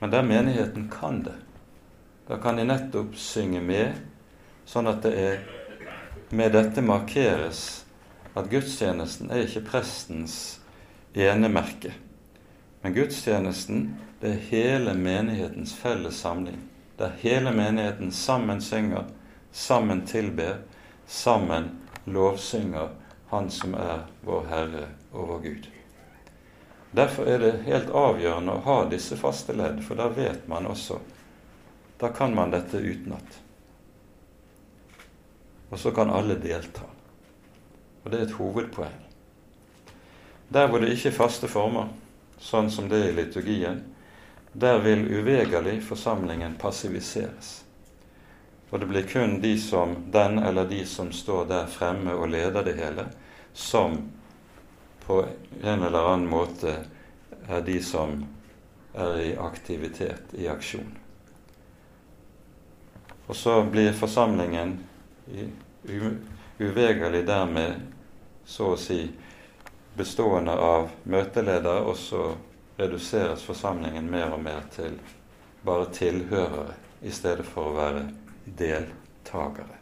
Men 0.00 0.12
der 0.12 0.22
menigheten 0.22 0.88
kan 0.92 1.22
det, 1.24 1.36
da 2.28 2.36
kan 2.40 2.56
de 2.56 2.64
nettopp 2.64 3.16
synge 3.16 3.60
med, 3.60 3.92
sånn 4.68 4.90
at 4.90 5.02
det 5.04 5.14
er 5.18 5.40
med 6.30 6.52
dette 6.54 6.82
markeres 6.82 7.84
at 8.38 8.50
gudstjenesten 8.50 9.32
er 9.34 9.46
ikke 9.46 9.64
prestens 9.66 10.60
enemerke. 11.14 11.92
Men 12.82 12.94
gudstjenesten 12.94 13.88
det 14.20 14.34
er 14.34 14.46
hele 14.50 14.94
menighetens 14.94 15.74
felles 15.74 16.20
samling. 16.20 16.60
Der 17.00 17.16
hele 17.20 17.52
menigheten 17.52 18.12
sammen 18.12 18.60
synger, 18.60 19.04
sammen 19.52 20.06
tilber, 20.06 20.58
sammen 21.06 21.70
lovsynger 22.04 22.88
Han 23.30 23.50
som 23.50 23.74
er 23.78 24.08
vår 24.26 24.46
Herre 24.50 24.86
og 25.12 25.28
vår 25.28 25.38
Gud. 25.44 25.66
Derfor 26.90 27.28
er 27.30 27.38
det 27.38 27.52
helt 27.62 27.92
avgjørende 27.94 28.56
å 28.56 28.64
ha 28.64 28.78
disse 28.90 29.14
faste 29.16 29.54
ledd, 29.54 29.78
for 29.86 29.94
da 29.94 30.08
vet 30.10 30.48
man 30.50 30.66
også 30.66 30.98
Da 32.00 32.08
kan 32.08 32.34
man 32.34 32.50
dette 32.50 32.78
utenat. 32.78 33.38
Og 35.70 35.78
så 35.78 35.92
kan 35.94 36.10
alle 36.10 36.34
delta. 36.38 36.86
Og 38.02 38.10
det 38.10 38.18
er 38.18 38.26
et 38.26 38.36
hovedpoeng. 38.38 39.00
Der 40.50 40.68
hvor 40.68 40.82
det 40.82 40.90
ikke 40.94 41.12
er 41.12 41.18
faste 41.18 41.48
former, 41.48 41.92
sånn 42.42 42.70
som 42.72 42.88
det 42.90 42.98
er 43.04 43.10
i 43.12 43.18
liturgien, 43.20 43.82
der 44.52 44.80
vil 44.82 45.04
uvegerlig 45.06 45.78
forsamlingen 45.86 46.56
passiviseres. 46.58 47.60
Og 48.70 48.80
det 48.80 48.88
blir 48.90 49.06
kun 49.06 49.38
de 49.42 49.54
som, 49.60 49.94
den 50.10 50.38
eller 50.38 50.66
de 50.66 50.82
som 50.86 51.12
står 51.14 51.46
der 51.50 51.70
fremme 51.70 52.14
og 52.14 52.30
leder 52.30 52.66
det 52.66 52.74
hele, 52.78 53.06
som 53.52 53.96
på 55.06 55.22
en 55.62 55.82
eller 55.86 56.12
annen 56.12 56.30
måte 56.30 56.74
er 57.48 57.62
de 57.66 57.78
som 57.82 58.24
er 58.94 59.18
i 59.22 59.30
aktivitet, 59.38 60.34
i 60.38 60.48
aksjon. 60.50 60.90
Og 63.26 63.36
så 63.36 63.60
blir 63.70 63.94
forsamlingen 63.94 64.78
uvegerlig 66.58 67.24
dermed 67.26 67.80
så 68.44 68.72
å 68.74 68.78
si 68.80 69.02
bestående 69.96 70.52
av 70.52 70.90
møteleder, 71.04 71.82
og 71.86 71.96
så 71.96 72.30
reduseres 72.78 73.44
forsamlingen 73.44 74.10
mer 74.10 74.32
og 74.34 74.42
mer 74.42 74.64
til 74.74 74.96
bare 75.64 75.90
tilhørere 75.92 76.74
i 77.02 77.12
stedet 77.12 77.44
for 77.46 77.70
å 77.70 77.76
være 77.76 78.06
deltakere. 78.58 79.76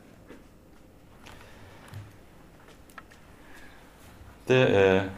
Det 4.48 4.62
er 4.74 5.11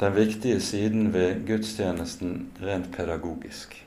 den 0.00 0.16
viktige 0.16 0.60
siden 0.60 1.12
ved 1.14 1.46
gudstjenesten 1.46 2.50
rent 2.60 2.90
pedagogisk. 2.92 3.78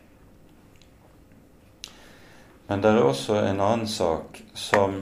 Men 2.68 2.82
det 2.82 2.90
er 2.92 3.04
også 3.04 3.38
en 3.42 3.62
annen 3.64 3.88
sak 3.88 4.42
som 4.54 5.00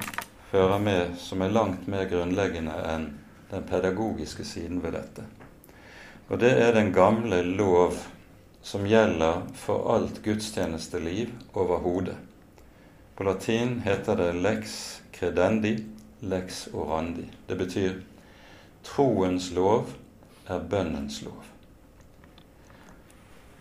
hører 0.51 0.79
med, 0.79 1.15
som 1.17 1.41
er 1.41 1.53
langt 1.53 1.87
mer 1.89 2.05
grunnleggende 2.09 2.75
enn 2.91 3.07
den 3.49 3.65
pedagogiske 3.65 4.45
siden 4.45 4.83
ved 4.83 4.93
dette. 4.97 5.25
Og 6.29 6.39
det 6.41 6.51
er 6.61 6.73
den 6.73 6.93
gamle 6.93 7.41
lov 7.41 7.97
som 8.65 8.85
gjelder 8.89 9.43
for 9.57 9.89
alt 9.95 10.21
gudstjenesteliv 10.25 11.33
overhodet. 11.53 12.15
På 13.15 13.23
latin 13.23 13.79
heter 13.85 14.17
det 14.17 14.31
lex 14.33 14.77
credendi, 15.13 15.77
lex 16.19 16.67
orandi. 16.73 17.27
Det 17.47 17.57
betyr 17.57 18.01
troens 18.83 19.51
lov 19.55 19.89
er 20.47 20.59
bønnens 20.69 21.21
lov. 21.25 21.43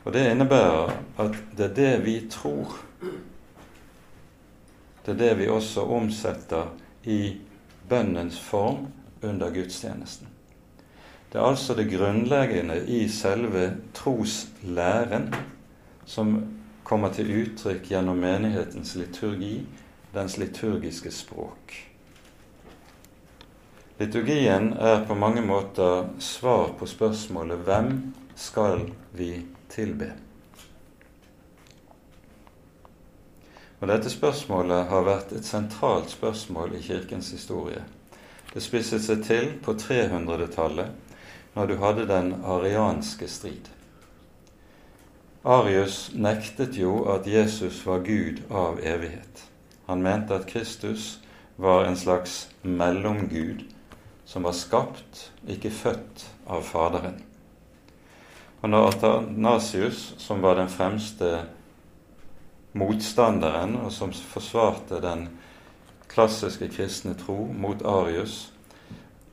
Og 0.04 0.12
Det 0.12 0.30
innebærer 0.30 0.90
at 1.18 1.36
det 1.56 1.70
er 1.70 1.74
det 1.74 2.04
vi 2.04 2.18
tror 2.30 2.76
det 5.04 5.14
er 5.14 5.18
det 5.20 5.34
vi 5.38 5.48
også 5.52 5.84
omsetter 5.92 6.70
i 7.04 7.36
bønnens 7.88 8.38
form 8.40 8.86
under 9.22 9.50
gudstjenesten. 9.52 10.28
Det 11.32 11.40
er 11.40 11.46
altså 11.46 11.74
det 11.74 11.90
grunnleggende 11.90 12.78
i 12.86 13.08
selve 13.08 13.76
troslæren 13.94 15.34
som 16.06 16.36
kommer 16.84 17.12
til 17.12 17.32
uttrykk 17.42 17.88
gjennom 17.90 18.20
menighetens 18.22 18.94
liturgi, 18.96 19.66
dens 20.14 20.38
liturgiske 20.38 21.10
språk. 21.10 21.74
Liturgien 23.98 24.72
er 24.72 25.04
på 25.06 25.14
mange 25.14 25.42
måter 25.42 26.08
svar 26.18 26.72
på 26.78 26.86
spørsmålet 26.86 27.58
'Hvem 27.58 28.14
skal 28.36 28.90
vi 29.12 29.46
tilbe?' 29.68 30.12
Og 33.84 33.88
Dette 33.90 34.08
spørsmålet 34.08 34.86
har 34.88 35.02
vært 35.04 35.32
et 35.36 35.44
sentralt 35.44 36.08
spørsmål 36.08 36.70
i 36.72 36.78
Kirkens 36.80 37.26
historie. 37.34 37.82
Det 38.54 38.62
spisset 38.64 39.02
seg 39.04 39.18
til 39.26 39.50
på 39.60 39.74
300-tallet, 39.76 40.94
når 41.52 41.66
du 41.68 41.74
hadde 41.82 42.06
den 42.08 42.30
arianske 42.48 43.26
strid. 43.28 43.66
Arius 45.44 45.98
nektet 46.16 46.78
jo 46.80 46.94
at 47.12 47.28
Jesus 47.28 47.82
var 47.84 48.00
Gud 48.06 48.40
av 48.48 48.80
evighet. 48.80 49.42
Han 49.90 50.00
mente 50.00 50.32
at 50.32 50.46
Kristus 50.48 51.18
var 51.60 51.84
en 51.84 52.00
slags 52.00 52.38
mellomgud 52.62 53.66
som 54.24 54.48
var 54.48 54.56
skapt, 54.56 55.26
ikke 55.44 55.74
født, 55.82 56.24
av 56.48 56.64
Faderen. 56.70 57.20
Og 58.62 58.72
når 58.72 58.94
Atanasius, 58.94 60.14
som 60.16 60.40
var 60.40 60.56
den 60.56 60.72
fremste 60.72 61.34
motstanderen, 62.74 63.76
og 63.80 63.92
som 63.94 64.12
forsvarte 64.12 65.00
den 65.02 65.28
klassiske 66.10 66.68
kristne 66.74 67.14
tro 67.18 67.46
mot 67.54 67.82
Arius, 67.86 68.52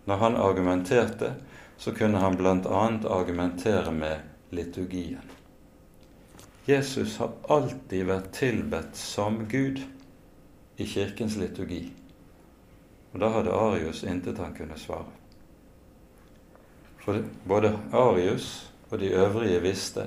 når 0.05 0.21
han 0.21 0.37
argumenterte, 0.37 1.33
så 1.77 1.93
kunne 1.97 2.21
han 2.21 2.37
bl.a. 2.37 2.83
argumentere 3.09 3.91
med 3.91 4.19
liturgien. 4.49 5.25
Jesus 6.65 7.17
har 7.17 7.33
alltid 7.49 8.05
vært 8.05 8.29
tilbedt 8.37 8.97
som 8.97 9.39
Gud 9.49 9.81
i 10.77 10.85
Kirkens 10.85 11.37
liturgi. 11.41 11.87
Og 13.11 13.19
da 13.23 13.31
hadde 13.33 13.55
Arius 13.55 14.03
intet 14.07 14.39
han 14.39 14.53
kunne 14.55 14.77
svare. 14.79 15.09
For 17.01 17.17
både 17.49 17.73
Arius 17.97 18.51
og 18.91 18.99
de 19.01 19.09
øvrige 19.17 19.61
visste 19.63 20.05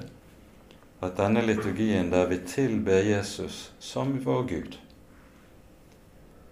at 1.04 1.16
denne 1.20 1.42
liturgien 1.44 2.10
der 2.10 2.26
vi 2.30 2.40
tilber 2.48 3.04
Jesus 3.04 3.72
som 3.78 4.16
vår 4.24 4.42
Gud, 4.50 4.76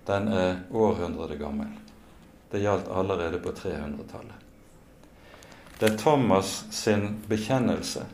den 0.07 0.29
er 0.29 0.63
århundrede 0.71 1.39
gammel. 1.39 1.71
Det 2.51 2.61
gjaldt 2.61 2.91
allerede 2.91 3.39
på 3.41 3.53
300-tallet. 3.57 4.41
Det 5.79 5.93
er 5.93 5.99
Thomas 5.99 6.65
sin 6.71 7.23
bekjennelse 7.29 8.05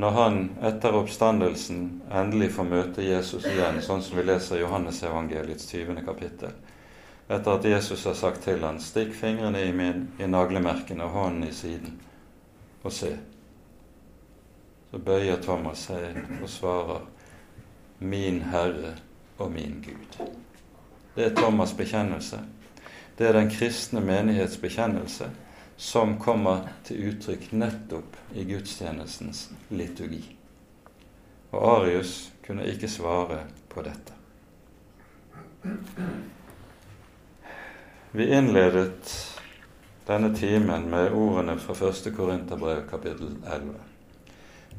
når 0.00 0.10
han 0.10 0.36
etter 0.64 0.94
oppstandelsen 0.96 1.80
endelig 2.08 2.54
får 2.56 2.68
møte 2.70 3.02
Jesus 3.04 3.44
igjen, 3.44 3.82
sånn 3.84 4.00
som 4.00 4.16
vi 4.16 4.22
leser 4.24 4.56
i 4.56 4.62
Johannesevangeliets 4.62 5.66
20. 5.68 5.98
kapittel. 6.06 6.54
Etter 7.28 7.50
at 7.52 7.66
Jesus 7.68 8.06
har 8.08 8.16
sagt 8.16 8.40
til 8.46 8.64
ham, 8.64 8.78
'Stikk 8.80 9.12
fingrene 9.14 9.60
i, 9.66 9.74
min, 9.76 10.06
i 10.18 10.26
naglemerkene 10.26 11.04
og 11.04 11.10
hånden 11.18 11.50
i 11.50 11.52
siden, 11.52 12.00
og 12.82 12.96
se.' 12.96 13.18
Så 14.90 14.98
bøyer 14.98 15.42
Thomas 15.42 15.86
seg 15.86 16.16
og 16.42 16.48
svarer 16.48 17.06
'Min 18.00 18.42
Herre 18.42 18.94
og 19.38 19.52
min 19.52 19.84
Gud'. 19.86 20.30
Det 21.16 21.24
er 21.24 21.34
Thomas' 21.34 21.76
bekjennelse. 21.76 22.40
Det 23.18 23.26
er 23.28 23.32
den 23.32 23.50
kristne 23.50 24.00
menighets 24.00 24.56
bekjennelse 24.56 25.30
som 25.76 26.18
kommer 26.18 26.68
til 26.84 27.08
uttrykk 27.08 27.52
nettopp 27.52 28.16
i 28.34 28.44
gudstjenestens 28.44 29.50
liturgi. 29.70 30.36
Og 31.52 31.76
Arius 31.76 32.32
kunne 32.46 32.66
ikke 32.66 32.88
svare 32.88 33.44
på 33.68 33.82
dette. 33.82 34.12
Vi 38.12 38.26
innledet 38.26 39.36
denne 40.06 40.36
timen 40.36 40.90
med 40.90 41.12
ordene 41.12 41.58
fra 41.58 41.88
1. 41.88 42.12
Korinterbrev 42.16 42.88
kapittel 42.90 43.36
11 43.46 43.89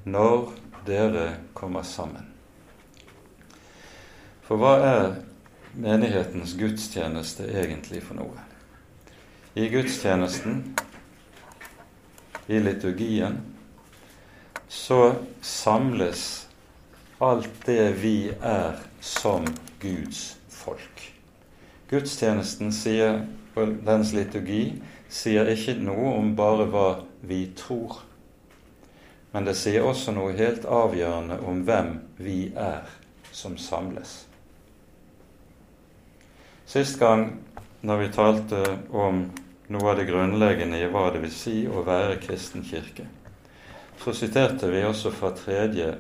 når 0.04 0.52
dere 0.86 1.28
kommer 1.54 1.86
sammen. 1.86 2.26
For 4.46 4.60
hva 4.60 4.74
er 4.84 5.06
menighetens 5.78 6.56
gudstjeneste 6.60 7.46
egentlig 7.48 8.02
for 8.04 8.20
noe? 8.20 8.48
I 9.56 9.68
gudstjenesten, 9.72 10.62
i 12.52 12.60
liturgien, 12.60 13.38
så 14.72 15.14
samles 15.44 16.26
alt 17.22 17.52
det 17.68 17.92
vi 18.02 18.32
er 18.32 18.80
som 19.04 19.46
Guds 19.82 20.38
folk. 20.50 21.04
Gudstjenesten 21.92 22.72
sier, 22.76 23.26
og 23.56 23.76
dens 23.86 24.14
liturgi 24.16 24.64
sier 25.12 25.48
ikke 25.52 25.76
noe 25.84 26.16
om 26.18 26.32
bare 26.36 26.68
hva 26.72 26.88
vi 27.28 27.44
tror 27.60 28.00
men 29.32 29.46
det 29.48 29.56
sier 29.56 29.86
også 29.88 30.12
noe 30.16 30.34
helt 30.36 30.66
avgjørende 30.68 31.40
om 31.48 31.64
hvem 31.68 31.94
vi 32.20 32.52
er 32.56 32.90
som 33.32 33.56
samles. 33.58 34.26
Sist 36.68 37.00
gang 37.00 37.30
når 37.82 37.98
vi 38.04 38.12
talte 38.16 38.60
om 38.92 39.24
noe 39.72 39.90
av 39.92 39.98
det 40.00 40.08
grunnleggende 40.10 40.80
i 40.80 40.90
hva 40.92 41.08
det 41.14 41.24
vil 41.24 41.34
si 41.34 41.56
å 41.68 41.84
være 41.88 42.20
kristen 42.24 42.64
kirke, 42.68 43.08
så 44.02 44.14
siterte 44.18 44.70
vi 44.72 44.84
også 44.84 45.12
fra 45.16 45.32
tredje 45.38 45.94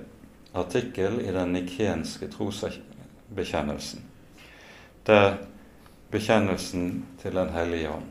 artikkel 0.57 1.21
i 1.23 1.31
den 1.31 1.53
nikenske 1.55 2.27
trosbekjennelsen, 2.33 4.03
der 5.07 5.37
bekjennelsen 6.11 7.05
til 7.21 7.35
Den 7.35 7.53
hellige 7.55 7.89
ånd. 7.89 8.09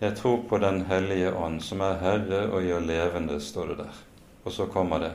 Jeg 0.00 0.16
tror 0.16 0.40
på 0.48 0.58
Den 0.58 0.84
hellige 0.88 1.34
ånd, 1.34 1.60
som 1.62 1.80
er 1.80 2.00
Herre 2.00 2.46
og 2.48 2.64
gjør 2.64 2.80
levende, 2.80 3.40
står 3.40 3.66
det 3.72 3.78
der. 3.84 4.00
Og 4.44 4.52
så 4.52 4.66
kommer 4.66 4.98
det 4.98 5.12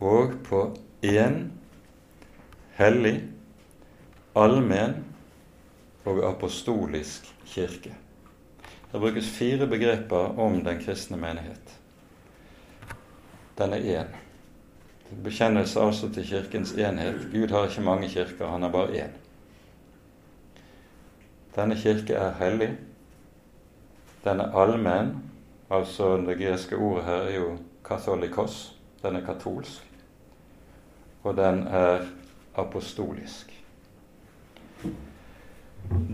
og 0.00 0.34
på 0.44 0.76
én 1.04 1.48
hellig, 2.76 3.22
allmenn 4.36 4.98
og 6.04 6.20
apostolisk 6.28 7.30
kirke. 7.48 7.94
Det 8.92 9.00
brukes 9.00 9.28
fire 9.28 9.66
begreper 9.66 10.38
om 10.38 10.60
den 10.64 10.80
kristne 10.84 11.16
menighet. 11.16 11.78
Den 13.58 13.72
er 13.72 14.02
én. 14.02 14.16
Bekjennelse 15.24 15.80
altså 15.80 16.08
til 16.12 16.26
Kirkens 16.26 16.72
enhet. 16.72 17.28
Gud 17.32 17.48
har 17.48 17.68
ikke 17.68 17.80
mange 17.80 18.08
kirker, 18.08 18.46
han 18.46 18.62
har 18.62 18.70
bare 18.70 19.04
én. 19.04 19.14
Denne 21.56 21.76
kirke 21.76 22.14
er 22.14 22.34
hellig. 22.40 22.76
Den 24.24 24.40
er 24.40 24.52
allmenn. 24.52 25.14
Altså 25.70 26.16
det 26.16 26.38
greske 26.38 26.76
ordet 26.76 27.04
her 27.04 27.22
er 27.22 27.34
jo 27.34 27.56
katolikos. 27.86 28.74
Den 29.02 29.16
er 29.16 29.26
katolsk. 29.26 29.82
Og 31.22 31.36
den 31.36 31.66
er 31.66 32.06
apostolisk. 32.58 33.52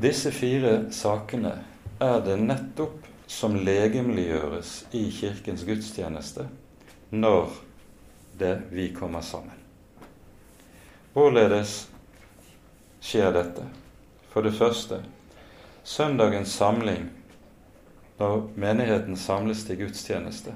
Disse 0.03 0.33
fire 0.33 0.93
sakene 0.93 1.55
er 2.03 2.21
det 2.25 2.37
nettopp 2.41 3.07
som 3.31 3.55
legemliggjøres 3.57 4.73
i 4.93 5.07
Kirkens 5.15 5.65
gudstjeneste 5.65 6.49
når 7.13 7.55
det 8.41 8.55
vi 8.73 8.91
kommer 8.97 9.25
sammen. 9.25 9.57
Hvorledes 11.13 11.89
skjer 13.01 13.33
dette? 13.33 13.65
For 14.33 14.45
det 14.45 14.55
første 14.57 15.03
søndagens 15.85 16.55
samling, 16.57 17.11
når 18.19 18.47
menigheten 18.57 19.17
samles 19.17 19.65
til 19.69 19.83
gudstjeneste, 19.83 20.55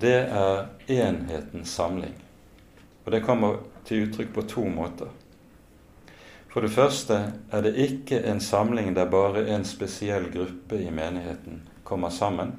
det 0.00 0.18
er 0.28 0.66
enhetens 0.86 1.70
samling. 1.70 2.14
Og 3.04 3.12
det 3.12 3.24
kommer 3.26 3.60
til 3.84 4.06
uttrykk 4.06 4.32
på 4.34 4.46
to 4.48 4.64
måter. 4.68 5.10
For 6.52 6.60
det 6.60 6.72
første 6.74 7.18
er 7.50 7.62
det 7.64 7.76
ikke 7.80 8.20
en 8.28 8.40
samling 8.40 8.92
der 8.96 9.08
bare 9.10 9.46
en 9.54 9.64
spesiell 9.64 10.28
gruppe 10.32 10.80
i 10.82 10.90
menigheten 10.90 11.62
kommer 11.84 12.12
sammen, 12.12 12.52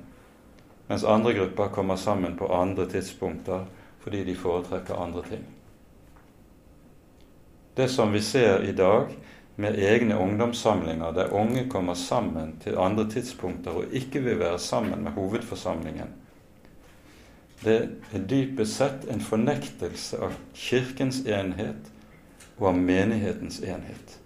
mens 0.88 1.04
andre 1.04 1.34
grupper 1.34 1.68
kommer 1.68 1.96
sammen 1.96 2.38
på 2.38 2.50
andre 2.54 2.88
tidspunkter 2.90 3.66
fordi 4.04 4.24
de 4.24 4.36
foretrekker 4.36 4.98
andre 5.00 5.22
ting. 5.30 5.46
Det 7.78 7.88
som 7.90 8.12
vi 8.14 8.22
ser 8.22 8.66
i 8.66 8.74
dag 8.76 9.14
med 9.56 9.78
egne 9.80 10.18
ungdomssamlinger 10.18 11.14
der 11.14 11.34
unge 11.34 11.70
kommer 11.70 11.94
sammen 11.94 12.58
til 12.64 12.78
andre 12.78 13.06
tidspunkter 13.10 13.72
og 13.72 13.94
ikke 13.94 14.20
vil 14.20 14.40
være 14.40 14.60
sammen 14.60 15.04
med 15.04 15.12
hovedforsamlingen, 15.12 16.10
det 17.64 17.78
er 18.14 18.26
dypest 18.30 18.78
sett 18.78 19.06
en 19.12 19.22
fornektelse 19.24 20.20
av 20.26 20.36
Kirkens 20.58 21.24
enhet 21.26 21.90
og 22.60 22.70
av 22.74 22.78
menighetens 22.78 23.62
enhet. 23.64 24.18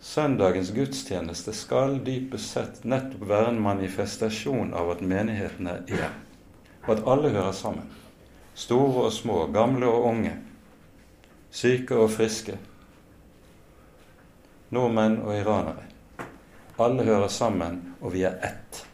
Søndagens 0.00 0.70
gudstjeneste 0.70 1.52
skal 1.52 1.98
dypest 2.06 2.54
sett 2.54 2.84
nettopp 2.86 3.24
være 3.28 3.52
en 3.52 3.62
manifestasjon 3.62 4.70
av 4.78 4.92
at 4.94 5.02
menigheten 5.02 5.70
er 5.70 5.82
én, 5.90 6.18
og 6.86 6.92
at 6.94 7.04
alle 7.14 7.32
hører 7.34 7.52
sammen. 7.52 7.90
Store 8.58 9.08
og 9.08 9.12
små, 9.12 9.44
gamle 9.54 9.90
og 9.90 10.06
unge, 10.12 10.34
syke 11.50 11.98
og 11.98 12.10
friske, 12.14 12.56
nordmenn 14.74 15.20
og 15.22 15.34
iranere. 15.36 15.86
Alle 16.78 17.04
hører 17.06 17.28
sammen, 17.28 17.82
og 18.00 18.14
vi 18.14 18.22
er 18.22 18.38
ett. 18.46 18.87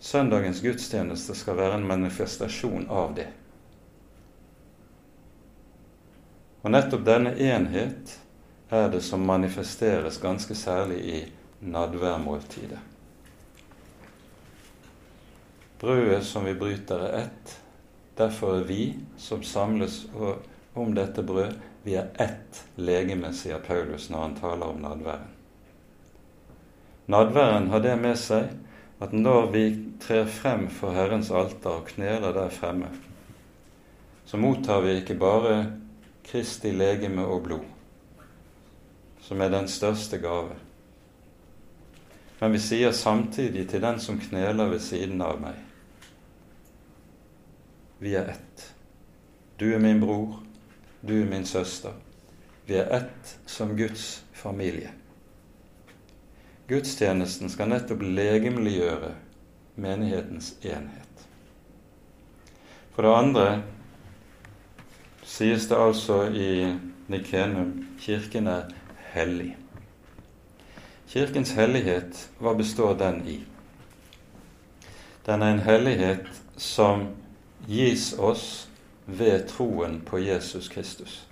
Søndagens 0.00 0.62
gudstjeneste 0.64 1.34
skal 1.36 1.58
være 1.58 1.76
en 1.76 1.86
manifestasjon 1.88 2.86
av 2.88 3.12
det. 3.18 3.28
Og 6.64 6.72
nettopp 6.72 7.04
denne 7.04 7.34
enhet 7.36 8.14
er 8.72 8.88
det 8.92 9.02
som 9.04 9.24
manifesteres 9.26 10.20
ganske 10.22 10.54
særlig 10.56 11.00
i 11.04 11.20
nadværmåltidet. 11.60 12.80
Brødet 15.80 16.24
som 16.28 16.44
vi 16.44 16.54
bryter, 16.54 17.00
er 17.00 17.18
ett. 17.24 17.60
Derfor 18.16 18.58
er 18.58 18.64
vi 18.68 18.94
som 19.16 19.42
samles 19.42 20.02
om 20.74 20.94
dette 20.94 21.22
brød, 21.24 21.56
vi 21.82 21.94
er 21.96 22.10
ett 22.20 22.64
legeme, 22.76 23.32
sier 23.32 23.60
Paulus 23.64 24.10
når 24.12 24.26
han 24.26 24.34
taler 24.36 24.66
om 24.74 24.82
nadværen. 24.84 25.30
Nadværen 27.10 27.70
har 27.72 27.80
det 27.80 27.94
med 28.00 28.18
seg 28.20 28.50
at 29.00 29.12
når 29.12 29.50
vi 29.54 29.64
trer 30.00 30.26
frem 30.28 30.66
for 30.72 30.92
Herrens 30.92 31.30
alter 31.30 31.80
og 31.80 31.86
kneler 31.88 32.34
der 32.36 32.52
fremme, 32.52 32.90
så 34.28 34.36
mottar 34.36 34.80
vi 34.84 34.98
ikke 35.00 35.16
bare 35.18 35.54
Kristi 36.24 36.70
legeme 36.70 37.24
og 37.26 37.42
blod, 37.42 37.64
som 39.24 39.40
er 39.40 39.48
den 39.50 39.68
største 39.68 40.20
gave. 40.20 40.58
Men 42.40 42.52
vi 42.52 42.60
sier 42.62 42.92
samtidig 42.96 43.66
til 43.68 43.82
den 43.82 43.98
som 44.00 44.20
kneler 44.20 44.70
ved 44.70 44.80
siden 44.84 45.20
av 45.24 45.40
meg 45.42 45.58
Vi 48.00 48.14
er 48.16 48.30
ett. 48.32 48.62
Du 49.60 49.66
er 49.74 49.78
min 49.78 50.00
bror, 50.00 50.38
du 51.04 51.12
er 51.20 51.26
min 51.28 51.44
søster. 51.44 51.92
Vi 52.66 52.78
er 52.80 52.88
ett 52.96 53.34
som 53.46 53.76
Guds 53.76 54.24
familie. 54.32 54.99
Gudstjenesten 56.70 57.50
skal 57.50 57.72
nettopp 57.72 58.02
legemliggjøre 58.06 59.10
menighetens 59.80 60.52
enhet. 60.62 61.24
For 62.94 63.02
det 63.02 63.14
andre 63.16 63.46
sies 65.26 65.66
det 65.66 65.78
altså 65.78 66.22
i 66.30 66.50
Nikenum 67.10 67.72
kirken 67.98 68.46
er 68.46 68.70
hellig. 69.14 69.56
Kirkens 71.10 71.56
hellighet, 71.58 72.28
hva 72.38 72.54
består 72.54 72.94
den 72.94 73.24
i? 73.26 73.40
Den 75.26 75.42
er 75.42 75.56
en 75.56 75.64
hellighet 75.66 76.30
som 76.56 77.08
gis 77.66 78.12
oss 78.14 78.68
ved 79.06 79.48
troen 79.50 79.98
på 80.06 80.22
Jesus 80.22 80.68
Kristus. 80.70 81.24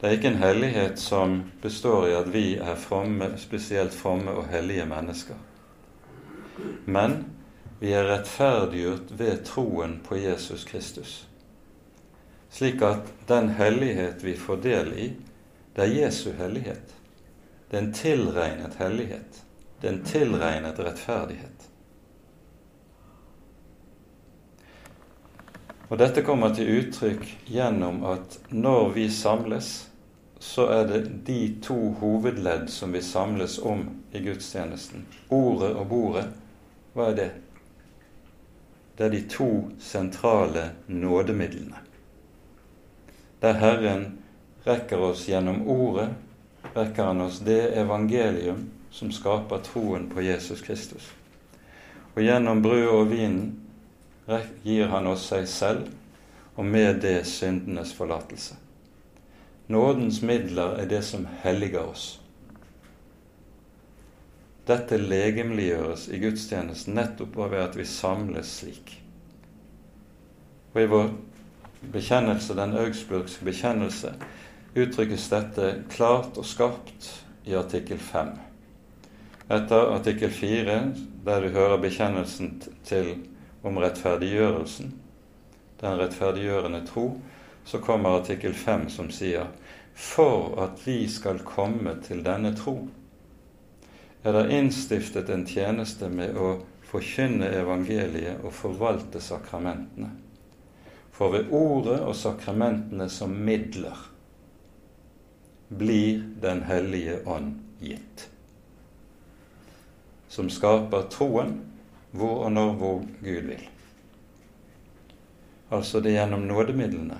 Det 0.00 0.06
er 0.06 0.16
ikke 0.18 0.30
en 0.30 0.42
hellighet 0.42 0.98
som 1.02 1.40
består 1.62 2.08
i 2.08 2.14
at 2.14 2.28
vi 2.32 2.44
er 2.56 2.76
fromme, 2.78 3.32
spesielt 3.38 3.94
fromme 3.94 4.30
og 4.30 4.46
hellige 4.52 4.86
mennesker. 4.86 5.38
Men 6.86 7.24
vi 7.80 7.92
er 7.94 8.06
rettferdiggjort 8.06 9.18
ved 9.18 9.42
troen 9.46 9.98
på 10.06 10.18
Jesus 10.22 10.64
Kristus 10.64 11.24
slik 12.50 12.82
at 12.82 13.12
den 13.26 13.48
hellighet 13.48 14.24
vi 14.24 14.36
får 14.36 14.56
del 14.56 14.92
i, 14.98 15.12
det 15.74 15.84
er 15.84 15.94
Jesu 16.02 16.32
hellighet. 16.38 16.94
Det 17.70 17.76
er 17.76 17.82
en 17.82 17.94
tilregnet 17.94 18.78
hellighet. 18.80 19.42
Det 19.80 19.88
er 19.88 19.92
en 19.92 20.04
tilregnet 20.04 20.80
rettferdighet. 20.80 21.57
Og 25.88 25.98
Dette 25.98 26.22
kommer 26.24 26.52
til 26.54 26.70
uttrykk 26.78 27.24
gjennom 27.48 28.02
at 28.08 28.38
når 28.52 28.92
vi 28.96 29.08
samles, 29.12 29.88
så 30.38 30.68
er 30.70 30.86
det 30.90 31.02
de 31.26 31.40
to 31.64 31.78
hovedledd 31.98 32.68
som 32.70 32.92
vi 32.94 33.02
samles 33.02 33.58
om 33.58 33.86
i 34.12 34.22
gudstjenesten. 34.22 35.06
Ordet 35.34 35.72
og 35.74 35.88
bordet, 35.90 36.28
hva 36.94 37.10
er 37.10 37.18
det? 37.18 37.30
Det 38.98 39.06
er 39.08 39.14
de 39.16 39.24
to 39.32 39.50
sentrale 39.82 40.70
nådemidlene 40.86 41.88
der 43.40 43.52
Herren 43.52 44.18
rekker 44.64 44.98
oss 44.98 45.28
gjennom 45.28 45.68
Ordet, 45.68 46.08
rekker 46.74 47.04
Han 47.04 47.20
oss 47.20 47.38
det 47.38 47.78
evangelium 47.78 48.70
som 48.90 49.12
skaper 49.12 49.58
troen 49.58 50.08
på 50.10 50.22
Jesus 50.22 50.62
Kristus. 50.62 51.12
Og 52.14 52.22
gjennom 52.22 52.62
brødet 52.62 52.90
og 52.90 53.10
vinen 53.12 53.67
gir 54.62 54.88
Han 54.92 55.06
oss 55.06 55.28
seg 55.30 55.48
selv, 55.48 55.88
og 56.58 56.64
med 56.64 57.00
det 57.02 57.26
syndenes 57.26 57.94
forlatelse. 57.94 58.56
Nådens 59.68 60.22
midler 60.22 60.80
er 60.80 60.88
det 60.88 61.02
som 61.04 61.26
helliger 61.42 61.86
oss. 61.90 62.20
Dette 64.68 64.98
legemliggjøres 65.00 66.08
i 66.12 66.20
gudstjenesten 66.20 66.96
nettopp 66.98 67.36
ved 67.38 67.60
at 67.62 67.76
vi 67.76 67.86
samles 67.88 68.50
slik. 68.60 68.98
Og 70.74 70.82
i 70.82 70.90
vår 70.90 71.08
bekjennelse, 71.92 72.56
den 72.56 72.76
augsburgske 72.76 73.48
bekjennelse, 73.48 74.12
uttrykkes 74.76 75.28
dette 75.32 75.70
klart 75.88 76.36
og 76.36 76.44
skarpt 76.44 77.08
i 77.48 77.56
artikkel 77.56 77.98
5. 77.98 78.34
Etter 79.56 79.94
artikkel 79.94 80.30
4, 80.30 80.78
der 81.24 81.40
du 81.40 81.48
hører 81.54 81.80
bekjennelsen 81.80 82.58
til 82.84 83.14
om 83.62 83.78
rettferdiggjørelsen, 83.82 84.92
den 85.80 85.98
rettferdiggjørende 85.98 86.84
tro, 86.86 87.08
så 87.64 87.80
kommer 87.84 88.20
artikkel 88.20 88.54
5 88.54 88.88
som 88.90 89.10
sier 89.12 89.50
for 89.98 90.54
at 90.62 90.78
vi 90.86 91.02
skal 91.10 91.42
komme 91.46 91.96
til 92.06 92.22
denne 92.24 92.54
tro, 92.56 92.76
er 94.22 94.34
det 94.34 94.50
innstiftet 94.54 95.30
en 95.30 95.44
tjeneste 95.46 96.08
med 96.10 96.36
å 96.38 96.56
forkynne 96.88 97.50
evangeliet 97.58 98.42
og 98.44 98.54
forvalte 98.54 99.20
sakramentene. 99.22 100.10
For 101.14 101.34
ved 101.34 101.50
ordet 101.54 101.98
og 102.00 102.14
sakramentene 102.16 103.08
som 103.10 103.34
midler 103.34 104.06
blir 105.68 106.22
Den 106.40 106.62
hellige 106.64 107.18
ånd 107.28 107.58
gitt. 107.80 108.28
Som 110.28 110.48
skaper 110.50 111.10
troen 111.12 111.58
hvor 112.10 112.44
og 112.46 112.52
når 112.52 112.72
hvor 112.80 113.02
Gud 113.22 113.48
vil. 113.50 113.64
Altså 115.70 116.00
det 116.00 116.14
er 116.14 116.22
gjennom 116.22 116.46
nådemidlene 116.48 117.18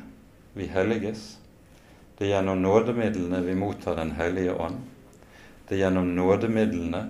vi 0.55 0.67
helliges. 0.73 1.39
Det 2.19 2.27
er 2.27 2.37
gjennom 2.37 2.63
nådemidlene 2.63 3.43
vi 3.45 3.55
mottar 3.55 3.97
Den 3.97 4.11
hellige 4.17 4.55
ånd. 4.55 4.79
Det 5.69 5.77
er 5.77 5.85
gjennom 5.85 6.15
nådemidlene 6.17 7.03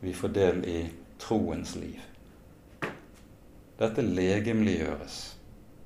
vi 0.00 0.12
får 0.12 0.28
del 0.28 0.64
i 0.68 0.80
troens 1.18 1.76
liv. 1.76 2.00
Dette 3.78 4.02
legemliggjøres 4.02 5.16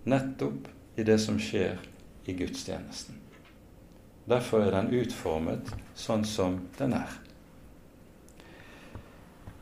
nettopp 0.04 0.66
i 0.98 1.06
det 1.06 1.18
som 1.22 1.38
skjer 1.40 1.78
i 2.26 2.34
gudstjenesten. 2.36 3.14
Derfor 4.28 4.66
er 4.66 4.74
den 4.74 4.90
utformet 4.92 5.70
sånn 5.96 6.26
som 6.28 6.58
den 6.76 6.92
er. 6.98 7.27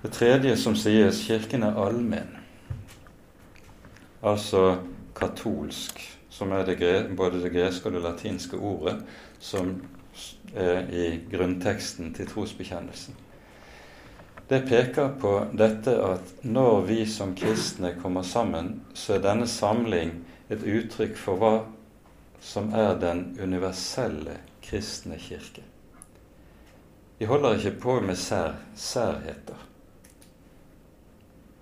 Det 0.06 0.12
tredje 0.12 0.56
som 0.56 0.76
sies, 0.78 1.18
Kirken 1.26 1.64
er 1.66 1.80
allmenn, 1.82 2.36
altså 4.22 4.76
katolsk, 5.18 5.98
som 6.30 6.54
er 6.54 6.62
det, 6.68 6.92
både 7.18 7.40
det 7.42 7.50
greske 7.50 7.90
og 7.90 7.96
det 7.96 8.04
latinske 8.04 8.54
ordet 8.54 8.94
som 9.42 9.72
er 10.54 10.86
i 10.94 11.08
grunnteksten 11.26 12.14
til 12.14 12.30
trosbekjennelsen. 12.30 13.18
Det 14.46 14.62
peker 14.70 15.10
på 15.18 15.34
dette 15.58 15.98
at 15.98 16.46
når 16.46 16.86
vi 16.86 17.02
som 17.10 17.34
kristne 17.34 17.96
kommer 17.98 18.22
sammen, 18.22 18.76
så 18.94 19.18
er 19.18 19.26
denne 19.26 19.50
samling 19.50 20.20
et 20.46 20.62
uttrykk 20.62 21.18
for 21.18 21.42
hva 21.42 21.54
som 22.38 22.70
er 22.70 22.94
den 23.02 23.32
universelle 23.42 24.38
kristne 24.62 25.18
kirke. 25.18 25.66
Vi 27.18 27.26
holder 27.26 27.58
ikke 27.58 27.80
på 27.88 28.00
med 28.06 28.14
sær, 28.14 28.54
særheter, 28.76 29.65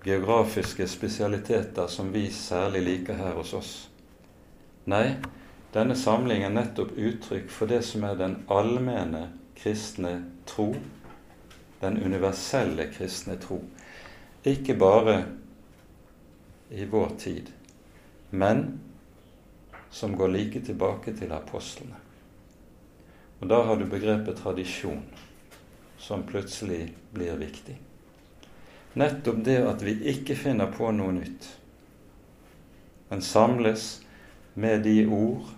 geografiske 0.05 0.87
spesialiteter 0.87 1.87
som 1.87 2.11
vi 2.13 2.27
særlig 2.31 2.81
liker 2.81 3.17
her 3.17 3.33
hos 3.39 3.53
oss. 3.57 3.71
Nei, 4.85 5.15
denne 5.73 5.95
samlingen 5.97 6.51
er 6.51 6.53
nettopp 6.59 6.91
uttrykk 6.93 7.49
for 7.49 7.71
det 7.71 7.81
som 7.87 8.05
er 8.05 8.19
den 8.19 8.35
allmenne 8.53 9.23
kristne 9.57 10.19
tro, 10.45 10.67
den 11.81 11.97
universelle 12.05 12.85
kristne 12.93 13.39
tro. 13.41 13.63
Ikke 14.45 14.75
bare 14.77 15.17
i 16.69 16.85
vår 16.85 17.17
tid, 17.17 17.49
men 18.29 18.65
som 19.89 20.13
går 20.17 20.35
like 20.37 20.61
tilbake 20.61 21.15
til 21.17 21.33
apostlene. 21.33 21.97
Og 23.41 23.49
da 23.49 23.63
har 23.65 23.81
du 23.81 23.89
begrepet 23.89 24.37
tradisjon, 24.37 25.01
som 25.97 26.23
plutselig 26.29 26.93
blir 27.13 27.41
viktig. 27.41 27.79
Nettopp 28.95 29.43
det 29.43 29.59
at 29.67 29.81
vi 29.83 29.97
ikke 30.11 30.37
finner 30.39 30.71
på 30.71 30.87
noe 30.95 31.11
nytt, 31.17 31.49
men 33.09 33.21
samles 33.21 33.89
med 34.55 34.85
de 34.87 35.01
ord 35.11 35.49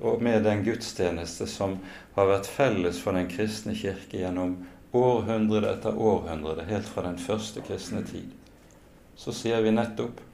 og 0.00 0.22
med 0.24 0.46
den 0.46 0.62
gudstjeneste 0.64 1.46
som 1.50 1.76
har 2.14 2.30
vært 2.30 2.48
felles 2.48 3.00
for 3.02 3.18
den 3.18 3.28
kristne 3.28 3.74
kirke 3.76 4.22
gjennom 4.22 4.56
århundre 4.96 5.74
etter 5.74 5.98
århundre, 6.00 6.64
helt 6.70 6.88
fra 6.88 7.04
den 7.04 7.18
første 7.20 7.60
kristne 7.66 8.00
tid, 8.08 8.32
så 9.18 9.34
sier 9.36 9.60
vi 9.62 9.74
nettopp 9.74 10.24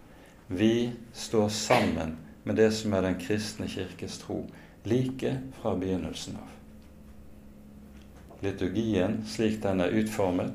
vi 0.47 0.93
står 1.13 1.49
sammen 1.49 2.17
med 2.45 2.57
det 2.61 2.71
som 2.77 2.93
er 2.95 3.03
den 3.03 3.17
kristne 3.19 3.67
kirkes 3.69 4.19
tro, 4.21 4.45
like 4.85 5.39
fra 5.61 5.73
begynnelsen 5.81 6.37
av. 6.37 6.51
Liturgien, 8.45 9.23
slik 9.27 9.63
den 9.63 9.81
er 9.81 9.95
utformet, 9.97 10.53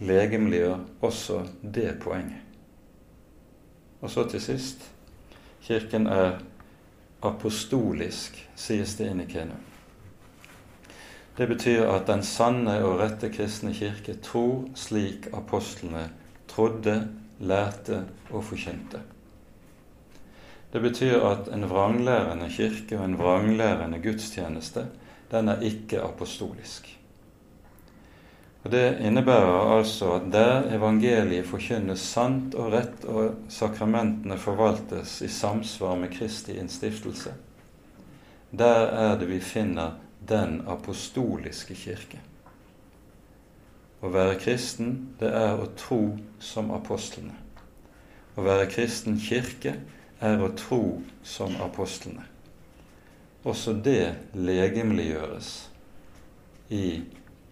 legemliggjør 0.00 0.78
også 1.00 1.42
det 1.62 1.98
poenget. 2.02 2.44
Og 4.00 4.10
så 4.10 4.28
til 4.30 4.40
sist 4.40 4.90
Kirken 5.62 6.06
er 6.06 6.38
apostolisk, 7.22 8.38
sies 8.56 8.94
det 8.96 9.10
inn 9.10 9.20
i 9.20 9.26
Kenum. 9.28 9.64
Det 11.38 11.46
betyr 11.50 11.84
at 11.86 12.06
den 12.08 12.22
sanne 12.26 12.78
og 12.82 12.98
rette 12.98 13.28
kristne 13.30 13.70
kirke 13.74 14.16
tror 14.22 14.64
slik 14.74 15.28
apostlene 15.36 16.08
trodde, 16.50 16.96
lærte 17.38 18.00
og 18.30 18.42
forkynte. 18.48 19.02
Det 20.72 20.82
betyr 20.82 21.20
at 21.28 21.52
en 21.54 21.68
vranglærende 21.70 22.48
kirke 22.50 22.98
og 22.98 23.04
en 23.04 23.18
vranglærende 23.18 24.00
gudstjeneste, 24.02 24.86
den 25.30 25.48
er 25.48 25.60
ikke 25.60 26.02
apostolisk. 26.02 26.97
Og 28.64 28.70
Det 28.70 28.98
innebærer 29.00 29.76
altså 29.78 30.12
at 30.16 30.32
der 30.32 30.74
evangeliet 30.74 31.46
forkynnes 31.46 32.00
sant 32.00 32.54
og 32.58 32.72
rett, 32.72 33.04
og 33.04 33.36
sakramentene 33.48 34.38
forvaltes 34.38 35.20
i 35.22 35.28
samsvar 35.28 35.94
med 35.96 36.10
Kristi 36.12 36.58
innstiftelse, 36.58 37.32
der 38.50 38.86
er 38.86 39.18
det 39.18 39.28
vi 39.28 39.40
finner 39.40 39.98
den 40.28 40.62
apostoliske 40.66 41.74
kirke. 41.74 42.20
Å 44.02 44.10
være 44.14 44.38
kristen, 44.38 45.14
det 45.20 45.30
er 45.34 45.58
å 45.58 45.70
tro 45.78 46.02
som 46.38 46.70
apostlene. 46.74 47.34
Å 48.38 48.44
være 48.46 48.68
kristen 48.70 49.18
kirke 49.18 49.74
er 50.20 50.42
å 50.42 50.52
tro 50.54 51.00
som 51.26 51.56
apostlene. 51.62 52.26
Også 53.46 53.72
det 53.72 54.14
legemliggjøres 54.34 55.50
i 56.74 56.84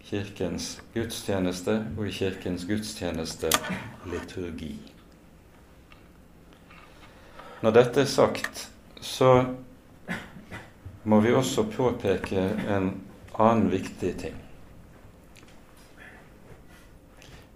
Kirkens 0.07 0.77
gudstjeneste 0.93 1.73
og 1.97 2.05
i 2.07 2.11
Kirkens 2.15 2.63
gudstjeneste 2.63 3.49
liturgi. 4.07 4.77
Når 7.59 7.73
dette 7.75 8.05
er 8.05 8.07
sagt, 8.07 8.61
så 9.03 9.31
må 11.03 11.19
vi 11.19 11.33
også 11.35 11.65
påpeke 11.73 12.39
en 12.71 12.91
annen 13.35 13.67
viktig 13.71 14.13
ting. 14.21 14.37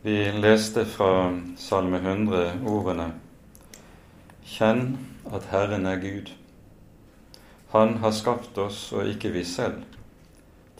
Vi 0.04 0.18
leste 0.44 0.84
fra 0.90 1.32
Salme 1.62 2.02
100 2.04 2.66
ordene 2.68 3.12
Kjenn 4.52 4.98
at 5.32 5.46
Herren 5.54 5.86
er 5.86 6.02
Gud. 6.04 6.34
Han 7.72 8.02
har 8.04 8.12
skapt 8.12 8.58
oss 8.60 8.90
og 8.92 9.08
ikke 9.08 9.32
vi 9.32 9.46
selv, 9.48 9.86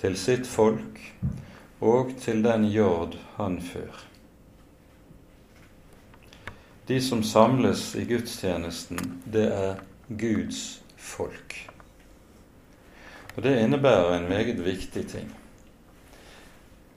til 0.02 0.18
sitt 0.20 0.50
folk 0.50 1.00
og 1.82 2.14
til 2.22 2.44
den 2.46 2.66
jord 2.70 3.18
han 3.38 3.58
før. 3.62 4.06
De 6.88 7.02
som 7.02 7.24
samles 7.24 7.96
i 7.96 8.06
gudstjenesten, 8.06 9.00
det 9.34 9.48
er 9.54 9.82
Guds 10.10 10.82
folk. 10.98 11.56
Og 13.36 13.44
Det 13.44 13.60
innebærer 13.64 14.18
en 14.18 14.30
meget 14.30 14.66
viktig 14.66 15.08
ting. 15.08 15.32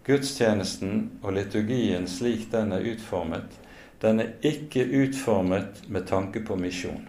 Gudstjenesten 0.04 1.10
og 1.22 1.32
liturgien 1.32 2.08
slik 2.08 2.50
den 2.52 2.72
er 2.72 2.84
utformet, 2.92 3.60
den 4.02 4.20
er 4.20 4.32
ikke 4.42 4.84
utformet 4.84 5.84
med 5.88 6.06
tanke 6.06 6.42
på 6.44 6.56
misjon. 6.56 7.08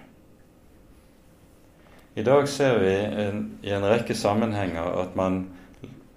I 2.15 2.23
dag 2.23 2.47
ser 2.47 2.78
vi 2.80 2.93
en, 3.26 3.59
i 3.63 3.73
en 3.76 3.84
rekke 3.84 4.15
sammenhenger 4.15 5.01
at 5.01 5.15
man 5.15 5.47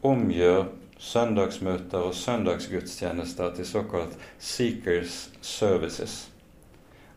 omgjør 0.02 0.68
søndagsmøter 0.98 1.98
og 1.98 2.14
søndagsgudstjenester 2.14 3.54
til 3.54 3.66
såkalt 3.66 4.18
seekers 4.38 5.30
services. 5.40 6.30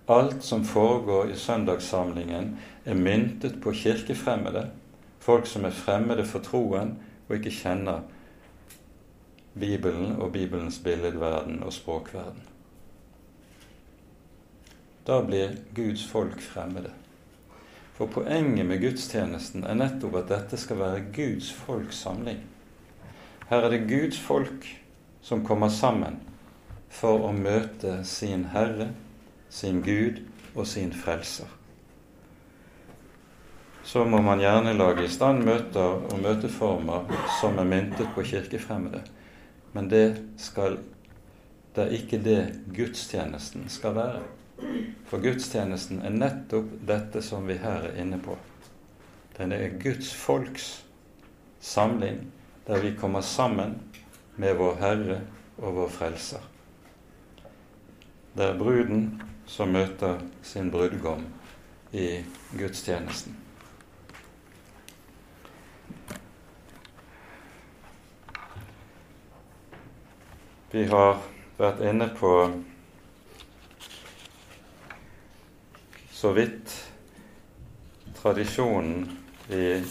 Alt 0.09 0.43
som 0.43 0.63
foregår 0.65 1.31
i 1.31 1.35
søndagssamlingen, 1.35 2.57
er 2.85 2.93
myntet 2.93 3.61
på 3.61 3.71
kirkefremmede, 3.71 4.69
folk 5.19 5.47
som 5.47 5.65
er 5.65 5.75
fremmede 5.75 6.25
for 6.25 6.39
troen 6.39 6.95
og 7.29 7.35
ikke 7.35 7.53
kjenner 7.53 8.01
Bibelen 9.59 10.15
og 10.21 10.31
Bibelens 10.31 10.79
billedverden 10.83 11.63
og 11.63 11.73
språkverden. 11.73 12.41
Da 15.07 15.21
blir 15.25 15.57
Guds 15.75 16.05
folk 16.07 16.41
fremmede. 16.41 16.91
For 17.93 18.05
poenget 18.05 18.65
med 18.65 18.81
gudstjenesten 18.81 19.63
er 19.63 19.77
nettopp 19.77 20.15
at 20.21 20.29
dette 20.29 20.57
skal 20.57 20.79
være 20.79 21.05
Guds 21.13 21.51
folks 21.53 22.01
samling. 22.01 22.39
Her 23.51 23.65
er 23.67 23.73
det 23.73 23.87
Guds 23.89 24.19
folk 24.19 24.63
som 25.21 25.41
kommer 25.43 25.69
sammen 25.69 26.21
for 26.87 27.25
å 27.27 27.33
møte 27.35 27.97
sin 28.07 28.45
Herre, 28.53 28.93
sin 29.51 29.81
Gud 29.83 30.21
og 30.55 30.63
sin 30.71 30.93
Frelser. 30.95 31.49
Så 33.83 34.05
må 34.07 34.21
man 34.23 34.39
gjerne 34.39 34.77
lage 34.77 35.03
i 35.03 35.11
stand 35.11 35.43
møter 35.43 35.99
og 35.99 36.23
møteformer 36.23 37.11
som 37.41 37.59
er 37.59 37.67
myntet 37.67 38.15
på 38.15 38.23
kirkefremmede. 38.31 39.03
Men 39.75 39.91
det, 39.91 40.05
skal, 40.39 40.79
det 41.75 41.89
er 41.89 41.95
ikke 41.99 42.23
det 42.23 42.41
gudstjenesten 42.71 43.67
skal 43.67 43.99
være. 43.99 44.25
For 45.11 45.19
gudstjenesten 45.19 46.05
er 46.07 46.15
nettopp 46.15 46.71
dette 46.87 47.19
som 47.25 47.51
vi 47.51 47.59
her 47.59 47.91
er 47.91 47.99
inne 47.99 48.23
på. 48.23 48.39
Den 49.35 49.51
er 49.51 49.73
Guds 49.81 50.15
folks 50.15 50.77
samling, 51.59 52.29
der 52.67 52.81
vi 52.81 52.95
kommer 52.99 53.21
sammen 53.21 53.79
med 54.35 54.55
vår 54.55 54.75
Herre 54.79 55.21
og 55.57 55.75
vår 55.75 55.87
Frelser. 55.89 56.41
Det 58.37 58.45
er 58.45 58.57
bruden 58.57 59.21
som 59.45 59.73
møter 59.73 60.21
sin 60.43 60.71
brudgom 60.71 61.25
i 61.91 62.23
gudstjenesten. 62.57 63.35
Vi 70.71 70.85
har 70.87 71.19
vært 71.57 71.81
inne 71.83 72.07
på 72.15 72.31
så 76.15 76.31
vidt 76.37 76.77
tradisjonen 78.21 79.09
i 79.51 79.81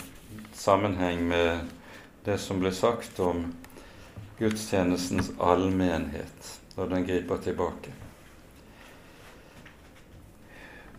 sammenheng 0.57 1.27
med 1.29 1.80
det 2.25 2.39
som 2.39 2.61
ble 2.61 2.73
sagt 2.75 3.21
om 3.21 3.47
gudstjenestens 4.39 5.33
allmenhet 5.39 6.53
når 6.77 6.93
den 6.95 7.07
griper 7.09 7.43
tilbake. 7.45 7.93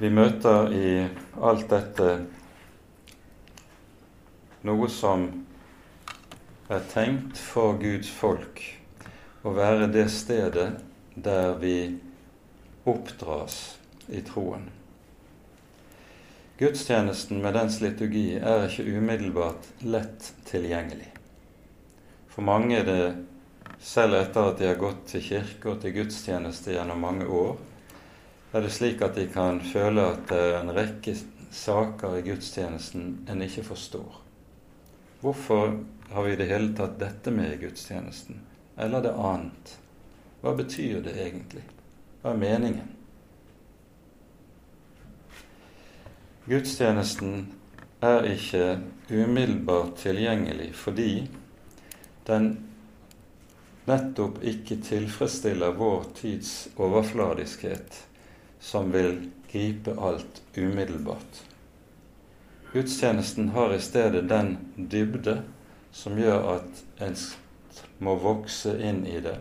Vi 0.02 0.10
møter 0.10 0.74
i 0.74 0.92
alt 1.38 1.68
dette 1.70 2.10
noe 4.66 4.90
som 4.90 5.28
er 6.72 6.86
tenkt 6.90 7.38
for 7.38 7.78
Guds 7.82 8.10
folk 8.10 8.64
å 9.46 9.54
være 9.54 9.92
det 9.94 10.08
stedet 10.14 10.70
der 11.14 11.58
vi 11.62 11.76
oppdras 12.90 13.62
i 14.10 14.24
troen. 14.26 14.70
Gudstjenesten 16.62 17.42
med 17.42 17.58
dens 17.58 17.80
liturgi 17.82 18.28
er 18.38 18.68
ikke 18.68 18.90
umiddelbart 18.98 19.70
lett 19.86 20.34
tilgjengelig. 20.50 21.11
For 22.32 22.46
mange 22.48 22.78
er 22.80 22.88
det, 22.88 23.04
selv 23.82 24.16
etter 24.22 24.52
at 24.52 24.60
de 24.62 24.70
har 24.70 24.80
gått 24.80 25.04
til 25.12 25.24
kirke 25.26 25.74
og 25.74 25.82
til 25.82 25.96
gudstjeneste 25.98 26.76
gjennom 26.78 27.02
mange 27.04 27.28
år, 27.28 27.58
er 28.52 28.64
det 28.64 28.72
slik 28.72 29.02
at 29.04 29.16
de 29.16 29.26
kan 29.32 29.60
føle 29.64 30.06
at 30.14 30.26
det 30.30 30.40
er 30.40 30.58
en 30.60 30.74
rekke 30.76 31.16
saker 31.52 32.18
i 32.20 32.24
gudstjenesten 32.26 33.26
en 33.32 33.44
ikke 33.44 33.64
forstår. 33.68 34.22
Hvorfor 35.22 35.76
har 36.12 36.24
vi 36.24 36.34
i 36.34 36.40
det 36.40 36.48
hele 36.50 36.72
tatt 36.76 36.98
dette 37.00 37.32
med 37.36 37.54
i 37.54 37.60
gudstjenesten, 37.66 38.40
eller 38.78 39.04
det 39.04 39.14
annet? 39.16 39.76
Hva 40.42 40.56
betyr 40.58 41.04
det 41.06 41.14
egentlig? 41.20 41.64
Hva 42.22 42.34
er 42.34 42.42
meningen? 42.42 42.96
Gudstjenesten 46.48 47.46
er 48.02 48.26
ikke 48.32 48.80
umiddelbart 49.12 50.00
tilgjengelig 50.02 50.72
fordi 50.76 51.12
den 52.28 52.52
nettopp 53.86 54.42
ikke 54.44 54.78
tilfredsstiller 54.86 55.76
vår 55.78 56.04
tids 56.18 56.70
overfladiskhet 56.78 58.04
som 58.62 58.92
vil 58.94 59.18
gripe 59.52 59.96
alt 60.00 60.42
umiddelbart. 60.58 61.44
Gudstjenesten 62.74 63.50
har 63.50 63.74
i 63.74 63.82
stedet 63.82 64.30
den 64.30 64.58
dybde 64.76 65.42
som 65.92 66.16
gjør 66.20 66.46
at 66.56 66.84
en 67.04 67.18
må 68.00 68.16
vokse 68.22 68.78
inn 68.80 69.04
i 69.08 69.20
det, 69.24 69.36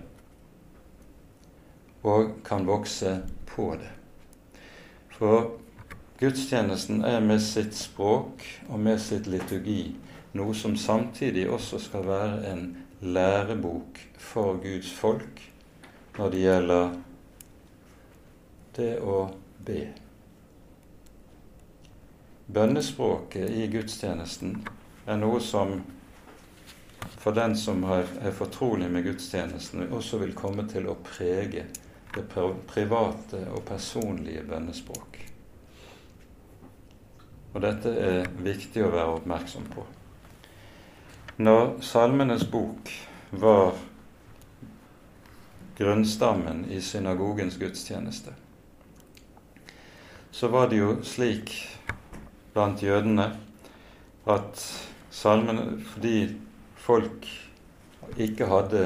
og 2.03 2.41
kan 2.45 2.67
vokse 2.67 3.21
på 3.53 3.71
det. 3.79 3.93
For 5.15 5.53
gudstjenesten 6.21 7.05
er 7.05 7.21
med 7.21 7.43
sitt 7.45 7.77
språk 7.77 8.43
og 8.69 8.81
med 8.81 8.99
sitt 9.05 9.29
liturgi 9.31 9.95
noe 10.39 10.55
som 10.55 10.77
samtidig 10.79 11.49
også 11.51 11.81
skal 11.83 12.07
være 12.07 12.53
en 12.53 12.65
lærebok 13.01 13.99
for 14.19 14.61
Guds 14.63 14.93
folk 14.93 15.43
når 16.19 16.31
det 16.31 16.43
gjelder 16.45 16.91
det 18.77 18.91
å 19.01 19.17
be. 19.67 19.81
Bønnespråket 22.51 23.51
i 23.51 23.67
gudstjenesten 23.71 24.59
er 25.07 25.19
noe 25.21 25.41
som 25.43 25.81
for 27.21 27.37
den 27.37 27.57
som 27.57 27.83
er 27.85 28.33
fortrolig 28.33 28.89
med 28.91 29.05
gudstjenesten, 29.05 29.91
også 29.93 30.23
vil 30.23 30.33
komme 30.37 30.65
til 30.69 30.89
å 30.89 30.97
prege 31.05 31.67
det 32.15 32.25
private 32.33 33.43
og 33.53 33.63
personlige 33.69 34.45
bønnespråk. 34.49 35.19
Og 37.53 37.61
dette 37.61 37.93
er 37.93 38.31
viktig 38.41 38.87
å 38.87 38.93
være 38.95 39.17
oppmerksom 39.19 39.69
på. 39.75 39.85
Når 41.41 41.79
Salmenes 41.81 42.43
bok 42.53 42.91
var 43.31 43.79
grunnstammen 45.79 46.67
i 46.69 46.81
synagogens 46.85 47.55
gudstjeneste, 47.57 48.35
så 50.31 50.51
var 50.53 50.69
det 50.69 50.83
jo 50.83 50.91
slik 51.01 51.55
blant 52.53 52.83
jødene 52.85 53.25
at 54.29 54.67
salmene 55.11 55.81
Fordi 55.95 56.37
folk 56.77 57.25
ikke 58.21 58.51
hadde 58.51 58.85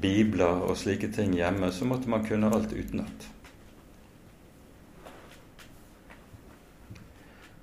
bibler 0.00 0.68
og 0.68 0.76
slike 0.76 1.08
ting 1.16 1.32
hjemme, 1.32 1.72
så 1.72 1.88
måtte 1.88 2.12
man 2.12 2.28
kunne 2.28 2.52
alt 2.52 2.76
utenat. 2.76 3.26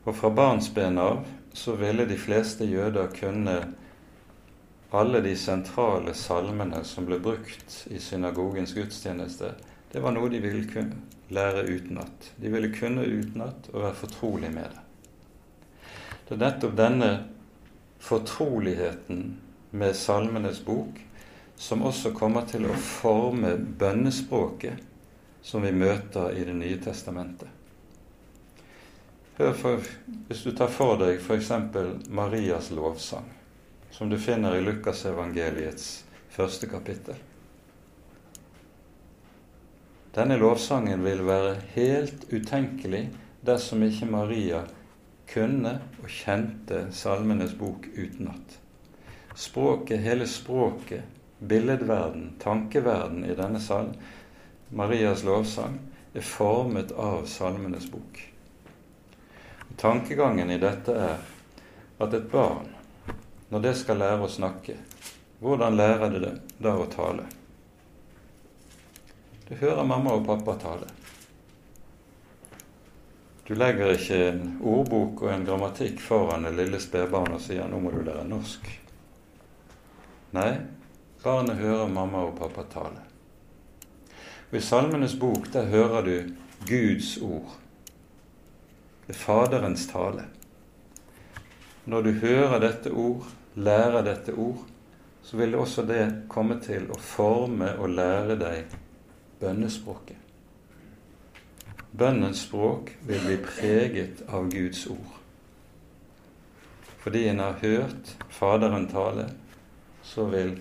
Og 0.03 0.17
fra 0.17 0.33
barnsben 0.33 0.97
av 0.97 1.21
så 1.53 1.77
ville 1.77 2.09
de 2.09 2.17
fleste 2.17 2.65
jøder 2.65 3.13
kunne 3.13 3.59
alle 4.93 5.21
de 5.21 5.33
sentrale 5.35 6.13
salmene 6.13 6.83
som 6.85 7.07
ble 7.07 7.17
brukt 7.19 7.87
i 7.89 7.99
synagogens 7.99 8.75
gudstjeneste. 8.77 9.53
Det 9.91 10.01
var 10.03 10.13
noe 10.13 10.29
de 10.29 10.41
ville 10.43 10.67
kunne, 10.69 10.99
lære 11.33 11.63
utenat. 11.65 12.29
De 12.37 12.51
ville 12.53 12.69
kunne 12.73 13.05
utenat 13.05 13.71
og 13.73 13.87
være 13.87 13.99
fortrolig 14.03 14.51
med 14.53 14.69
det. 14.69 14.83
Det 16.27 16.37
er 16.37 16.43
nettopp 16.45 16.77
denne 16.77 17.09
fortroligheten 18.03 19.25
med 19.73 19.97
Salmenes 19.97 20.61
bok 20.61 21.01
som 21.57 21.81
også 21.89 22.13
kommer 22.13 22.45
til 22.49 22.69
å 22.69 22.77
forme 22.77 23.55
bønnespråket 23.57 24.77
som 25.41 25.65
vi 25.65 25.73
møter 25.73 26.37
i 26.37 26.45
Det 26.45 26.53
nye 26.55 26.77
testamentet. 26.81 27.49
Hør 29.37 29.53
for, 29.53 29.93
Hvis 30.27 30.43
du 30.43 30.51
tar 30.51 30.69
for 30.69 31.01
deg 31.01 31.17
f.eks. 31.17 31.49
Marias 32.09 32.69
lovsang, 32.71 33.25
som 33.93 34.09
du 34.09 34.17
finner 34.17 34.55
i 34.55 34.61
Lukasevangeliets 34.61 36.05
første 36.33 36.67
kapittel. 36.67 37.19
Denne 40.13 40.37
lovsangen 40.41 41.05
vil 41.05 41.21
være 41.25 41.53
helt 41.75 42.25
utenkelig 42.33 43.03
dersom 43.45 43.85
ikke 43.85 44.09
Maria 44.09 44.63
kunne 45.29 45.75
og 46.01 46.09
kjente 46.09 46.87
Salmenes 46.93 47.53
bok 47.57 47.85
utenat. 47.93 48.57
Språket, 49.37 50.01
hele 50.01 50.25
språket, 50.29 51.05
billedverden, 51.39 52.31
tankeverden 52.41 53.25
i 53.29 53.37
denne 53.37 53.61
salmen, 53.61 53.97
Marias 54.73 55.21
lovsang, 55.25 55.77
er 56.13 56.25
formet 56.25 56.93
av 56.97 57.27
Salmenes 57.29 57.85
bok. 57.93 58.21
Tankegangen 59.77 60.49
i 60.49 60.61
dette 60.61 60.97
er 60.97 61.21
at 62.01 62.13
et 62.13 62.29
barn, 62.31 62.72
når 63.49 63.59
det 63.67 63.75
skal 63.77 63.99
lære 64.01 64.25
å 64.25 64.31
snakke, 64.31 64.77
hvordan 65.43 65.75
lærer 65.77 66.13
det 66.13 66.19
det 66.23 66.33
da 66.63 66.75
å 66.79 66.89
tale? 66.91 67.25
Du 69.47 69.55
hører 69.59 69.83
mamma 69.83 70.13
og 70.15 70.25
pappa 70.25 70.55
tale. 70.61 70.87
Du 73.43 73.55
legger 73.55 73.91
ikke 73.91 74.19
en 74.29 74.45
ordbok 74.63 75.25
og 75.25 75.33
en 75.33 75.43
grammatikk 75.45 75.99
foran 75.99 76.47
det 76.47 76.53
lille 76.55 76.79
spedbarnet 76.79 77.35
og 77.35 77.41
sier 77.43 77.67
'nå 77.67 77.79
må 77.79 77.91
du 77.91 77.99
lære 78.01 78.23
norsk'. 78.23 78.69
Nei, 80.33 80.51
barnet 81.23 81.59
hører 81.59 81.87
mamma 81.87 82.23
og 82.23 82.37
pappa 82.39 82.63
tale. 82.63 83.03
Og 84.51 84.57
I 84.57 84.61
Salmenes 84.61 85.15
bok 85.19 85.51
der 85.53 85.65
hører 85.65 86.01
du 86.01 86.33
Guds 86.67 87.17
ord. 87.17 87.57
Det 89.07 89.15
er 89.15 89.19
Faderens 89.19 89.87
tale. 89.87 90.23
Når 91.85 92.01
du 92.01 92.11
hører 92.21 92.59
dette 92.63 92.91
ord, 92.91 93.27
lærer 93.55 94.05
dette 94.05 94.33
ord, 94.39 94.63
så 95.23 95.37
vil 95.37 95.55
også 95.55 95.83
det 95.87 96.03
komme 96.31 96.59
til 96.63 96.89
å 96.91 96.99
forme 96.99 97.73
og 97.79 97.91
lære 97.95 98.37
deg 98.39 98.77
bønnespråket. 99.41 100.19
Bønnens 101.93 102.45
språk 102.47 102.89
vil 103.05 103.19
bli 103.21 103.35
preget 103.45 104.23
av 104.27 104.47
Guds 104.51 104.87
ord. 104.89 105.19
Fordi 107.03 107.27
en 107.27 107.43
har 107.43 107.59
hørt 107.61 108.15
Faderen 108.31 108.87
tale, 108.87 109.27
så 110.03 110.25
vil 110.31 110.55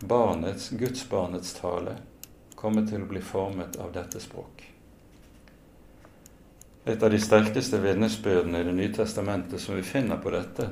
barnets, 0.00 0.70
gudsbarnets 0.70 1.52
tale 1.60 1.98
komme 2.56 2.86
til 2.88 3.04
å 3.04 3.10
bli 3.12 3.20
formet 3.22 3.76
av 3.76 3.92
dette 3.94 4.20
språk. 4.20 4.61
Et 6.84 7.02
av 7.02 7.10
de 7.10 7.18
sterkeste 7.18 7.78
vitnesbyrdene 7.78 8.60
i 8.60 8.64
Det 8.64 8.72
nye 8.74 8.94
testamentet 8.94 9.60
som 9.60 9.76
vi 9.76 9.82
finner 9.86 10.16
på 10.18 10.32
dette, 10.34 10.68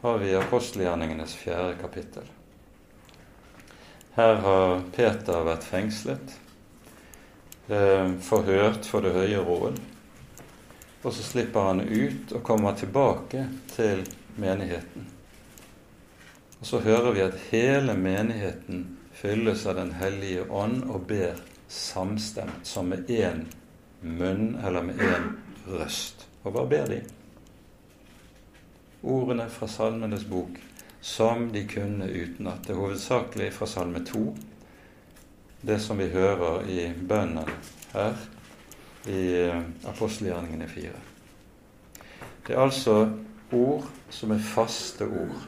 har 0.00 0.18
vi 0.18 0.30
i 0.30 0.36
apostelgjerningenes 0.38 1.34
fjerde 1.36 1.74
kapittel. 1.80 2.24
Her 4.16 4.40
har 4.40 4.80
Peter 4.96 5.44
vært 5.44 5.66
fengslet. 5.68 6.32
Eh, 7.68 8.16
forhørt 8.24 8.88
for 8.88 9.00
Det 9.04 9.12
høye 9.12 9.44
råd. 9.44 9.80
og 11.02 11.12
så 11.12 11.22
slipper 11.22 11.60
han 11.60 11.80
ut 11.80 12.32
og 12.32 12.42
kommer 12.42 12.74
tilbake 12.76 13.46
til 13.76 14.02
menigheten. 14.36 15.06
Og 16.60 16.66
så 16.66 16.80
hører 16.80 17.12
vi 17.12 17.20
at 17.20 17.38
hele 17.50 17.94
menigheten 17.96 18.98
fylles 19.12 19.66
av 19.66 19.74
Den 19.74 19.92
hellige 19.92 20.50
ånd 20.50 20.84
og 20.90 21.06
ber 21.06 21.40
samstemt, 21.68 22.66
som 22.66 22.88
med 22.88 23.08
én 23.08 23.46
munn 24.02 24.58
eller 24.64 24.82
med 24.82 25.00
én 25.04 25.30
røst. 25.68 26.26
Og 26.44 26.54
hva 26.54 26.64
ber 26.68 26.88
de? 26.88 27.00
Ordene 29.02 29.48
fra 29.52 29.68
Salmenes 29.68 30.24
bok 30.28 30.58
som 31.00 31.52
de 31.52 31.64
kunne 31.68 32.04
utenat. 32.04 32.66
Det 32.66 32.74
er 32.74 32.80
hovedsakelig 32.80 33.52
fra 33.52 33.66
Salme 33.66 34.04
2, 34.06 34.24
det 35.60 35.78
som 35.80 35.98
vi 35.98 36.08
hører 36.12 36.68
i 36.68 36.90
bønnen 37.08 37.48
her 37.92 38.26
i 39.08 39.22
eh, 39.40 39.62
apostelgjerningene 39.88 40.68
4. 40.68 40.92
Det 42.46 42.56
er 42.56 42.60
altså 42.60 42.96
ord 43.52 43.88
som 44.10 44.34
er 44.34 44.44
faste 44.44 45.08
ord, 45.08 45.46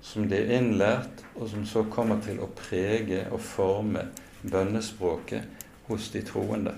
som 0.00 0.28
de 0.28 0.38
er 0.38 0.56
innlært, 0.58 1.24
og 1.34 1.50
som 1.50 1.66
så 1.68 1.84
kommer 1.92 2.20
til 2.24 2.40
å 2.40 2.48
prege 2.56 3.26
og 3.30 3.40
forme 3.44 4.08
bønnespråket 4.46 5.64
hos 5.88 6.08
de 6.14 6.22
troende. 6.24 6.72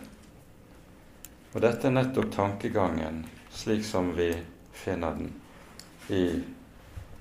Og 1.53 1.61
dette 1.65 1.89
er 1.89 1.95
nettopp 1.97 2.33
tankegangen 2.35 3.23
slik 3.51 3.85
som 3.85 4.13
vi 4.17 4.33
finner 4.73 5.17
den 5.17 5.33
i, 6.09 6.43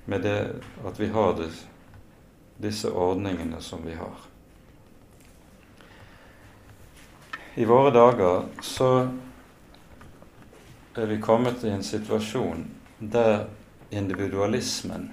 med 0.04 0.22
det 0.22 0.38
at 0.84 1.00
vi 1.00 1.08
har 1.12 1.32
det, 1.38 1.48
disse 2.58 2.90
ordningene 2.90 3.60
som 3.62 3.84
vi 3.86 3.94
har. 3.94 4.26
I 7.54 7.64
våre 7.64 7.90
dager 7.94 8.44
så 8.62 8.90
er 10.94 11.06
vi 11.06 11.20
kommet 11.22 11.64
i 11.64 11.70
en 11.70 11.82
situasjon 11.82 12.66
der 12.98 13.46
individualismen 13.90 15.08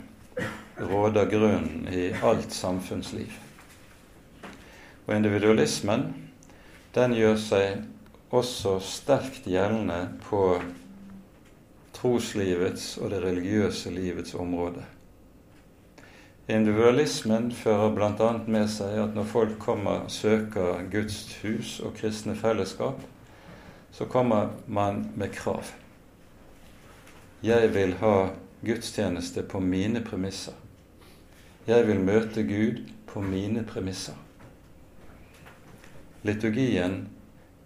råder 0.78 1.26
grunnen 1.30 1.88
i 1.88 2.12
alt 2.22 2.54
samfunnsliv. 2.54 3.32
Og 5.06 5.16
individualismen 5.16 6.08
den 6.94 7.14
gjør 7.14 7.38
seg 7.40 7.84
også 8.40 8.80
sterkt 8.84 9.48
gjeldende 9.50 10.02
på 10.26 10.42
troslivets 11.96 12.96
og 13.02 13.10
det 13.14 13.24
religiøse 13.24 13.92
livets 13.94 14.36
område. 14.38 14.84
Individualismen 16.46 17.50
fører 17.56 17.94
bl.a. 17.96 18.28
med 18.46 18.68
seg 18.70 19.00
at 19.02 19.16
når 19.18 19.26
folk 19.32 19.56
kommer 19.62 20.04
og 20.06 20.12
søker 20.14 20.84
Guds 20.92 21.24
hus 21.42 21.80
og 21.82 21.96
kristne 21.98 22.36
fellesskap, 22.38 23.00
så 23.96 24.06
kommer 24.06 24.52
man 24.68 25.08
med 25.16 25.34
krav. 25.34 25.64
Jeg 27.42 27.72
vil 27.74 27.96
ha 28.02 28.30
gudstjeneste 28.66 29.42
på 29.50 29.60
mine 29.60 30.04
premisser. 30.06 30.54
Jeg 31.68 31.88
vil 31.88 32.00
møte 32.06 32.44
Gud 32.46 32.84
på 33.10 33.22
mine 33.26 33.64
premisser. 33.66 34.14
Liturgien 36.26 37.08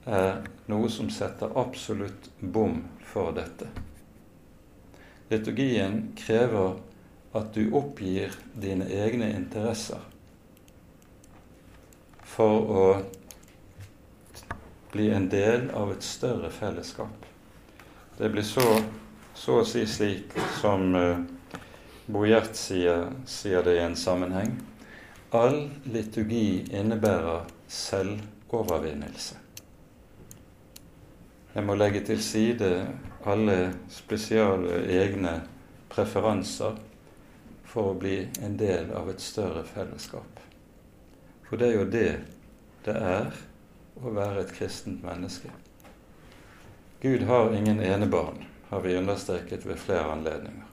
er 0.05 0.41
noe 0.69 0.89
som 0.89 1.09
setter 1.09 1.51
absolutt 1.57 2.29
bom 2.39 2.83
for 3.05 3.33
dette. 3.33 3.69
Liturgien 5.29 6.11
krever 6.17 6.77
at 7.33 7.53
du 7.53 7.71
oppgir 7.77 8.33
dine 8.53 8.85
egne 8.89 9.29
interesser 9.33 10.01
for 12.29 12.69
å 12.81 12.85
bli 14.91 15.09
en 15.13 15.27
del 15.29 15.69
av 15.77 15.91
et 15.93 16.05
større 16.05 16.49
fellesskap. 16.53 17.25
Det 18.17 18.29
blir 18.29 18.45
så, 18.45 18.65
så 19.33 19.59
å 19.61 19.67
si 19.67 19.85
slik 19.87 20.33
som 20.61 20.95
uh, 20.95 21.19
Bo 22.09 22.23
sier, 22.57 23.11
sier 23.29 23.61
det 23.63 23.75
i 23.77 23.83
en 23.83 23.95
sammenheng. 23.95 24.55
All 25.31 25.69
liturgi 25.85 26.65
innebærer 26.73 27.45
selvovervinnelse. 27.69 29.48
Jeg 31.53 31.65
må 31.65 31.73
legge 31.75 32.03
til 32.05 32.19
side 32.21 32.69
alle 33.25 33.57
spesiale 33.89 34.83
egne 34.93 35.39
preferanser 35.89 36.77
for 37.69 37.91
å 37.91 37.97
bli 37.97 38.19
en 38.45 38.57
del 38.57 38.91
av 38.97 39.09
et 39.09 39.21
større 39.21 39.63
fellesskap. 39.65 40.43
For 41.47 41.57
det 41.57 41.71
er 41.71 41.79
jo 41.79 41.87
det 41.89 42.11
det 42.85 42.95
er 42.95 43.33
å 43.99 44.13
være 44.15 44.43
et 44.43 44.53
kristent 44.55 45.01
menneske. 45.03 45.49
Gud 47.01 47.25
har 47.27 47.53
ingen 47.55 47.81
enebarn, 47.83 48.45
har 48.69 48.85
vi 48.85 48.95
understreket 48.97 49.65
ved 49.67 49.81
flere 49.81 50.13
anledninger. 50.13 50.67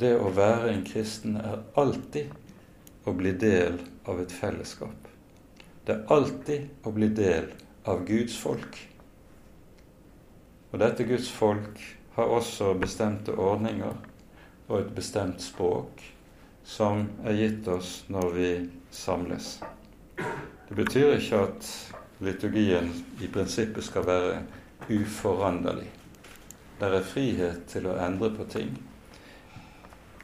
Det 0.00 0.14
å 0.18 0.32
være 0.34 0.72
en 0.72 0.82
kristen 0.86 1.36
er 1.38 1.62
alltid 1.78 2.32
å 3.04 3.14
bli 3.14 3.34
del 3.38 3.78
av 4.10 4.20
et 4.22 4.32
fellesskap. 4.32 5.12
Det 5.86 5.94
er 5.94 6.10
alltid 6.16 6.88
å 6.88 6.94
bli 6.96 7.12
del 7.14 7.52
av 7.84 8.02
Guds 8.08 8.36
folk. 8.40 8.80
Og 10.74 10.80
dette 10.82 11.04
Guds 11.06 11.28
folk 11.30 11.78
har 12.16 12.32
også 12.34 12.72
bestemte 12.74 13.30
ordninger 13.38 13.94
og 14.66 14.80
et 14.80 14.88
bestemt 14.96 15.38
språk 15.38 16.02
som 16.66 17.04
er 17.22 17.38
gitt 17.38 17.68
oss 17.70 17.92
når 18.10 18.34
vi 18.34 18.48
samles. 18.90 19.60
Det 20.18 20.74
betyr 20.74 21.14
ikke 21.20 21.44
at 21.46 21.70
liturgien 22.26 22.90
i 23.22 23.30
prinsippet 23.30 23.86
skal 23.86 24.08
være 24.10 24.42
uforanderlig. 24.90 25.86
Det 26.82 26.90
er 26.90 27.06
frihet 27.06 27.64
til 27.70 27.86
å 27.86 27.94
endre 28.08 28.34
på 28.34 28.50
ting 28.50 28.74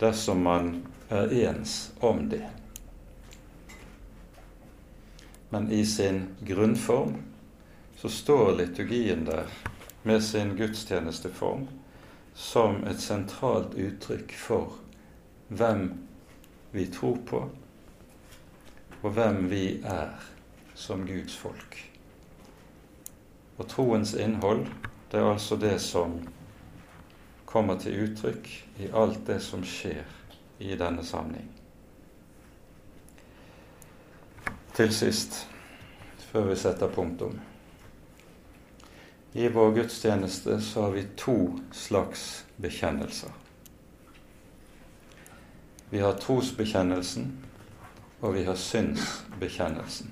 dersom 0.03 0.42
man 0.51 0.80
er 1.14 1.30
ens 1.46 1.92
om 2.03 2.26
det. 2.26 2.42
Men 5.55 5.70
i 5.70 5.84
sin 5.86 6.24
grunnform 6.42 7.20
så 8.03 8.11
står 8.11 8.57
liturgien 8.64 9.28
der 9.30 9.46
med 10.03 10.24
sin 10.24 10.57
gudstjenesteform 10.57 11.68
som 12.34 12.84
et 12.84 13.01
sentralt 13.01 13.74
uttrykk 13.74 14.32
for 14.36 14.78
hvem 15.48 15.90
vi 16.72 16.86
tror 16.86 17.18
på, 17.26 17.40
og 19.03 19.11
hvem 19.16 19.48
vi 19.51 19.64
er 19.84 20.14
som 20.74 21.05
Guds 21.07 21.36
folk. 21.36 21.76
Og 23.59 23.68
troens 23.68 24.14
innhold, 24.14 24.66
det 25.12 25.20
er 25.20 25.32
altså 25.32 25.57
det 25.57 25.76
som 25.82 26.20
kommer 27.44 27.76
til 27.82 28.07
uttrykk 28.07 28.48
i 28.78 28.88
alt 28.94 29.26
det 29.26 29.40
som 29.42 29.64
skjer 29.66 30.07
i 30.62 30.76
denne 30.78 31.05
samling. 31.05 31.48
Til 34.76 34.92
sist, 34.94 35.46
før 36.30 36.53
vi 36.53 36.57
setter 36.57 36.88
punktum. 36.94 37.40
I 39.33 39.49
vår 39.49 39.72
gudstjeneste 39.72 40.61
så 40.61 40.83
har 40.83 40.91
vi 40.91 41.05
to 41.16 41.59
slags 41.72 42.45
bekjennelser. 42.57 43.31
Vi 45.91 46.01
har 46.01 46.12
trosbekjennelsen, 46.12 47.28
og 48.20 48.35
vi 48.35 48.45
har 48.45 48.55
synsbekjennelsen. 48.55 50.11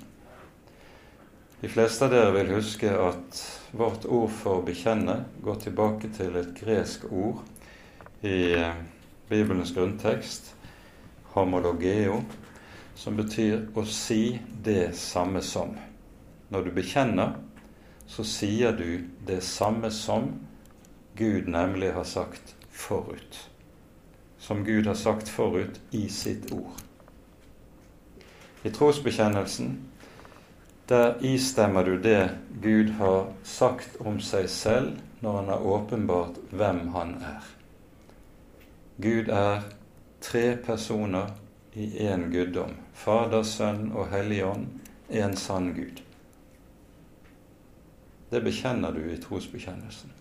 De 1.59 1.67
fleste 1.67 2.07
av 2.07 2.13
dere 2.15 2.31
vil 2.37 2.53
huske 2.55 2.91
at 2.95 3.41
vårt 3.75 4.07
ord 4.07 4.31
for 4.31 4.61
å 4.61 4.63
bekjenne 4.63 5.17
går 5.43 5.59
tilbake 5.65 6.11
til 6.15 6.39
et 6.39 6.53
gresk 6.55 7.03
ord 7.11 7.43
i 8.23 8.53
eh, 8.55 8.79
Bibelens 9.27 9.73
grunntekst, 9.75 10.53
homologeo, 11.35 12.21
som 12.95 13.19
betyr 13.19 13.67
å 13.75 13.83
si 13.83 14.39
det 14.63 14.93
samme 14.95 15.43
som. 15.43 15.75
Når 16.49 16.69
du 16.69 16.71
bekjenner, 16.79 17.35
så 18.09 18.23
sier 18.25 18.71
du 18.73 19.05
det 19.25 19.41
samme 19.45 19.91
som 19.91 20.31
Gud 21.15 21.47
nemlig 21.47 21.91
har 21.93 22.03
sagt 22.03 22.55
forut. 22.71 23.49
Som 24.37 24.63
Gud 24.65 24.87
har 24.87 24.95
sagt 24.97 25.29
forut 25.29 25.77
i 25.91 26.07
sitt 26.09 26.51
ord. 26.51 26.81
I 28.63 28.69
trosbekjennelsen 28.73 29.77
der 30.89 31.21
istemmer 31.21 31.85
du 31.85 31.99
det 32.01 32.29
Gud 32.61 32.89
har 32.97 33.29
sagt 33.43 34.01
om 34.01 34.17
seg 34.19 34.49
selv 34.49 34.97
når 35.21 35.37
han 35.37 35.53
har 35.53 35.69
åpenbart 35.75 36.41
hvem 36.49 36.87
han 36.95 37.13
er. 37.21 37.45
Gud 38.97 39.29
er 39.29 39.69
tre 40.21 40.57
personer 40.65 41.29
i 41.73 41.91
én 42.09 42.31
guddom. 42.33 42.73
Fader, 42.93 43.43
Sønn 43.43 43.91
og 43.93 44.09
Hellig 44.09 44.41
Ånd, 44.45 44.67
en 45.09 45.37
sann 45.37 45.73
Gud. 45.77 46.08
Det 48.29 48.41
bekjenner 48.41 48.91
du 48.91 49.11
i 49.11 49.17
trosbekjennelsen. 49.17 50.11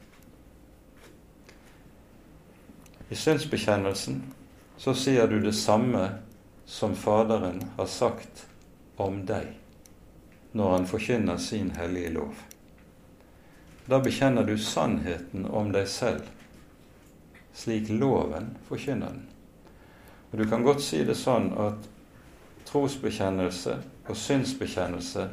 I 3.09 3.17
synsbekjennelsen 3.17 4.23
så 4.77 4.95
sier 4.95 5.27
du 5.29 5.41
det 5.41 5.53
samme 5.53 6.09
som 6.67 6.97
Faderen 6.97 7.63
har 7.77 7.87
sagt 7.87 8.47
om 8.97 9.23
deg 9.27 9.55
når 10.53 10.71
han 10.71 10.87
forkynner 10.87 11.37
sin 11.37 11.71
hellige 11.77 12.11
lov. 12.17 12.35
da 13.89 13.99
bekjenner 14.05 14.45
du 14.45 14.59
sannheten 14.59 15.47
om 15.47 15.73
deg 15.73 15.89
selv, 15.89 16.25
slik 17.55 17.89
loven 17.89 18.51
forkynner 18.69 19.07
den. 19.07 19.29
Og 20.33 20.39
Du 20.39 20.49
kan 20.49 20.63
godt 20.63 20.83
si 20.83 21.05
det 21.05 21.17
sånn 21.17 21.53
at 21.57 21.89
trosbekjennelse 22.69 23.79
og 24.09 24.17
synsbekjennelse 24.17 25.29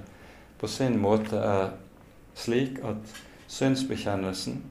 på 0.59 0.67
sin 0.67 0.99
måte 0.99 1.35
er 1.35 1.73
slik 2.35 2.79
at 2.83 3.15
synsbekjennelsen 3.47 4.63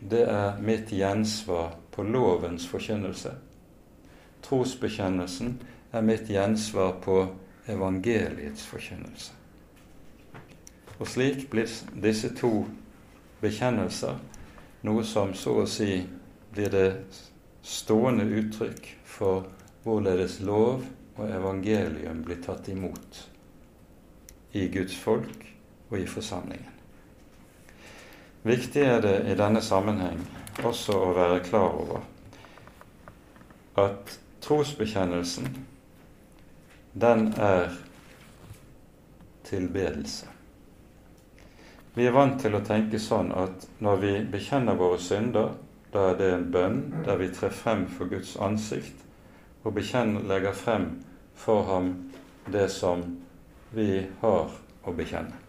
det 0.00 0.22
er 0.28 0.60
mitt 0.60 0.92
gjensvar 0.92 1.74
på 1.90 2.02
lovens 2.02 2.66
forkynnelse. 2.68 3.32
Trosbekjennelsen 4.44 5.56
er 5.92 6.04
mitt 6.04 6.28
gjensvar 6.30 6.98
på 7.02 7.22
evangeliets 7.66 8.66
forkynnelse. 8.66 9.32
Og 10.98 11.08
slik 11.08 11.48
blir 11.50 11.68
disse 12.02 12.30
to 12.36 12.66
bekjennelser 13.40 14.20
noe 14.86 15.04
som 15.04 15.34
så 15.34 15.56
å 15.62 15.66
si 15.68 15.98
blir 16.52 16.70
det 16.72 16.90
stående 17.66 18.24
uttrykk 18.38 18.92
for 19.04 19.48
hvorledes 19.84 20.38
lov 20.44 20.84
og 21.16 21.26
evangelium 21.30 22.22
blir 22.24 22.40
tatt 22.44 22.68
imot 22.68 23.20
i 24.56 24.68
Guds 24.72 24.96
folk 24.96 25.46
og 25.90 25.98
i 25.98 26.06
forsamlingen. 26.08 26.75
Viktig 28.46 28.82
er 28.82 29.00
det 29.02 29.16
i 29.26 29.34
denne 29.34 29.58
sammenheng 29.58 30.20
også 30.62 30.94
å 31.08 31.14
være 31.16 31.40
klar 31.42 31.72
over 31.74 32.04
at 33.82 34.12
trosbekjennelsen, 34.44 35.48
den 36.94 37.24
er 37.42 37.74
tilbedelse. 39.48 40.30
Vi 41.96 42.06
er 42.06 42.14
vant 42.14 42.38
til 42.40 42.54
å 42.54 42.62
tenke 42.62 43.00
sånn 43.02 43.32
at 43.34 43.66
når 43.82 43.98
vi 44.04 44.12
bekjenner 44.36 44.78
våre 44.78 45.00
synder, 45.02 45.50
da 45.90 46.10
er 46.12 46.20
det 46.20 46.28
en 46.36 46.46
bønn 46.52 46.78
der 47.06 47.18
vi 47.18 47.32
trer 47.34 47.50
frem 47.50 47.86
for 47.90 48.06
Guds 48.12 48.36
ansikt 48.36 49.02
og 49.66 49.74
legger 49.74 50.54
frem 50.54 50.86
for 51.34 51.66
ham 51.72 51.90
det 52.46 52.68
som 52.70 53.02
vi 53.74 54.06
har 54.22 54.54
å 54.86 54.94
bekjenne. 54.94 55.45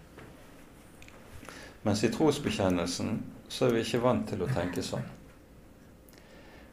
Mens 1.88 2.04
i 2.04 2.10
trosbekjennelsen 2.12 3.22
så 3.48 3.70
er 3.70 3.78
vi 3.78 3.86
ikke 3.86 4.02
vant 4.04 4.26
til 4.28 4.42
å 4.44 4.50
tenke 4.52 4.82
sånn. 4.84 5.06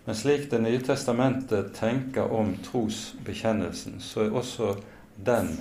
Men 0.04 0.16
slik 0.18 0.48
Det 0.50 0.58
nye 0.58 0.80
testamentet 0.82 1.70
tenker 1.78 2.32
om 2.34 2.50
trosbekjennelsen, 2.66 4.00
så 4.02 4.24
er 4.24 4.34
også 4.34 4.72
den 5.14 5.54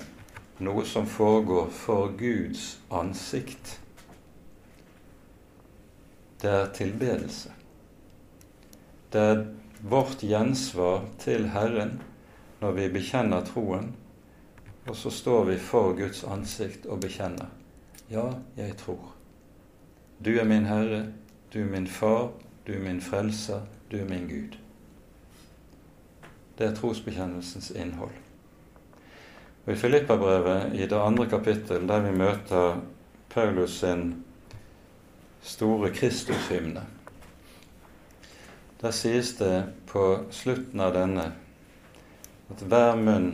noe 0.58 0.88
som 0.90 1.06
foregår 1.06 1.70
for 1.70 2.18
Guds 2.18 2.80
ansikt. 2.90 3.78
Det 6.42 6.50
er 6.50 6.74
tilbedelse. 6.74 7.54
Det 9.14 9.22
er 9.22 9.46
vårt 9.86 10.26
gjensvar 10.26 11.06
til 11.22 11.52
Herren 11.54 12.00
når 12.60 12.80
vi 12.82 12.94
bekjenner 12.98 13.46
troen, 13.46 13.94
og 14.90 14.96
så 14.98 15.14
står 15.14 15.52
vi 15.54 15.62
for 15.62 15.94
Guds 15.94 16.26
ansikt 16.26 16.90
og 16.90 17.06
bekjenner. 17.06 17.54
Ja, 18.10 18.32
jeg 18.58 18.82
tror. 18.82 19.13
Du 20.26 20.38
er 20.40 20.44
min 20.44 20.66
Herre, 20.66 21.06
du 21.54 21.60
er 21.62 21.66
min 21.66 21.88
Far, 21.88 22.32
du 22.68 22.74
er 22.74 22.80
min 22.80 23.02
Frelser, 23.02 23.62
du 23.92 23.98
er 23.98 24.06
min 24.06 24.28
Gud. 24.28 24.58
Det 26.58 26.68
er 26.68 26.76
trosbekjennelsens 26.76 27.72
innhold. 27.72 28.14
Og 29.66 29.74
I 29.74 29.76
Filippabrevet, 29.76 30.76
i 30.76 30.88
det 30.88 31.00
andre 31.00 31.30
kapittel, 31.30 31.88
der 31.88 32.00
vi 32.00 32.18
møter 32.18 32.80
Paulus 33.30 33.80
sin 33.80 34.24
store 35.42 35.90
Kristushymne, 35.90 36.86
der 38.82 38.92
sies 38.92 39.34
det 39.40 39.66
på 39.88 40.26
slutten 40.32 40.80
av 40.80 40.94
denne 40.96 41.28
at 42.52 42.64
hver 42.64 42.96
munn 42.96 43.30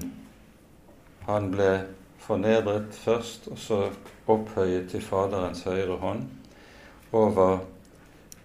han 1.28 1.52
ble 1.54 1.72
fornedret 2.18 2.94
først, 2.94 3.48
og 3.48 3.58
så 3.58 3.80
opphøyet 4.28 4.90
til 4.90 5.02
Faderens 5.02 5.64
høyre 5.70 5.98
hånd 6.02 6.28
over 7.12 7.60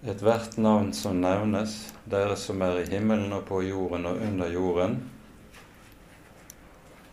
ethvert 0.04 0.56
navn 0.56 0.92
som 0.92 1.20
nevnes, 1.20 1.76
dere 2.04 2.36
som 2.36 2.62
er 2.62 2.82
i 2.82 2.88
himmelen 2.92 3.32
og 3.32 3.46
på 3.48 3.62
jorden 3.64 4.06
og 4.06 4.20
under 4.24 4.52
jorden. 4.52 4.98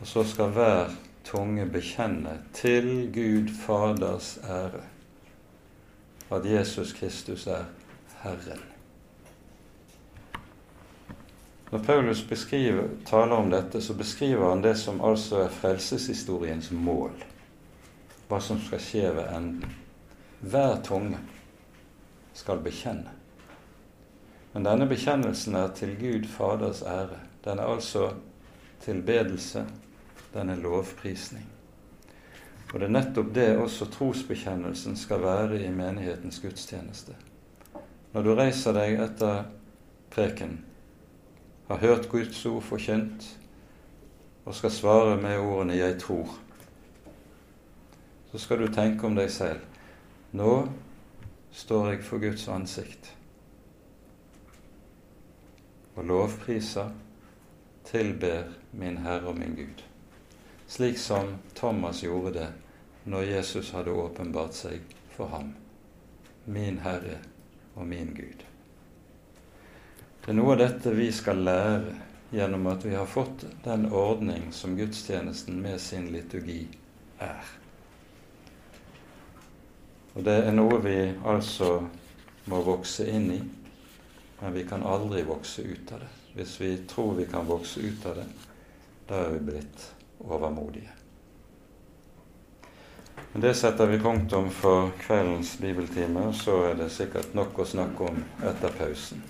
Og 0.01 0.07
så 0.07 0.23
skal 0.27 0.55
hver 0.55 0.95
tunge 1.23 1.65
bekjenne 1.69 2.39
til 2.53 3.11
Gud 3.13 3.53
Faders 3.65 4.37
ære 4.43 4.81
at 6.31 6.45
Jesus 6.45 6.93
Kristus 6.93 7.47
er 7.47 7.65
Herren. 8.23 8.63
Når 11.71 11.79
Paulus 11.83 12.25
taler 13.05 13.35
om 13.35 13.49
dette, 13.51 13.81
så 13.81 13.93
beskriver 13.93 14.49
han 14.49 14.63
det 14.63 14.75
som 14.77 15.01
altså 15.01 15.45
er 15.45 15.49
frelseshistoriens 15.49 16.71
mål. 16.71 17.11
Hva 18.27 18.39
som 18.39 18.59
skal 18.59 18.79
skje 18.83 19.11
ved 19.15 19.29
enden. 19.35 19.75
Hver 20.41 20.81
tunge 20.83 21.19
skal 22.33 22.61
bekjenne. 22.63 23.11
Men 24.53 24.67
denne 24.67 24.87
bekjennelsen 24.87 25.55
er 25.55 25.71
til 25.75 25.95
Gud 25.99 26.27
Faders 26.27 26.81
ære. 26.81 27.19
Den 27.45 27.59
er 27.59 27.71
altså 27.71 28.11
tilbedelse, 28.83 29.65
den 30.33 30.49
er 30.49 30.55
lovprisning. 30.55 31.47
Og 32.73 32.79
det 32.79 32.87
er 32.87 32.95
nettopp 32.95 33.33
det 33.35 33.49
også 33.59 33.87
trosbekjennelsen 33.91 34.95
skal 34.97 35.23
være 35.23 35.59
i 35.63 35.71
menighetens 35.71 36.39
gudstjeneste. 36.39 37.15
Når 38.13 38.23
du 38.23 38.35
reiser 38.35 38.75
deg 38.75 38.99
etter 38.99 39.43
preken, 40.11 40.59
har 41.67 41.79
hørt 41.79 42.09
Guds 42.11 42.45
ord 42.45 42.63
forkynt 42.63 43.27
og 44.45 44.55
skal 44.55 44.71
svare 44.71 45.17
med 45.21 45.39
ordene 45.39 45.77
'Jeg 45.77 45.99
tror', 45.99 46.39
så 48.31 48.37
skal 48.37 48.59
du 48.59 48.67
tenke 48.67 49.07
om 49.07 49.15
deg 49.15 49.31
selv. 49.31 49.59
Nå 50.31 50.67
står 51.51 51.91
jeg 51.91 52.03
for 52.07 52.23
Guds 52.23 52.47
ansikt 52.51 53.11
og 55.95 56.05
lovpriser, 56.07 56.91
tilber 57.85 58.53
min 58.71 59.01
Herre 59.03 59.27
og 59.27 59.39
min 59.39 59.55
Gud, 59.57 59.81
slik 60.71 60.97
som 60.97 61.35
Thomas 61.55 62.03
gjorde 62.03 62.31
det 62.37 62.47
når 63.11 63.27
Jesus 63.27 63.73
hadde 63.75 63.91
åpenbart 63.91 64.55
seg 64.55 64.95
for 65.11 65.27
ham, 65.33 65.51
min 66.45 66.79
Herre 66.85 67.19
og 67.75 67.87
min 67.87 68.13
Gud. 68.15 68.45
Det 70.21 70.31
er 70.31 70.37
noe 70.37 70.53
av 70.55 70.61
dette 70.61 70.93
vi 70.95 71.09
skal 71.11 71.41
lære 71.43 71.95
gjennom 72.31 72.67
at 72.71 72.85
vi 72.85 72.93
har 72.95 73.09
fått 73.09 73.43
den 73.65 73.89
ordning 73.91 74.51
som 74.55 74.77
gudstjenesten 74.77 75.57
med 75.61 75.81
sin 75.81 76.11
liturgi 76.13 76.63
er. 77.19 77.60
Og 80.13 80.23
det 80.23 80.33
er 80.43 80.55
noe 80.55 80.79
vi 80.83 80.95
altså 81.23 81.77
må 82.51 82.61
vokse 82.65 83.05
inn 83.07 83.29
i, 83.31 83.41
men 84.41 84.53
vi 84.53 84.63
kan 84.67 84.83
aldri 84.83 85.23
vokse 85.23 85.63
ut 85.63 85.93
av 85.95 86.01
det. 86.03 86.09
Hvis 86.35 86.55
vi 86.61 86.71
tror 86.87 87.13
vi 87.15 87.27
kan 87.31 87.47
vokse 87.47 87.79
ut 87.79 88.05
av 88.05 88.17
det, 88.19 88.25
da 89.07 89.21
er 89.25 89.29
vi 89.35 89.45
blitt 89.51 89.85
overmodige. 90.19 90.91
Men 93.31 93.41
Det 93.41 93.53
setter 93.55 93.87
vi 93.87 93.99
punktum 93.99 94.49
for 94.49 94.91
kveldens 94.99 95.53
bibeltime, 95.61 96.27
og 96.27 96.35
så 96.35 96.57
er 96.71 96.75
det 96.75 96.89
sikkert 96.91 97.31
nok 97.35 97.59
å 97.59 97.67
snakke 97.67 98.09
om 98.11 98.19
etter 98.43 98.75
pausen. 98.75 99.23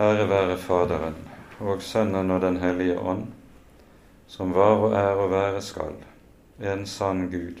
Ære 0.00 0.24
være 0.28 0.56
Faderen 0.56 1.20
og 1.60 1.82
Sønnen 1.82 2.30
og 2.30 2.40
Den 2.40 2.56
hellige 2.56 2.96
ånd, 2.98 3.26
som 4.26 4.56
var 4.56 4.80
og 4.80 4.96
er 4.96 5.20
og 5.20 5.30
være 5.30 5.62
skal, 5.62 6.00
en 6.60 6.86
sann 6.86 7.28
Gud 7.30 7.60